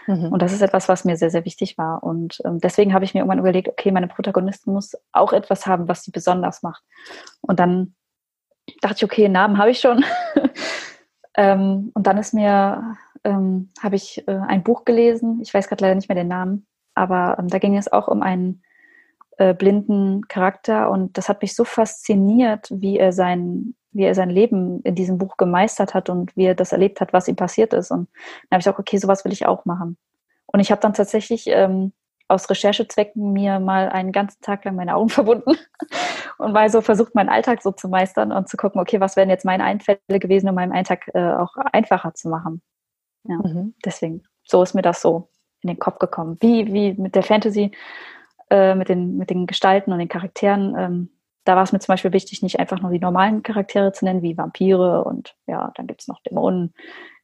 Mhm. 0.06 0.26
Und 0.26 0.40
das 0.40 0.52
ist 0.52 0.62
etwas, 0.62 0.88
was 0.88 1.04
mir 1.04 1.16
sehr, 1.16 1.30
sehr 1.30 1.44
wichtig 1.44 1.76
war. 1.76 2.04
Und 2.04 2.40
ähm, 2.44 2.60
deswegen 2.60 2.94
habe 2.94 3.04
ich 3.04 3.14
mir 3.14 3.20
irgendwann 3.20 3.40
überlegt, 3.40 3.66
okay, 3.66 3.90
meine 3.90 4.06
Protagonistin 4.06 4.72
muss 4.72 4.92
auch 5.10 5.32
etwas 5.32 5.66
haben, 5.66 5.88
was 5.88 6.04
sie 6.04 6.12
besonders 6.12 6.62
macht. 6.62 6.84
Und 7.40 7.58
dann 7.58 7.96
dachte 8.80 8.98
ich, 8.98 9.04
okay, 9.04 9.28
Namen 9.28 9.58
habe 9.58 9.72
ich 9.72 9.80
schon. 9.80 10.04
Ähm, 11.36 11.90
und 11.94 12.06
dann 12.06 12.18
ist 12.18 12.34
mir, 12.34 12.96
ähm, 13.24 13.70
habe 13.82 13.96
ich 13.96 14.26
äh, 14.28 14.32
ein 14.32 14.62
Buch 14.62 14.84
gelesen, 14.84 15.40
ich 15.42 15.52
weiß 15.52 15.68
gerade 15.68 15.84
leider 15.84 15.94
nicht 15.94 16.08
mehr 16.08 16.16
den 16.16 16.28
Namen, 16.28 16.66
aber 16.94 17.36
ähm, 17.38 17.48
da 17.48 17.58
ging 17.58 17.76
es 17.76 17.90
auch 17.90 18.08
um 18.08 18.22
einen 18.22 18.62
äh, 19.38 19.54
blinden 19.54 20.28
Charakter 20.28 20.90
und 20.90 21.16
das 21.16 21.28
hat 21.28 21.42
mich 21.42 21.54
so 21.54 21.64
fasziniert, 21.64 22.68
wie 22.70 22.98
er 22.98 23.12
sein 23.12 23.74
wie 23.92 24.04
er 24.04 24.14
sein 24.14 24.30
Leben 24.30 24.80
in 24.82 24.94
diesem 24.94 25.18
Buch 25.18 25.36
gemeistert 25.36 25.94
hat 25.94 26.08
und 26.08 26.34
wie 26.36 26.44
er 26.44 26.54
das 26.54 26.72
erlebt 26.72 27.00
hat, 27.00 27.12
was 27.12 27.28
ihm 27.28 27.36
passiert 27.36 27.74
ist. 27.74 27.90
Und 27.90 28.08
dann 28.48 28.56
habe 28.56 28.60
ich 28.60 28.64
gesagt, 28.64 28.78
okay, 28.78 28.96
sowas 28.96 29.24
will 29.24 29.32
ich 29.32 29.46
auch 29.46 29.64
machen. 29.64 29.98
Und 30.46 30.60
ich 30.60 30.70
habe 30.70 30.80
dann 30.80 30.94
tatsächlich 30.94 31.44
ähm, 31.48 31.92
aus 32.32 32.48
Recherchezwecken 32.48 33.32
mir 33.32 33.60
mal 33.60 33.88
einen 33.88 34.10
ganzen 34.10 34.40
Tag 34.40 34.64
lang 34.64 34.76
meine 34.76 34.96
Augen 34.96 35.08
verbunden 35.10 35.56
und 36.38 36.52
mal 36.52 36.68
so 36.70 36.80
versucht, 36.80 37.14
meinen 37.14 37.28
Alltag 37.28 37.62
so 37.62 37.70
zu 37.70 37.88
meistern 37.88 38.32
und 38.32 38.48
zu 38.48 38.56
gucken, 38.56 38.80
okay, 38.80 39.00
was 39.00 39.16
wären 39.16 39.30
jetzt 39.30 39.44
meine 39.44 39.64
Einfälle 39.64 39.98
gewesen, 40.08 40.48
um 40.48 40.54
meinen 40.54 40.72
Alltag 40.72 41.10
äh, 41.14 41.32
auch 41.32 41.56
einfacher 41.72 42.14
zu 42.14 42.28
machen. 42.28 42.62
Ja, 43.24 43.36
mhm. 43.36 43.74
deswegen, 43.84 44.22
so 44.44 44.62
ist 44.62 44.74
mir 44.74 44.82
das 44.82 45.00
so 45.00 45.28
in 45.60 45.68
den 45.68 45.78
Kopf 45.78 45.98
gekommen. 45.98 46.38
Wie, 46.40 46.72
wie 46.72 46.94
mit 46.94 47.14
der 47.14 47.22
Fantasy, 47.22 47.70
äh, 48.50 48.74
mit, 48.74 48.88
den, 48.88 49.16
mit 49.16 49.30
den 49.30 49.46
Gestalten 49.46 49.92
und 49.92 49.98
den 49.98 50.08
Charakteren, 50.08 50.74
ähm, 50.76 51.08
da 51.44 51.56
war 51.56 51.62
es 51.62 51.72
mir 51.72 51.80
zum 51.80 51.92
Beispiel 51.92 52.12
wichtig, 52.12 52.42
nicht 52.42 52.58
einfach 52.58 52.80
nur 52.80 52.90
die 52.90 53.00
normalen 53.00 53.42
Charaktere 53.42 53.92
zu 53.92 54.04
nennen, 54.04 54.22
wie 54.22 54.36
Vampire 54.36 55.04
und 55.04 55.36
ja, 55.46 55.72
dann 55.74 55.86
gibt 55.86 56.02
es 56.02 56.08
noch 56.08 56.20
Dämonen. 56.22 56.72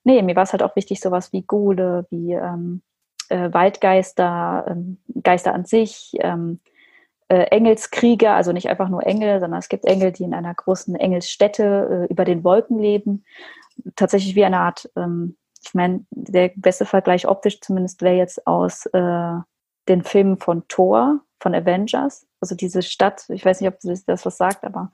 Nee, 0.05 0.23
mir 0.23 0.37
war 0.37 0.43
es 0.43 0.53
halt 0.53 0.63
auch 0.63 0.75
wichtig, 0.77 1.01
sowas 1.01 1.33
wie 1.33 1.43
Gule, 1.43 2.07
wie 2.11 2.33
ähm, 2.33 2.83
äh, 3.31 3.53
Waldgeister, 3.53 4.67
ähm, 4.69 4.99
Geister 5.23 5.55
an 5.55 5.65
sich, 5.65 6.13
ähm, 6.21 6.61
äh, 7.29 7.45
Engelskrieger, 7.51 8.35
also 8.35 8.53
nicht 8.53 8.69
einfach 8.69 8.89
nur 8.89 9.07
Engel, 9.07 9.41
sondern 9.41 9.59
es 9.59 9.69
gibt 9.69 9.85
Engel, 9.85 10.13
die 10.13 10.25
in 10.25 10.35
einer 10.35 10.55
großen 10.55 10.95
Engelsstätte 10.97 12.07
äh, 12.09 12.13
über 12.13 12.25
den 12.25 12.43
Wolken 12.43 12.79
leben. 12.79 13.25
Tatsächlich 13.97 14.35
wie 14.35 14.45
eine 14.45 14.61
Art, 14.61 14.91
ähm, 14.97 15.37
ich 15.63 15.75
meine, 15.75 16.05
der 16.11 16.53
beste 16.57 16.87
Vergleich 16.87 17.29
optisch 17.29 17.61
zumindest 17.61 18.01
wäre 18.03 18.17
jetzt 18.17 18.47
aus 18.47 18.87
äh, 18.87 19.35
den 19.89 20.03
Filmen 20.05 20.39
von 20.39 20.67
Thor, 20.69 21.21
von 21.41 21.55
Avengers. 21.55 22.27
Also 22.41 22.55
diese 22.55 22.83
Stadt, 22.83 23.29
ich 23.29 23.45
weiß 23.45 23.61
nicht, 23.61 23.69
ob 23.69 23.79
das 23.81 24.25
was 24.27 24.37
sagt, 24.37 24.65
aber 24.65 24.93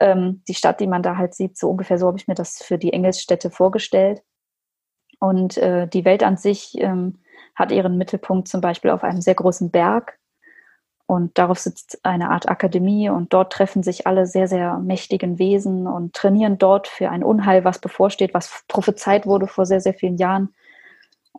ähm, 0.00 0.42
die 0.48 0.54
Stadt, 0.54 0.80
die 0.80 0.86
man 0.86 1.02
da 1.02 1.16
halt 1.16 1.34
sieht, 1.34 1.56
so 1.56 1.70
ungefähr 1.70 1.98
so 1.98 2.06
habe 2.06 2.18
ich 2.18 2.28
mir 2.28 2.34
das 2.34 2.62
für 2.62 2.78
die 2.78 2.92
Engelsstädte 2.92 3.50
vorgestellt. 3.50 4.22
Und 5.20 5.56
äh, 5.58 5.86
die 5.86 6.04
Welt 6.04 6.24
an 6.24 6.36
sich 6.36 6.76
ähm, 6.78 7.21
hat 7.54 7.72
ihren 7.72 7.98
Mittelpunkt 7.98 8.48
zum 8.48 8.60
Beispiel 8.60 8.90
auf 8.90 9.04
einem 9.04 9.20
sehr 9.20 9.34
großen 9.34 9.70
Berg. 9.70 10.18
Und 11.06 11.36
darauf 11.36 11.58
sitzt 11.58 12.00
eine 12.04 12.30
Art 12.30 12.48
Akademie 12.48 13.10
und 13.10 13.32
dort 13.34 13.52
treffen 13.52 13.82
sich 13.82 14.06
alle 14.06 14.26
sehr, 14.26 14.48
sehr 14.48 14.78
mächtigen 14.78 15.38
Wesen 15.38 15.86
und 15.86 16.14
trainieren 16.14 16.58
dort 16.58 16.88
für 16.88 17.10
ein 17.10 17.24
Unheil, 17.24 17.64
was 17.64 17.80
bevorsteht, 17.80 18.32
was 18.34 18.64
prophezeit 18.68 19.26
wurde 19.26 19.46
vor 19.46 19.66
sehr, 19.66 19.80
sehr 19.80 19.94
vielen 19.94 20.16
Jahren. 20.16 20.54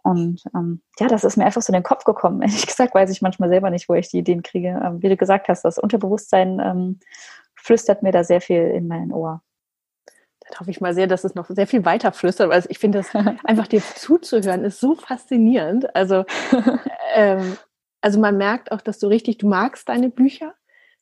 Und 0.03 0.43
ähm, 0.53 0.81
ja, 0.99 1.07
das 1.07 1.23
ist 1.23 1.37
mir 1.37 1.45
einfach 1.45 1.61
so 1.61 1.71
in 1.71 1.77
den 1.77 1.83
Kopf 1.83 2.03
gekommen. 2.03 2.41
Ehrlich 2.43 2.67
gesagt 2.67 2.93
weiß 2.93 3.09
ich 3.09 3.21
manchmal 3.21 3.49
selber 3.49 3.69
nicht, 3.69 3.87
wo 3.89 3.93
ich 3.93 4.09
die 4.09 4.19
Ideen 4.19 4.43
kriege. 4.43 4.79
Ähm, 4.83 5.01
wie 5.01 5.09
du 5.09 5.17
gesagt 5.17 5.47
hast, 5.47 5.63
das 5.63 5.77
Unterbewusstsein 5.77 6.59
ähm, 6.59 6.99
flüstert 7.55 8.03
mir 8.03 8.11
da 8.11 8.23
sehr 8.23 8.41
viel 8.41 8.61
in 8.61 8.87
mein 8.87 9.11
Ohr. 9.11 9.41
Hoffe 10.59 10.71
ich 10.71 10.81
mal 10.81 10.93
sehr, 10.93 11.07
dass 11.07 11.23
es 11.23 11.35
noch 11.35 11.49
sehr 11.49 11.67
viel 11.67 11.85
weiter 11.85 12.11
flüstert, 12.11 12.49
weil 12.49 12.63
ich 12.69 12.79
finde, 12.79 12.99
das 12.99 13.13
einfach 13.43 13.67
dir 13.67 13.81
zuzuhören 13.81 14.63
ist 14.63 14.79
so 14.79 14.95
faszinierend. 14.95 15.95
Also, 15.95 16.25
ähm, 17.15 17.57
also 18.01 18.19
man 18.19 18.37
merkt 18.37 18.71
auch, 18.71 18.81
dass 18.81 18.99
du 18.99 19.07
richtig, 19.07 19.37
du 19.37 19.47
magst 19.47 19.89
deine 19.89 20.09
Bücher, 20.09 20.53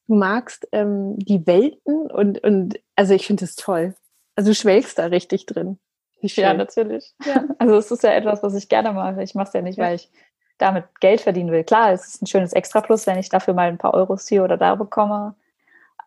du 0.07 0.15
magst 0.15 0.67
ähm, 0.71 1.17
die 1.17 1.45
Welten 1.47 2.11
und, 2.11 2.43
und 2.43 2.79
also 2.95 3.13
ich 3.13 3.25
finde 3.25 3.45
es 3.45 3.55
toll. 3.55 3.95
Also 4.35 4.51
du 4.51 4.55
schwelgst 4.55 4.97
da 4.97 5.05
richtig 5.05 5.45
drin. 5.45 5.79
Ja, 6.21 6.53
natürlich. 6.53 7.13
Ja. 7.25 7.43
Also 7.59 7.75
es 7.75 7.91
ist 7.91 8.03
ja 8.03 8.11
etwas, 8.11 8.43
was 8.43 8.55
ich 8.55 8.69
gerne 8.69 8.93
mache. 8.93 9.23
Ich 9.23 9.35
mache 9.35 9.47
es 9.47 9.53
ja 9.53 9.61
nicht, 9.61 9.77
ja. 9.77 9.85
weil 9.85 9.95
ich 9.95 10.09
damit 10.57 10.85
Geld 10.99 11.21
verdienen 11.21 11.51
will. 11.51 11.63
Klar, 11.63 11.91
es 11.91 12.07
ist 12.07 12.21
ein 12.21 12.27
schönes 12.27 12.53
Extraplus, 12.53 13.07
wenn 13.07 13.17
ich 13.17 13.29
dafür 13.29 13.53
mal 13.53 13.67
ein 13.67 13.77
paar 13.77 13.93
Euros 13.93 14.27
hier 14.27 14.43
oder 14.43 14.57
da 14.57 14.75
bekomme. 14.75 15.35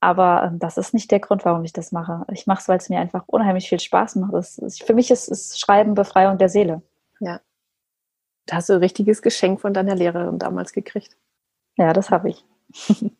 Aber 0.04 0.44
ähm, 0.44 0.58
das 0.58 0.76
ist 0.76 0.92
nicht 0.92 1.10
der 1.10 1.18
Grund, 1.18 1.46
warum 1.46 1.64
ich 1.64 1.72
das 1.72 1.90
mache. 1.90 2.26
Ich 2.30 2.46
mache 2.46 2.60
es, 2.60 2.68
weil 2.68 2.76
es 2.76 2.90
mir 2.90 3.00
einfach 3.00 3.24
unheimlich 3.26 3.70
viel 3.70 3.80
Spaß 3.80 4.16
macht. 4.16 4.34
Das 4.34 4.58
ist, 4.58 4.82
für 4.82 4.92
mich 4.92 5.10
ist, 5.10 5.28
ist 5.28 5.58
Schreiben 5.58 5.94
Befreiung 5.94 6.36
der 6.36 6.50
Seele. 6.50 6.82
Ja. 7.20 7.40
Da 8.44 8.56
hast 8.56 8.68
du 8.68 8.74
ein 8.74 8.80
richtiges 8.80 9.22
Geschenk 9.22 9.62
von 9.62 9.72
deiner 9.72 9.94
Lehrerin 9.94 10.38
damals 10.38 10.74
gekriegt. 10.74 11.16
Ja, 11.78 11.94
das 11.94 12.10
habe 12.10 12.28
ich. 12.28 12.44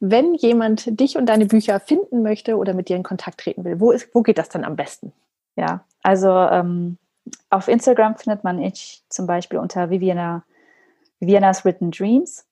Wenn 0.00 0.34
jemand 0.34 1.00
dich 1.00 1.16
und 1.16 1.24
deine 1.24 1.46
Bücher 1.46 1.80
finden 1.80 2.22
möchte 2.22 2.58
oder 2.58 2.74
mit 2.74 2.90
dir 2.90 2.96
in 2.96 3.02
Kontakt 3.02 3.40
treten 3.40 3.64
will, 3.64 3.80
wo, 3.80 3.90
ist, 3.90 4.14
wo 4.14 4.20
geht 4.20 4.36
das 4.36 4.50
dann 4.50 4.64
am 4.64 4.76
besten? 4.76 5.14
Ja, 5.56 5.86
also 6.02 6.28
ähm, 6.30 6.98
auf 7.48 7.66
Instagram 7.66 8.16
findet 8.16 8.44
man 8.44 8.60
ich 8.60 9.02
zum 9.08 9.26
Beispiel 9.26 9.58
unter 9.58 9.88
Viviana, 9.88 10.44
Vivianas 11.18 11.64
Written 11.64 11.90
Dreams 11.90 12.44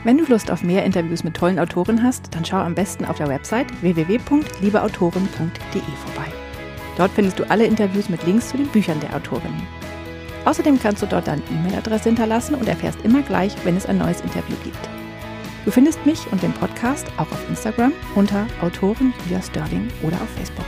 Wenn 0.05 0.19
du 0.19 0.25
Lust 0.27 0.51
auf 0.51 0.63
mehr 0.63 0.85
Interviews 0.85 1.25
mit 1.25 1.35
tollen 1.35 1.59
Autoren 1.59 2.03
hast, 2.03 2.35
dann 2.35 2.45
schau 2.45 2.59
am 2.59 2.75
besten 2.75 3.07
auf 3.07 3.17
der 3.17 3.29
Website 3.29 3.67
www.liebeautoren.de 3.81 5.83
vorbei. 6.05 6.31
Dort 6.99 7.11
findest 7.13 7.39
du 7.39 7.51
alle 7.51 7.65
Interviews 7.65 8.11
mit 8.11 8.25
Links 8.27 8.51
zu 8.51 8.59
den 8.59 8.69
Büchern 8.69 9.01
der 9.01 9.17
Autorinnen. 9.17 9.67
Außerdem 10.45 10.79
kannst 10.79 11.03
du 11.03 11.07
dort 11.07 11.27
deine 11.27 11.43
E-Mail-Adresse 11.51 12.11
hinterlassen 12.11 12.55
und 12.55 12.69
erfährst 12.69 13.01
immer 13.03 13.23
gleich, 13.23 13.55
wenn 13.65 13.79
es 13.79 13.87
ein 13.87 13.97
neues 13.97 14.21
Interview 14.21 14.57
gibt. 14.63 14.91
Du 15.65 15.71
findest 15.71 16.05
mich 16.05 16.31
und 16.31 16.43
den 16.43 16.53
Podcast 16.53 17.07
auch 17.17 17.33
auf 17.33 17.49
Instagram 17.49 17.93
unter 18.15 18.47
Autorin 18.61 19.15
Julia 19.25 19.41
Sterling 19.41 19.89
oder 20.03 20.17
auf 20.17 20.29
Facebook. 20.37 20.67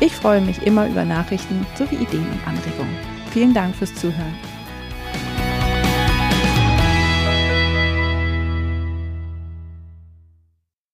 Ich 0.00 0.16
freue 0.16 0.40
mich 0.40 0.66
immer 0.66 0.88
über 0.88 1.04
Nachrichten 1.04 1.66
sowie 1.76 1.96
Ideen 1.96 2.26
und 2.26 2.48
Anregungen. 2.48 2.96
Vielen 3.32 3.52
Dank 3.52 3.76
fürs 3.76 3.94
Zuhören. 3.94 4.51